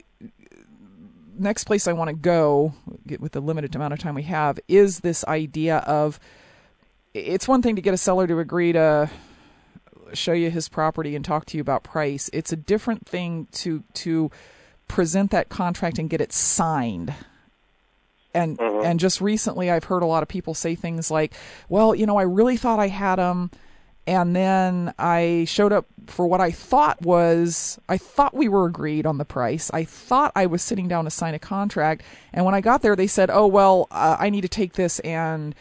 next 1.37 1.65
place 1.65 1.87
I 1.87 1.93
want 1.93 2.09
to 2.09 2.15
go 2.15 2.73
with 3.19 3.31
the 3.31 3.41
limited 3.41 3.75
amount 3.75 3.93
of 3.93 3.99
time 3.99 4.15
we 4.15 4.23
have 4.23 4.59
is 4.67 4.99
this 4.99 5.25
idea 5.25 5.77
of 5.79 6.19
it's 7.13 7.47
one 7.47 7.61
thing 7.61 7.75
to 7.75 7.81
get 7.81 7.93
a 7.93 7.97
seller 7.97 8.27
to 8.27 8.39
agree 8.39 8.71
to 8.73 9.09
show 10.13 10.33
you 10.33 10.49
his 10.49 10.69
property 10.69 11.15
and 11.15 11.25
talk 11.25 11.45
to 11.45 11.57
you 11.57 11.61
about 11.61 11.83
price. 11.83 12.29
It's 12.33 12.51
a 12.51 12.55
different 12.55 13.07
thing 13.07 13.47
to 13.53 13.83
to 13.93 14.31
present 14.87 15.31
that 15.31 15.49
contract 15.49 15.97
and 15.97 16.09
get 16.09 16.21
it 16.21 16.31
signed 16.31 17.13
and 18.33 18.57
mm-hmm. 18.57 18.85
and 18.85 18.99
just 18.99 19.21
recently 19.21 19.69
I've 19.69 19.85
heard 19.85 20.03
a 20.03 20.07
lot 20.07 20.23
of 20.23 20.29
people 20.29 20.53
say 20.53 20.75
things 20.75 21.11
like, 21.11 21.33
"Well, 21.69 21.95
you 21.95 22.05
know, 22.05 22.17
I 22.17 22.23
really 22.23 22.57
thought 22.57 22.79
I 22.79 22.87
had 22.87 23.17
them." 23.17 23.51
And 24.05 24.35
then 24.35 24.93
I 24.99 25.45
showed 25.47 25.71
up 25.71 25.85
for 26.07 26.27
what 26.27 26.41
I 26.41 26.51
thought 26.51 27.01
was 27.01 27.79
I 27.87 27.97
thought 27.97 28.33
we 28.33 28.49
were 28.49 28.65
agreed 28.65 29.05
on 29.05 29.17
the 29.17 29.25
price. 29.25 29.71
I 29.73 29.85
thought 29.85 30.33
I 30.35 30.45
was 30.45 30.61
sitting 30.61 30.87
down 30.87 31.05
to 31.05 31.09
sign 31.09 31.33
a 31.33 31.39
contract, 31.39 32.03
and 32.33 32.45
when 32.45 32.53
I 32.53 32.59
got 32.59 32.81
there, 32.81 32.95
they 32.95 33.07
said, 33.07 33.29
"Oh 33.31 33.47
well, 33.47 33.87
uh, 33.91 34.17
I 34.19 34.29
need 34.29 34.41
to 34.41 34.49
take 34.49 34.73
this 34.73 34.99
and 34.99 35.55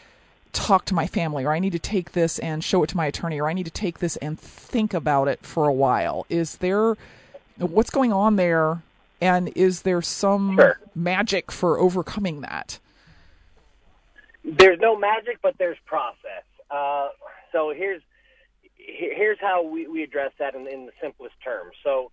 talk 0.53 0.85
to 0.87 0.95
my 0.95 1.07
family, 1.07 1.45
or 1.45 1.53
I 1.53 1.61
need 1.61 1.73
to 1.73 1.79
take 1.79 2.13
this 2.13 2.41
and 2.41 2.65
show 2.65 2.83
it 2.83 2.89
to 2.89 2.97
my 2.97 3.07
attorney, 3.07 3.41
or 3.41 3.49
I 3.49 3.53
need 3.53 3.65
to 3.65 3.71
take 3.71 4.01
this 4.01 4.17
and 4.17 4.39
think 4.39 4.93
about 4.93 5.29
it 5.29 5.47
for 5.47 5.69
a 5.69 5.73
while." 5.73 6.27
Is 6.29 6.57
there 6.57 6.97
what's 7.59 7.91
going 7.91 8.13
on 8.13 8.37
there 8.37 8.83
and 9.21 9.53
is 9.55 9.83
there 9.83 10.03
some 10.03 10.57
sure. 10.57 10.81
magic 10.97 11.53
for 11.53 11.79
overcoming 11.79 12.41
that? 12.41 12.81
There's 14.45 14.81
no 14.81 14.97
magic, 14.97 15.39
but 15.41 15.57
there's 15.59 15.79
process. 15.87 16.43
Uh, 16.69 17.11
so 17.53 17.73
here's 17.73 18.03
here's 18.97 19.39
how 19.41 19.63
we, 19.63 19.87
we 19.87 20.03
address 20.03 20.33
that 20.39 20.55
in, 20.55 20.67
in 20.69 20.87
the 20.87 20.93
simplest 21.01 21.35
terms. 21.45 21.73
So 21.85 22.11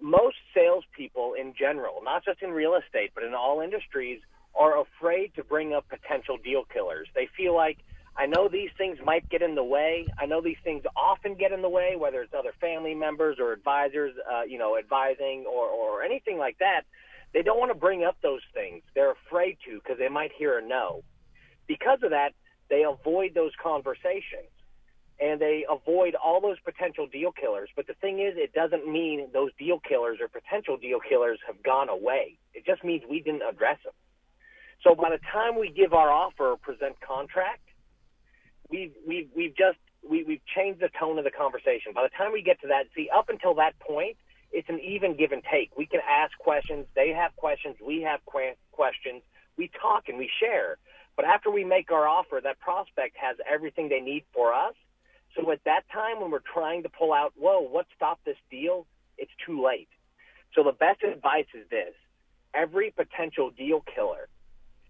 most 0.00 0.36
salespeople 0.54 1.34
in 1.40 1.54
general, 1.58 2.00
not 2.02 2.24
just 2.24 2.42
in 2.42 2.50
real 2.50 2.74
estate, 2.74 3.12
but 3.14 3.24
in 3.24 3.34
all 3.34 3.60
industries, 3.60 4.20
are 4.54 4.80
afraid 4.80 5.34
to 5.36 5.44
bring 5.44 5.72
up 5.72 5.86
potential 5.88 6.36
deal 6.42 6.64
killers. 6.72 7.08
They 7.14 7.28
feel 7.36 7.54
like 7.54 7.78
I 8.16 8.26
know 8.26 8.48
these 8.48 8.70
things 8.76 8.98
might 9.02 9.28
get 9.30 9.40
in 9.40 9.54
the 9.54 9.64
way. 9.64 10.06
I 10.18 10.26
know 10.26 10.42
these 10.42 10.60
things 10.62 10.82
often 10.96 11.34
get 11.34 11.52
in 11.52 11.62
the 11.62 11.68
way, 11.68 11.94
whether 11.96 12.20
it's 12.20 12.34
other 12.38 12.52
family 12.60 12.94
members 12.94 13.38
or 13.40 13.52
advisors, 13.52 14.12
uh, 14.30 14.42
you 14.42 14.58
know, 14.58 14.76
advising 14.78 15.46
or, 15.48 15.66
or 15.68 16.02
anything 16.02 16.36
like 16.36 16.58
that. 16.58 16.82
They 17.32 17.42
don't 17.42 17.58
want 17.58 17.72
to 17.72 17.78
bring 17.78 18.04
up 18.04 18.16
those 18.22 18.42
things. 18.52 18.82
They're 18.94 19.12
afraid 19.12 19.56
to 19.66 19.78
because 19.78 19.98
they 19.98 20.10
might 20.10 20.32
hear 20.36 20.58
a 20.58 20.62
no. 20.62 21.02
Because 21.66 22.00
of 22.02 22.10
that, 22.10 22.32
they 22.68 22.84
avoid 22.84 23.32
those 23.34 23.52
conversations 23.62 24.51
and 25.22 25.40
they 25.40 25.64
avoid 25.70 26.16
all 26.16 26.40
those 26.40 26.58
potential 26.64 27.06
deal 27.06 27.30
killers. 27.30 27.70
But 27.76 27.86
the 27.86 27.94
thing 27.94 28.18
is, 28.18 28.34
it 28.36 28.52
doesn't 28.52 28.90
mean 28.90 29.28
those 29.32 29.50
deal 29.58 29.78
killers 29.78 30.18
or 30.20 30.26
potential 30.28 30.76
deal 30.76 30.98
killers 30.98 31.38
have 31.46 31.62
gone 31.62 31.88
away. 31.88 32.38
It 32.54 32.66
just 32.66 32.82
means 32.82 33.02
we 33.08 33.20
didn't 33.20 33.42
address 33.42 33.78
them. 33.84 33.94
So 34.82 34.96
by 34.96 35.10
the 35.10 35.20
time 35.32 35.58
we 35.58 35.70
give 35.70 35.92
our 35.94 36.10
offer 36.10 36.52
or 36.52 36.56
present 36.56 36.96
contract, 37.00 37.62
we've 38.68 38.92
we've 39.06 39.28
we've 39.36 39.56
just 39.56 39.78
we 40.02 40.24
we've 40.24 40.44
changed 40.56 40.80
the 40.80 40.90
tone 40.98 41.18
of 41.18 41.24
the 41.24 41.30
conversation. 41.30 41.92
By 41.94 42.02
the 42.02 42.14
time 42.18 42.32
we 42.32 42.42
get 42.42 42.60
to 42.62 42.66
that, 42.68 42.86
see, 42.96 43.08
up 43.14 43.28
until 43.28 43.54
that 43.54 43.78
point, 43.78 44.16
it's 44.50 44.68
an 44.68 44.80
even 44.80 45.16
give 45.16 45.30
and 45.30 45.42
take. 45.46 45.70
We 45.78 45.86
can 45.86 46.00
ask 46.02 46.36
questions, 46.38 46.86
they 46.96 47.10
have 47.10 47.36
questions, 47.36 47.76
we 47.84 48.02
have 48.02 48.18
qu- 48.26 48.58
questions, 48.72 49.22
we 49.56 49.70
talk 49.80 50.08
and 50.08 50.18
we 50.18 50.28
share. 50.40 50.78
But 51.14 51.26
after 51.26 51.50
we 51.50 51.62
make 51.64 51.92
our 51.92 52.08
offer, 52.08 52.40
that 52.42 52.58
prospect 52.58 53.16
has 53.20 53.36
everything 53.48 53.88
they 53.88 54.00
need 54.00 54.24
for 54.34 54.52
us. 54.52 54.74
So 55.36 55.50
at 55.50 55.64
that 55.64 55.82
time, 55.92 56.20
when 56.20 56.30
we're 56.30 56.40
trying 56.52 56.82
to 56.82 56.88
pull 56.88 57.12
out, 57.12 57.32
whoa, 57.36 57.60
what 57.60 57.86
stopped 57.96 58.24
this 58.24 58.36
deal? 58.50 58.86
It's 59.18 59.30
too 59.46 59.64
late. 59.64 59.88
So 60.54 60.62
the 60.62 60.72
best 60.72 61.02
advice 61.02 61.46
is 61.54 61.68
this: 61.70 61.94
every 62.54 62.90
potential 62.90 63.50
deal 63.50 63.84
killer 63.94 64.28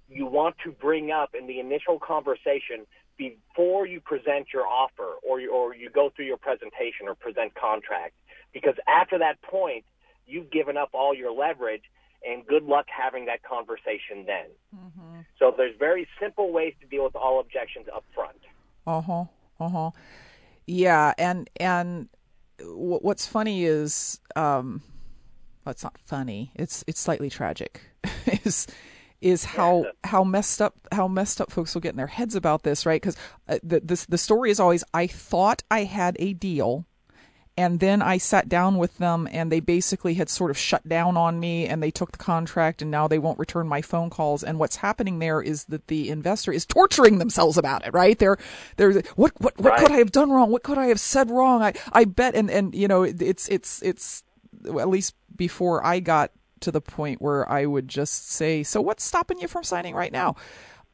you 0.09 0.27
want 0.27 0.57
to 0.65 0.73
bring 0.73 1.11
up 1.11 1.35
in 1.39 1.47
the 1.47 1.59
initial 1.59 1.99
conversation 1.99 2.87
before 3.17 3.87
you 3.87 4.01
present 4.01 4.49
your 4.53 4.67
offer 4.67 5.15
or 5.23 5.41
you, 5.41 5.51
or 5.53 5.75
you 5.75 5.91
go 5.91 6.11
through 6.15 6.27
your 6.27 6.37
presentation 6.37 7.07
or 7.07 7.15
present 7.15 7.55
contract. 7.55 8.15
Because 8.53 8.75
after 8.87 9.19
that 9.19 9.41
point, 9.43 9.85
you've 10.27 10.51
given 10.51 10.77
up 10.77 10.91
all 10.93 11.15
your 11.15 11.33
leverage 11.33 11.85
and 12.25 12.47
good 12.47 12.65
luck 12.65 12.87
having 12.89 13.27
that 13.27 13.43
conversation 13.43 14.25
then. 14.27 14.47
Mm-hmm. 14.77 15.21
So 15.39 15.53
there's 15.57 15.77
very 15.79 16.07
simple 16.21 16.53
ways 16.53 16.75
to 16.81 16.87
deal 16.87 17.05
with 17.05 17.17
all 17.17 17.41
objections 17.41 17.87
up 17.95 18.05
front. 18.15 18.39
Uh-huh. 18.87 19.25
Uh-huh. 19.61 19.91
Yeah, 20.67 21.13
and 21.19 21.49
and 21.57 22.09
what's 22.61 23.27
funny 23.27 23.65
is 23.65 24.21
um 24.37 24.83
well, 25.65 25.71
it's 25.71 25.85
not 25.85 25.99
funny. 25.99 26.53
It's 26.55 26.85
it's 26.87 27.01
slightly 27.01 27.31
tragic. 27.31 27.81
is 28.45 28.67
is 29.21 29.45
how 29.45 29.87
how 30.05 30.25
messed 30.25 30.61
up 30.61 30.75
how 30.91 31.07
messed 31.07 31.41
up 31.41 31.51
folks 31.51 31.75
will 31.75 31.81
get 31.81 31.91
in 31.91 31.97
their 31.97 32.07
heads 32.09 32.35
about 32.35 32.63
this, 32.65 32.85
right? 32.85 33.01
Because 33.01 33.17
uh, 33.49 33.59
the, 33.63 33.81
the 33.81 34.07
the 34.09 34.19
story 34.19 34.51
is 34.51 34.59
always 34.59 34.83
I 34.93 35.07
thought 35.07 35.63
I 35.71 35.85
had 35.85 36.17
a 36.19 36.33
deal, 36.33 36.87
and 37.57 37.81
then 37.81 38.01
I 38.01 38.17
sat 38.17 38.49
down 38.49 38.79
with 38.79 38.97
them, 38.97 39.29
and 39.31 39.53
they 39.53 39.61
basically 39.61 40.15
had 40.15 40.31
sort 40.31 40.51
of 40.51 40.57
shut 40.57 40.89
down 40.89 41.19
on 41.19 41.39
me, 41.39 41.67
and 41.67 41.83
they 41.83 41.91
took 41.91 42.13
the 42.13 42.19
contract, 42.19 42.81
and 42.81 42.91
now 42.91 43.07
they 43.07 43.19
won't 43.19 43.39
return 43.39 43.69
my 43.69 43.83
phone 43.83 44.09
calls. 44.09 44.43
And 44.43 44.59
what's 44.59 44.77
happening 44.77 45.19
there 45.19 45.43
is 45.43 45.65
that 45.65 45.89
the 45.89 46.09
investor 46.09 46.51
is 46.51 46.65
torturing 46.65 47.19
themselves 47.19 47.59
about 47.59 47.87
it, 47.87 47.93
right? 47.93 48.19
They're 48.19 48.39
they're 48.77 49.03
what 49.17 49.33
what 49.39 49.59
what 49.59 49.73
right. 49.73 49.81
could 49.81 49.93
I 49.93 49.99
have 49.99 50.13
done 50.13 50.31
wrong? 50.31 50.51
What 50.51 50.63
could 50.63 50.79
I 50.79 50.87
have 50.87 51.01
said 51.01 51.31
wrong? 51.31 51.63
I 51.63 51.75
I 51.93 52.07
bet, 52.07 52.35
and 52.35 52.51
and 52.51 52.75
you 52.75 52.89
know 52.89 53.03
it's 53.03 53.49
it's 53.49 53.83
it's 53.83 54.23
at 54.65 54.89
least 54.89 55.15
before 55.37 55.85
I 55.85 56.01
got 56.01 56.31
to 56.61 56.71
the 56.71 56.81
point 56.81 57.21
where 57.21 57.51
I 57.51 57.67
would 57.67 57.87
just 57.87 58.31
say, 58.31 58.63
"So 58.63 58.81
what's 58.81 59.05
stopping 59.05 59.41
you 59.41 59.49
from 59.49 59.65
signing 59.65 59.95
right 59.95 60.13
now?" 60.13 60.37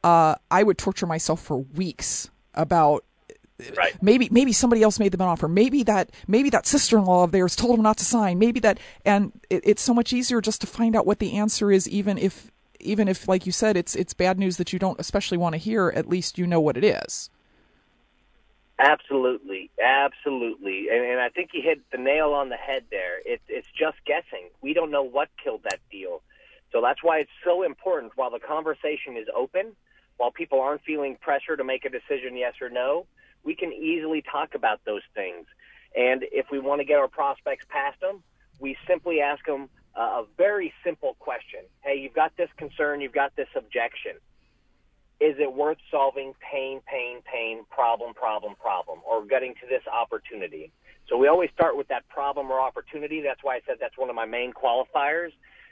Uh, 0.03 0.35
I 0.51 0.63
would 0.63 0.77
torture 0.77 1.05
myself 1.05 1.41
for 1.41 1.57
weeks 1.57 2.29
about 2.53 3.05
Right. 3.75 4.01
maybe 4.01 4.29
maybe 4.31 4.53
somebody 4.53 4.81
else 4.83 4.99
made 4.99 5.11
them 5.11 5.19
an 5.19 5.27
offer 5.27 5.49
maybe 5.49 5.83
that 5.83 6.11
maybe 6.27 6.49
that 6.49 6.65
sister-in-law 6.65 7.25
of 7.25 7.31
theirs 7.31 7.57
told 7.57 7.75
them 7.75 7.83
not 7.83 7.97
to 7.97 8.05
sign 8.05 8.39
maybe 8.39 8.61
that 8.61 8.79
and 9.03 9.33
it, 9.49 9.61
it's 9.65 9.81
so 9.81 9.93
much 9.93 10.13
easier 10.13 10.39
just 10.39 10.61
to 10.61 10.67
find 10.67 10.95
out 10.95 11.05
what 11.05 11.19
the 11.19 11.33
answer 11.33 11.69
is 11.69 11.87
even 11.89 12.17
if 12.17 12.51
even 12.79 13.09
if 13.09 13.27
like 13.27 13.45
you 13.45 13.51
said 13.51 13.75
it's 13.75 13.95
it's 13.95 14.13
bad 14.13 14.39
news 14.39 14.55
that 14.57 14.71
you 14.71 14.79
don't 14.79 14.97
especially 14.97 15.37
want 15.37 15.53
to 15.53 15.57
hear 15.59 15.91
at 15.93 16.07
least 16.07 16.37
you 16.37 16.47
know 16.47 16.61
what 16.61 16.77
it 16.77 16.85
is 16.85 17.29
Absolutely, 18.81 19.69
absolutely, 19.83 20.87
and, 20.89 21.03
and 21.03 21.19
I 21.19 21.27
think 21.27 21.49
you 21.51 21.61
hit 21.61 21.81
the 21.91 21.97
nail 21.97 22.31
on 22.31 22.47
the 22.47 22.55
head 22.55 22.85
there. 22.89 23.19
It's 23.25 23.43
it's 23.49 23.67
just 23.77 23.97
guessing. 24.05 24.47
We 24.61 24.73
don't 24.73 24.89
know 24.89 25.03
what 25.03 25.27
killed 25.43 25.63
that 25.63 25.81
deal, 25.91 26.21
so 26.71 26.79
that's 26.81 27.03
why 27.03 27.17
it's 27.19 27.31
so 27.43 27.63
important. 27.63 28.13
While 28.15 28.31
the 28.31 28.39
conversation 28.39 29.17
is 29.17 29.27
open, 29.35 29.75
while 30.15 30.31
people 30.31 30.61
aren't 30.61 30.81
feeling 30.83 31.17
pressure 31.19 31.57
to 31.57 31.63
make 31.65 31.83
a 31.83 31.89
decision, 31.89 32.37
yes 32.37 32.53
or 32.61 32.69
no, 32.69 33.05
we 33.43 33.55
can 33.55 33.71
easily 33.71 34.23
talk 34.29 34.55
about 34.55 34.81
those 34.85 35.01
things. 35.15 35.45
And 35.95 36.23
if 36.31 36.47
we 36.51 36.59
want 36.59 36.81
to 36.81 36.85
get 36.85 36.97
our 36.97 37.07
prospects 37.07 37.65
past 37.69 37.99
them, 37.99 38.23
we 38.59 38.77
simply 38.87 39.21
ask 39.21 39.45
them 39.45 39.69
uh, 39.97 40.21
a 40.21 40.25
very 40.37 40.73
simple 40.83 41.15
question. 41.19 41.61
Hey, 41.81 41.97
you've 41.97 42.13
got 42.13 42.35
this 42.37 42.49
concern, 42.57 43.01
you've 43.01 43.13
got 43.13 43.35
this 43.35 43.47
objection 43.55 44.13
is 45.19 45.35
it 45.37 45.53
worth 45.53 45.77
solving 45.91 46.33
pain, 46.39 46.79
pain, 46.87 47.21
pain, 47.29 47.65
problem, 47.69 48.13
problem, 48.13 48.55
problem, 48.55 48.99
or 49.05 49.25
getting 49.25 49.53
to 49.55 49.67
this 49.67 49.83
opportunity? 49.87 50.71
So 51.09 51.17
we 51.17 51.27
always 51.27 51.49
start 51.53 51.75
with 51.75 51.89
that 51.89 52.07
problem 52.07 52.49
or 52.49 52.59
opportunity. 52.59 53.21
That's 53.21 53.43
why 53.43 53.55
I 53.55 53.59
said 53.67 53.77
that's 53.81 53.97
one 53.97 54.09
of 54.09 54.15
my 54.15 54.25
main 54.25 54.53
qualifiers, 54.53 55.31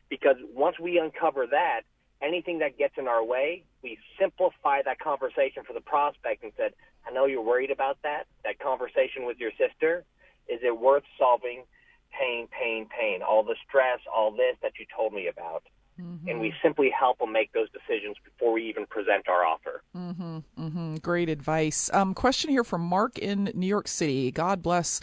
because 0.09 0.35
once 0.53 0.79
we 0.79 0.99
uncover 0.99 1.47
that, 1.47 1.81
anything 2.21 2.59
that 2.59 2.77
gets 2.77 2.95
in 2.97 3.07
our 3.07 3.23
way, 3.23 3.63
we 3.83 3.97
simplify 4.19 4.81
that 4.83 4.99
conversation 4.99 5.63
for 5.65 5.73
the 5.73 5.81
prospect 5.81 6.43
and 6.43 6.51
said, 6.57 6.73
I 7.07 7.11
know 7.11 7.25
you're 7.25 7.41
worried 7.41 7.71
about 7.71 7.97
that, 8.03 8.25
that 8.43 8.59
conversation 8.59 9.25
with 9.25 9.37
your 9.39 9.51
sister. 9.51 10.03
Is 10.47 10.59
it 10.63 10.77
worth 10.77 11.03
solving 11.17 11.63
pain, 12.11 12.47
pain, 12.47 12.87
pain, 12.87 13.21
all 13.21 13.43
the 13.43 13.55
stress, 13.67 13.99
all 14.13 14.31
this 14.31 14.57
that 14.61 14.73
you 14.79 14.85
told 14.95 15.13
me 15.13 15.27
about? 15.27 15.63
Mm-hmm. 15.99 16.29
And 16.29 16.39
we 16.39 16.53
simply 16.61 16.91
help 16.91 17.17
them 17.19 17.31
make 17.31 17.51
those 17.53 17.69
decisions 17.71 18.17
before 18.23 18.53
we 18.53 18.69
even 18.69 18.85
present 18.85 19.27
our 19.27 19.43
offer. 19.45 19.81
Mm-hmm, 19.95 20.37
mm-hmm. 20.59 20.95
Great 20.97 21.27
advice. 21.29 21.89
Um, 21.91 22.13
question 22.13 22.51
here 22.51 22.63
from 22.63 22.81
Mark 22.81 23.17
in 23.17 23.51
New 23.55 23.67
York 23.67 23.87
City. 23.87 24.31
God 24.31 24.61
bless 24.61 24.99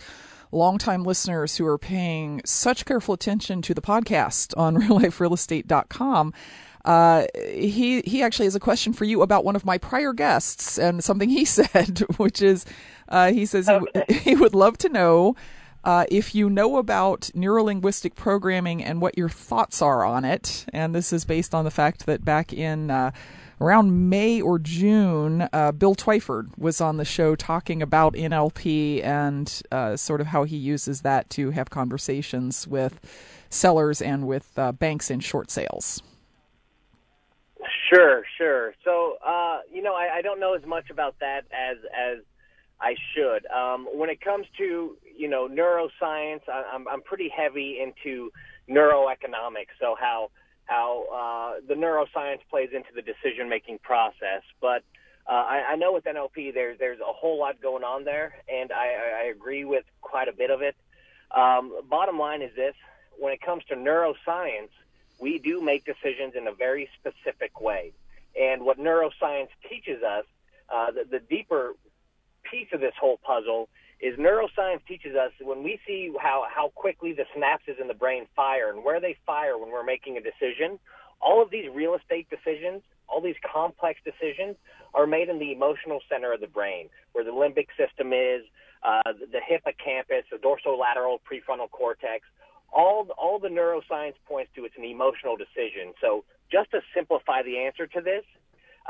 longtime 0.54 1.02
listeners 1.02 1.56
who 1.56 1.66
are 1.66 1.78
paying 1.78 2.40
such 2.44 2.84
careful 2.84 3.14
attention 3.14 3.60
to 3.62 3.74
the 3.74 3.82
podcast 3.82 4.56
on 4.56 4.76
realliferealestate.com. 4.80 6.32
Uh, 6.84 7.24
he 7.34 8.02
he 8.02 8.22
actually 8.22 8.44
has 8.44 8.54
a 8.54 8.60
question 8.60 8.92
for 8.92 9.04
you 9.04 9.22
about 9.22 9.42
one 9.42 9.56
of 9.56 9.64
my 9.64 9.78
prior 9.78 10.12
guests 10.12 10.78
and 10.78 11.02
something 11.02 11.30
he 11.30 11.44
said, 11.44 12.00
which 12.18 12.42
is 12.42 12.66
uh, 13.08 13.32
he 13.32 13.46
says 13.46 13.68
he, 14.08 14.14
he 14.14 14.34
would 14.34 14.54
love 14.54 14.76
to 14.78 14.88
know 14.88 15.34
uh, 15.84 16.04
if 16.10 16.34
you 16.34 16.48
know 16.50 16.76
about 16.76 17.30
neurolinguistic 17.34 18.14
programming 18.14 18.82
and 18.82 19.00
what 19.00 19.16
your 19.16 19.28
thoughts 19.28 19.82
are 19.82 20.04
on 20.04 20.24
it, 20.24 20.66
and 20.72 20.94
this 20.94 21.12
is 21.12 21.24
based 21.24 21.54
on 21.54 21.64
the 21.64 21.70
fact 21.70 22.06
that 22.06 22.24
back 22.24 22.52
in 22.52 22.90
uh, 22.90 23.10
around 23.60 24.08
May 24.08 24.40
or 24.40 24.58
June, 24.58 25.48
uh, 25.52 25.72
Bill 25.72 25.94
Twyford 25.94 26.56
was 26.58 26.80
on 26.80 26.96
the 26.96 27.04
show 27.04 27.34
talking 27.34 27.82
about 27.82 28.14
NLP 28.14 29.04
and 29.04 29.62
uh, 29.70 29.96
sort 29.96 30.20
of 30.20 30.28
how 30.28 30.44
he 30.44 30.56
uses 30.56 31.02
that 31.02 31.30
to 31.30 31.50
have 31.50 31.70
conversations 31.70 32.66
with 32.66 33.00
sellers 33.48 34.02
and 34.02 34.26
with 34.26 34.58
uh, 34.58 34.72
banks 34.72 35.10
in 35.10 35.20
short 35.20 35.50
sales. 35.50 36.02
Sure, 37.88 38.24
sure. 38.36 38.74
So, 38.84 39.16
uh, 39.24 39.60
you 39.72 39.82
know, 39.82 39.94
I, 39.94 40.16
I 40.16 40.22
don't 40.22 40.40
know 40.40 40.54
as 40.54 40.66
much 40.66 40.90
about 40.90 41.16
that 41.20 41.42
as 41.52 41.76
as 41.94 42.18
I 42.80 42.94
should. 43.14 43.46
Um, 43.46 43.86
when 43.92 44.10
it 44.10 44.20
comes 44.20 44.46
to 44.58 44.96
you 45.16 45.28
know 45.28 45.48
neuroscience, 45.48 46.42
I, 46.48 46.64
I'm 46.72 46.88
I'm 46.88 47.02
pretty 47.02 47.30
heavy 47.34 47.78
into 47.80 48.30
neuroeconomics. 48.68 49.74
So 49.80 49.96
how 49.98 50.30
how 50.66 51.04
uh, 51.12 51.60
the 51.66 51.74
neuroscience 51.74 52.40
plays 52.50 52.70
into 52.74 52.88
the 52.94 53.02
decision 53.02 53.48
making 53.48 53.78
process. 53.78 54.42
But 54.60 54.82
uh, 55.26 55.32
I, 55.32 55.64
I 55.70 55.76
know 55.76 55.92
with 55.92 56.04
NLP, 56.04 56.54
there's 56.54 56.78
there's 56.78 57.00
a 57.00 57.12
whole 57.12 57.38
lot 57.38 57.60
going 57.60 57.84
on 57.84 58.04
there, 58.04 58.34
and 58.48 58.72
I, 58.72 59.22
I 59.22 59.24
agree 59.34 59.64
with 59.64 59.84
quite 60.00 60.28
a 60.28 60.32
bit 60.32 60.50
of 60.50 60.62
it. 60.62 60.76
Um, 61.30 61.80
bottom 61.88 62.18
line 62.18 62.42
is 62.42 62.54
this: 62.54 62.74
when 63.18 63.32
it 63.32 63.40
comes 63.40 63.64
to 63.68 63.74
neuroscience, 63.74 64.70
we 65.18 65.38
do 65.38 65.62
make 65.62 65.84
decisions 65.84 66.34
in 66.36 66.46
a 66.46 66.52
very 66.52 66.88
specific 66.98 67.60
way. 67.60 67.92
And 68.38 68.62
what 68.62 68.78
neuroscience 68.78 69.48
teaches 69.68 70.02
us, 70.02 70.24
uh, 70.68 70.90
the, 70.90 71.04
the 71.04 71.20
deeper 71.20 71.74
piece 72.50 72.68
of 72.72 72.80
this 72.80 72.94
whole 73.00 73.18
puzzle 73.18 73.68
is 74.00 74.18
neuroscience 74.18 74.80
teaches 74.86 75.14
us 75.16 75.32
when 75.40 75.62
we 75.62 75.78
see 75.86 76.12
how, 76.20 76.44
how 76.52 76.68
quickly 76.74 77.12
the 77.12 77.24
synapses 77.34 77.80
in 77.80 77.88
the 77.88 77.94
brain 77.94 78.26
fire 78.34 78.70
and 78.70 78.84
where 78.84 79.00
they 79.00 79.16
fire 79.26 79.58
when 79.58 79.70
we're 79.70 79.84
making 79.84 80.16
a 80.16 80.20
decision, 80.20 80.78
all 81.20 81.42
of 81.42 81.50
these 81.50 81.66
real 81.72 81.94
estate 81.94 82.28
decisions, 82.28 82.82
all 83.08 83.20
these 83.20 83.36
complex 83.50 84.00
decisions 84.04 84.56
are 84.94 85.06
made 85.06 85.28
in 85.28 85.38
the 85.38 85.52
emotional 85.52 86.00
center 86.08 86.32
of 86.32 86.40
the 86.40 86.46
brain, 86.46 86.88
where 87.12 87.24
the 87.24 87.30
limbic 87.30 87.68
system 87.76 88.12
is, 88.12 88.42
uh, 88.82 89.12
the, 89.32 89.40
hippocampus, 89.46 90.24
the 90.30 90.36
dorsolateral 90.36 91.18
prefrontal 91.24 91.70
cortex. 91.70 92.24
All, 92.72 93.06
all 93.16 93.38
the 93.38 93.48
neuroscience 93.48 94.14
points 94.26 94.50
to 94.56 94.64
it's 94.64 94.74
an 94.76 94.84
emotional 94.84 95.36
decision. 95.36 95.94
So 96.00 96.24
just 96.50 96.70
to 96.72 96.80
simplify 96.94 97.42
the 97.42 97.58
answer 97.58 97.86
to 97.86 98.00
this, 98.00 98.24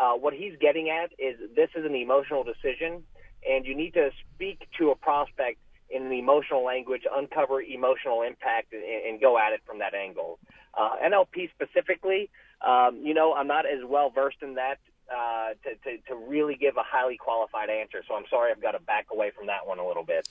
uh, 0.01 0.15
what 0.15 0.35
he's 0.35 0.55
getting 0.61 0.91
at 0.91 1.13
is 1.19 1.39
this 1.55 1.71
is 1.77 1.85
an 1.85 1.95
emotional 1.95 2.43
decision 2.43 3.05
and 3.49 3.67
you 3.67 3.75
need 3.75 3.95
to 3.95 4.11
speak 4.35 4.67
to 4.79 4.91
a 4.91 4.95
prospect 4.95 5.59
in 5.91 6.09
the 6.09 6.19
emotional 6.19 6.65
language, 6.65 7.03
uncover 7.15 7.61
emotional 7.63 8.23
impact, 8.23 8.73
and, 8.73 8.83
and 8.83 9.21
go 9.21 9.39
at 9.39 9.53
it 9.53 9.61
from 9.67 9.79
that 9.79 9.95
angle. 9.95 10.39
Uh, 10.77 10.97
NLP 11.05 11.51
specifically, 11.51 12.31
um, 12.67 13.01
you 13.03 13.15
know, 13.15 13.35
I'm 13.35 13.47
not 13.47 13.65
as 13.67 13.85
well 13.87 14.11
versed 14.11 14.39
in 14.43 14.55
that 14.55 14.79
uh, 15.15 15.51
to, 15.63 15.75
to, 15.85 16.03
to 16.09 16.15
really 16.15 16.57
give 16.57 16.77
a 16.77 16.83
highly 16.83 17.17
qualified 17.17 17.71
answer. 17.71 18.03
So 18.09 18.15
I'm 18.15 18.25
sorry 18.29 18.51
I've 18.51 18.63
got 18.63 18.73
to 18.73 18.81
back 18.81 19.07
away 19.13 19.31
from 19.37 19.47
that 19.47 19.67
one 19.67 19.79
a 19.79 19.87
little 19.87 20.05
bit. 20.05 20.29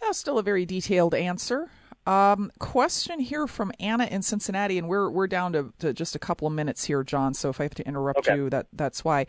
That's 0.00 0.18
still 0.18 0.38
a 0.38 0.42
very 0.42 0.64
detailed 0.64 1.14
answer. 1.14 1.70
Um, 2.06 2.50
question 2.58 3.20
here 3.20 3.46
from 3.46 3.72
Anna 3.78 4.06
in 4.06 4.22
Cincinnati, 4.22 4.76
and 4.76 4.88
we're 4.88 5.08
we're 5.08 5.28
down 5.28 5.52
to, 5.52 5.72
to, 5.78 5.92
just 5.92 6.16
a 6.16 6.18
couple 6.18 6.48
of 6.48 6.52
minutes 6.52 6.84
here, 6.84 7.04
John. 7.04 7.32
So 7.32 7.48
if 7.50 7.60
I 7.60 7.64
have 7.64 7.74
to 7.76 7.86
interrupt 7.86 8.26
okay. 8.26 8.34
you, 8.34 8.50
that 8.50 8.66
that's 8.72 9.04
why. 9.04 9.26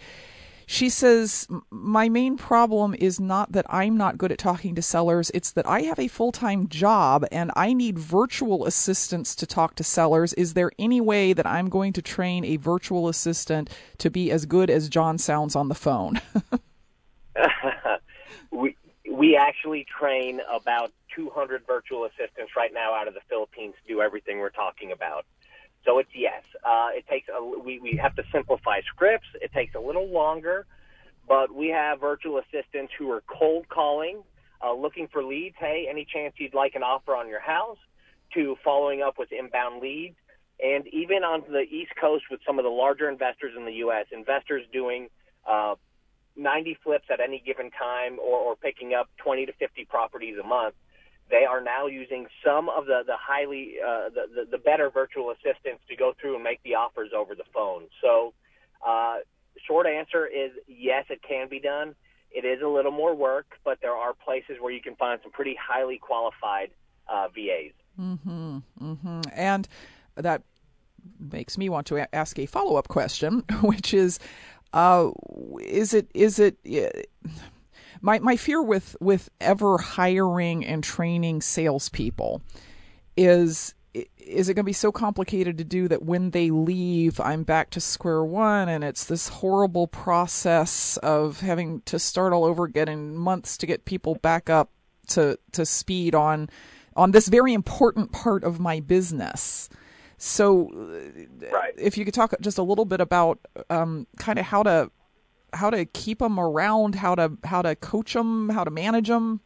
She 0.74 0.90
says, 0.90 1.48
My 1.70 2.10
main 2.10 2.36
problem 2.36 2.96
is 2.98 3.20
not 3.20 3.52
that 3.52 3.68
I'm 3.70 3.96
not 3.96 4.18
good 4.18 4.32
at 4.32 4.40
talking 4.40 4.74
to 4.74 4.82
sellers, 4.82 5.30
it's 5.32 5.52
that 5.52 5.68
I 5.68 5.82
have 5.82 6.00
a 6.00 6.08
full 6.08 6.32
time 6.32 6.68
job 6.68 7.28
and 7.32 7.52
I 7.56 7.74
need 7.74 8.00
virtual 8.00 8.66
assistants 8.66 9.36
to 9.36 9.46
talk 9.46 9.76
to 9.76 9.84
sellers. 9.84 10.34
Is 10.34 10.56
there 10.56 10.72
any 10.80 11.00
way 11.00 11.32
that 11.32 11.46
I'm 11.46 11.70
going 11.70 11.94
to 11.94 12.02
train 12.02 12.44
a 12.44 12.56
virtual 12.56 13.08
assistant 13.08 13.70
to 14.00 14.10
be 14.10 14.32
as 14.32 14.48
good 14.48 14.72
as 14.72 14.90
John 14.90 15.20
sounds 15.20 15.56
on 15.56 15.68
the 15.68 15.76
phone? 15.76 16.20
we, 18.52 18.76
we 19.12 19.36
actually 19.36 19.86
train 19.86 20.42
about 20.52 20.92
200 21.16 21.68
virtual 21.68 22.06
assistants 22.06 22.54
right 22.58 22.74
now 22.74 22.96
out 22.96 23.08
of 23.08 23.14
the 23.14 23.22
Philippines 23.30 23.76
to 23.86 23.94
do 23.94 24.02
everything 24.02 24.40
we're 24.40 24.50
talking 24.50 24.92
about. 24.92 25.28
So 25.86 26.00
it's 26.00 26.10
yes. 26.16 26.44
Uh, 26.64 26.90
it 26.94 27.06
takes 27.08 27.28
a, 27.28 27.44
we 27.44 27.80
we 27.80 28.00
have 28.02 28.16
to 28.16 28.24
simplify 28.32 28.82
scripts. 28.82 29.28
It 29.42 29.52
takes 29.54 29.76
a 29.76 29.80
little 29.80 30.08
longer, 30.08 30.66
but 31.28 31.54
we 31.54 31.70
have 31.70 32.00
virtual 32.00 32.40
assistants 32.40 32.94
who 32.98 33.12
are 33.12 33.22
cold 33.28 33.68
calling, 33.70 34.24
uh, 34.64 34.74
looking 34.74 35.08
for 35.12 35.24
leads. 35.24 35.56
Hey, 35.60 35.88
any 35.90 36.06
chance 36.06 36.36
you'd 36.38 36.54
like 36.54 36.76
an 36.76 36.84
offer 36.84 37.16
on 37.16 37.28
your 37.28 37.42
house? 37.42 37.78
To 38.36 38.56
following 38.64 39.04
up 39.04 39.20
with 39.20 39.32
inbound 39.32 39.80
leads, 39.80 40.16
and 40.60 40.88
even 40.88 41.24
on 41.24 41.44
the 41.48 41.62
East 41.62 41.92
Coast 42.02 42.24
with 42.32 42.40
some 42.48 42.58
of 42.58 42.64
the 42.64 42.72
larger 42.72 43.08
investors 43.08 43.54
in 43.56 43.66
the 43.66 43.74
U.S. 43.86 44.08
Investors 44.12 44.64
doing 44.74 45.10
uh, 45.48 45.76
90 46.36 46.80
flips 46.84 47.06
at 47.12 47.20
any 47.20 47.44
given 47.46 47.70
time, 47.70 48.18
or, 48.18 48.40
or 48.40 48.56
picking 48.56 48.96
up 48.96 49.08
20 49.18 49.46
to 49.46 49.54
50 49.54 49.86
properties 49.86 50.36
a 50.44 50.48
month 50.48 50.74
they 51.30 51.46
are 51.46 51.62
now 51.62 51.88
using 51.88 52.28
some 52.46 52.70
of 52.70 52.86
the 52.86 53.02
the 53.06 53.16
highly 53.18 53.76
uh, 53.86 54.10
the, 54.10 54.24
the, 54.36 54.52
the 54.52 54.58
better 54.58 54.90
virtual 54.90 55.32
assistants 55.32 55.82
to 55.90 55.96
go 55.96 56.14
through 56.20 56.36
and 56.36 56.44
make 56.44 56.62
the 56.64 56.76
offers 56.76 57.12
over 57.16 57.36
the 57.36 57.46
phone. 57.54 57.84
So, 58.02 58.34
uh, 58.86 59.18
short 59.68 59.88
answer 59.88 60.26
is 60.26 60.52
yes, 60.68 61.06
it 61.10 61.22
can 61.28 61.50
be 61.50 61.60
done. 61.60 61.96
It 62.32 62.46
is 62.46 62.62
a 62.64 62.68
little 62.68 62.92
more 62.92 63.16
work, 63.16 63.46
but 63.64 63.80
there 63.82 63.94
are 63.94 64.14
places 64.14 64.58
where 64.60 64.74
you 64.74 64.82
can 64.82 64.96
find 64.96 65.20
some 65.22 65.32
pretty 65.32 65.56
highly 65.56 66.00
qualified 66.00 66.72
uh, 67.08 67.28
VAs. 67.28 67.74
Mm-hmm. 68.00 68.58
Mm-hmm. 68.82 69.22
And 69.34 69.68
that 70.16 70.42
makes 71.20 71.58
me 71.58 71.70
want 71.70 71.86
to 71.88 72.16
ask 72.16 72.40
a 72.40 72.48
follow 72.48 72.76
up 72.76 72.88
question, 72.88 73.44
which 73.62 73.94
is, 73.94 74.20
uh, 74.74 75.12
is 75.62 75.94
it 75.94 76.10
is 76.16 76.40
it 76.40 76.58
my 78.04 78.20
my 78.20 78.36
fear 78.36 78.62
with 78.62 78.96
with 79.00 79.30
ever 79.42 79.80
hiring 79.80 80.64
and 80.64 80.84
training 80.84 81.42
salespeople 81.42 82.44
is 83.18 83.74
is 84.18 84.50
it 84.50 84.56
going 84.56 84.64
to 84.64 84.68
be 84.68 84.74
so 84.74 84.92
complicated 84.92 85.58
to 85.60 85.64
do 85.64 85.88
that 85.88 86.04
when 86.04 86.32
they 86.32 86.50
leave, 86.50 87.20
I'm 87.20 87.44
back 87.44 87.70
to 87.72 87.80
square 87.80 88.24
one, 88.24 88.68
and 88.68 88.84
it's 88.84 89.06
this 89.06 89.28
horrible 89.28 89.86
process 89.86 90.98
of 90.98 91.42
having 91.42 91.82
to 91.82 92.00
start 92.00 92.34
all 92.34 92.44
over 92.44 92.64
again 92.64 92.88
in 92.88 93.16
months 93.16 93.56
to 93.58 93.68
get 93.68 93.86
people 93.86 94.16
back 94.16 94.50
up 94.50 94.72
to 95.10 95.38
to 95.52 95.66
speed 95.66 96.16
on 96.16 96.50
on 96.96 97.12
this 97.12 97.28
very 97.28 97.54
important 97.54 98.12
part 98.12 98.44
of 98.44 98.60
my 98.60 98.80
business. 98.80 99.70
So, 100.18 100.70
right. 101.52 101.74
if 101.78 101.98
you 101.98 102.06
could 102.06 102.14
talk 102.14 102.34
just 102.42 102.58
a 102.58 102.64
little 102.64 102.86
bit 102.86 103.02
about 103.02 103.40
um, 103.70 104.08
kind 104.18 104.40
of 104.40 104.46
how 104.46 104.64
to 104.64 104.90
how 105.54 105.70
to 105.70 105.86
keep 105.86 106.20
them 106.20 106.40
around, 106.40 106.96
how 106.96 107.16
to 107.16 107.38
how 107.44 107.62
to 107.62 107.76
coach 107.76 108.14
them, 108.14 108.50
how 108.50 108.64
to 108.64 108.72
manage 108.72 109.08
them. 109.08 109.40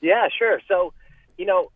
Yeah, 0.00 0.28
sure. 0.38 0.60
So, 0.68 0.92
you 1.38 1.46
know, 1.46 1.70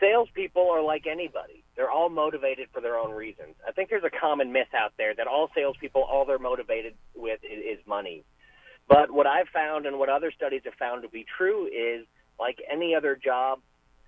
salespeople 0.00 0.70
are 0.70 0.82
like 0.82 1.06
anybody. 1.06 1.64
They're 1.76 1.90
all 1.90 2.08
motivated 2.08 2.68
for 2.72 2.80
their 2.80 2.96
own 2.96 3.12
reasons. 3.12 3.54
I 3.66 3.72
think 3.72 3.90
there's 3.90 4.04
a 4.04 4.10
common 4.10 4.52
myth 4.52 4.74
out 4.74 4.94
there 4.96 5.14
that 5.14 5.26
all 5.26 5.50
salespeople, 5.54 6.02
all 6.02 6.24
they're 6.24 6.38
motivated 6.38 6.94
with 7.14 7.40
is, 7.44 7.78
is 7.78 7.86
money. 7.86 8.24
But 8.88 9.10
what 9.10 9.26
I've 9.26 9.48
found 9.48 9.86
and 9.86 9.98
what 9.98 10.08
other 10.08 10.32
studies 10.32 10.62
have 10.64 10.74
found 10.74 11.02
to 11.02 11.08
be 11.08 11.26
true 11.36 11.66
is, 11.66 12.06
like 12.40 12.58
any 12.70 12.94
other 12.94 13.14
job, 13.14 13.60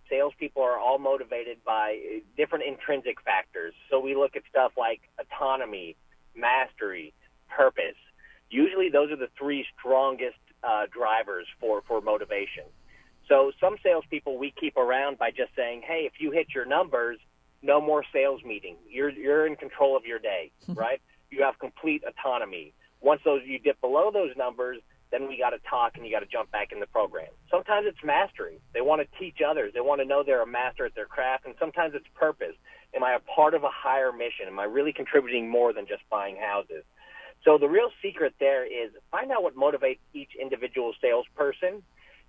salespeople 0.09 0.63
are 0.63 0.79
all 0.79 0.99
motivated 0.99 1.59
by 1.65 2.01
uh, 2.03 2.21
different 2.37 2.65
intrinsic 2.65 3.21
factors. 3.21 3.75
So 3.91 4.01
we 4.01 4.17
look 4.17 4.37
at 4.37 4.43
stuff 4.49 4.73
like 4.77 5.03
autonomy, 5.21 5.97
mastery, 6.35 7.13
purpose. 7.57 7.99
Usually, 8.51 8.89
those 8.89 9.11
are 9.11 9.17
the 9.17 9.31
three 9.39 9.67
strongest 9.79 10.39
uh, 10.63 10.87
drivers 10.93 11.47
for 11.61 11.83
for 11.87 12.01
motivation. 12.01 12.65
So 13.29 13.53
some 13.61 13.77
salespeople 13.83 14.39
we 14.39 14.53
keep 14.59 14.77
around 14.77 15.19
by 15.19 15.31
just 15.31 15.55
saying, 15.55 15.83
"Hey, 15.87 16.03
if 16.07 16.21
you 16.21 16.31
hit 16.31 16.49
your 16.55 16.65
numbers, 16.65 17.19
no 17.63 17.81
more 17.81 18.05
sales 18.13 18.43
meeting. 18.45 18.77
You're 18.89 19.11
you're 19.11 19.47
in 19.47 19.57
control 19.57 19.97
of 19.97 20.05
your 20.05 20.19
day, 20.19 20.51
right? 20.69 21.01
You 21.31 21.43
have 21.43 21.59
complete 21.59 22.03
autonomy. 22.07 22.73
Once 23.01 23.21
those 23.25 23.43
you 23.45 23.59
dip 23.59 23.81
below 23.81 24.11
those 24.13 24.37
numbers, 24.37 24.79
then 25.11 25.29
we 25.29 25.39
got 25.39 25.51
to 25.51 25.59
talk 25.69 25.97
and 25.97 26.05
you 26.05 26.13
got 26.13 26.21
to 26.21 26.27
jump 26.27 26.51
back 26.51 26.73
in 26.73 26.81
the 26.81 26.87
program. 26.87 27.29
Sometimes 27.51 27.87
it's 27.89 27.99
mastery. 28.05 28.61
They 28.75 28.81
want 28.81 29.03
to 29.03 29.19
teach 29.19 29.39
others. 29.47 29.73
They 29.75 29.81
want 29.81 30.01
to 30.01 30.07
know 30.07 30.23
they're 30.23 30.43
a 30.43 30.47
master 30.47 30.87
at 30.87 30.95
their 30.95 31.07
craft, 31.07 31.47
and 31.47 31.55
sometimes 31.59 31.95
it's 31.95 32.07
purpose. 32.15 32.55
Am 32.95 33.05
I 33.05 33.15
a 33.15 33.21
part 33.21 33.55
of 33.55 33.65
a 33.65 33.71
higher 33.71 34.13
mission? 34.13 34.47
Am 34.47 34.59
I 34.59 34.65
really 34.65 34.93
contributing 34.93 35.49
more 35.49 35.73
than 35.73 35.87
just 35.87 36.03
buying 36.11 36.37
houses? 36.37 36.85
So 37.45 37.59
the 37.59 37.69
real 37.69 37.91
secret 38.03 38.35
there 38.39 38.65
is 38.65 38.91
find 39.11 39.31
out 39.31 39.43
what 39.43 39.57
motivates 39.57 39.99
each 40.13 40.31
individual 40.41 40.93
salesperson 41.01 41.83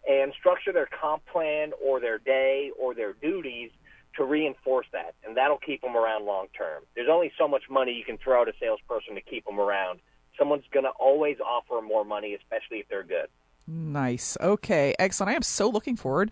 and 0.08 0.34
structure 0.40 0.72
their 0.72 0.88
comp 1.00 1.26
plan 1.26 1.72
or 1.84 2.00
their 2.00 2.18
day 2.18 2.72
or 2.80 2.96
their 2.96 3.14
duties 3.14 3.72
to 4.18 4.26
reinforce 4.26 4.88
that, 4.92 5.16
and 5.26 5.38
that'll 5.38 5.58
keep 5.58 5.82
them 5.82 5.96
around 5.96 6.26
long 6.26 6.48
term. 6.58 6.84
There's 6.96 7.10
only 7.10 7.32
so 7.38 7.48
much 7.48 7.64
money 7.70 7.94
you 7.94 8.04
can 8.04 8.18
throw 8.18 8.42
at 8.42 8.48
a 8.48 8.54
salesperson 8.60 9.16
to 9.16 9.22
keep 9.22 9.46
them 9.46 9.60
around. 9.60 10.00
Someone's 10.38 10.66
going 10.72 10.86
to 10.86 10.92
always 10.92 11.38
offer 11.40 11.82
more 11.82 12.04
money, 12.04 12.34
especially 12.34 12.80
if 12.80 12.90
they're 12.90 13.04
good. 13.04 13.28
Nice. 13.68 14.38
Okay, 14.42 14.96
excellent. 15.00 15.30
I 15.30 15.36
am 15.36 15.44
so 15.44 15.70
looking 15.70 15.96
forward 15.96 16.32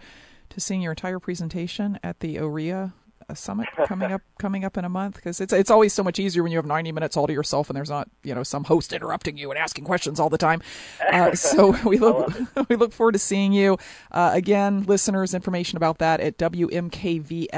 to 0.50 0.60
seeing 0.60 0.82
your 0.82 0.94
entire 0.94 1.20
presentation 1.20 2.00
at 2.04 2.20
the 2.20 2.38
OREA 2.38 2.94
a 3.30 3.36
summit 3.36 3.68
coming 3.86 4.12
up 4.12 4.22
coming 4.40 4.66
up 4.66 4.78
in 4.78 4.86
a 4.86 4.90
month 4.90 5.16
because 5.16 5.40
it's 5.40 5.54
it's 5.54 5.70
always 5.70 5.94
so 5.94 6.04
much 6.04 6.20
easier 6.20 6.44
when 6.44 6.52
you 6.52 6.58
have 6.58 6.66
90 6.66 6.92
minutes 6.92 7.16
all 7.16 7.28
to 7.28 7.34
yourself 7.34 7.70
and 7.70 7.78
there's 7.78 7.90
not 7.90 8.10
you 8.24 8.34
know 8.34 8.44
some 8.44 8.64
host 8.64 8.92
interrupting 8.92 9.38
you 9.38 9.52
and 9.52 9.60
asking 9.60 9.86
questions 9.86 10.20
all 10.20 10.30
the 10.30 10.38
time. 10.38 10.62
Uh, 11.10 11.34
so 11.34 11.76
we 11.86 11.98
look 11.98 12.32
we 12.70 12.76
look 12.76 12.94
forward 12.94 13.14
to 13.14 13.20
seeing 13.20 13.52
you 13.52 13.78
uh, 14.12 14.30
again, 14.34 14.84
listeners. 14.84 15.34
Information 15.34 15.78
about 15.78 15.98
that 15.98 16.20
at 16.20 16.38
wmkvfm.org. 16.38 17.50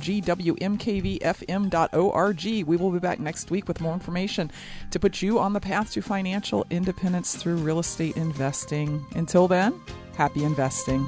wmkvfm.org. 0.00 2.44
We 2.44 2.76
will 2.76 2.90
be 2.90 2.98
back 2.98 3.20
next 3.20 3.50
week 3.50 3.66
with 3.66 3.80
more 3.80 3.94
information 3.94 4.50
to 4.90 5.00
put 5.00 5.22
you 5.22 5.38
on 5.38 5.54
the 5.54 5.60
path 5.60 5.92
to 5.92 6.02
financial 6.02 6.66
independence 6.70 7.34
through 7.34 7.56
real 7.56 7.78
estate 7.78 8.16
investing. 8.16 9.04
Until 9.14 9.48
then, 9.48 9.80
happy 10.16 10.44
investing. 10.44 11.06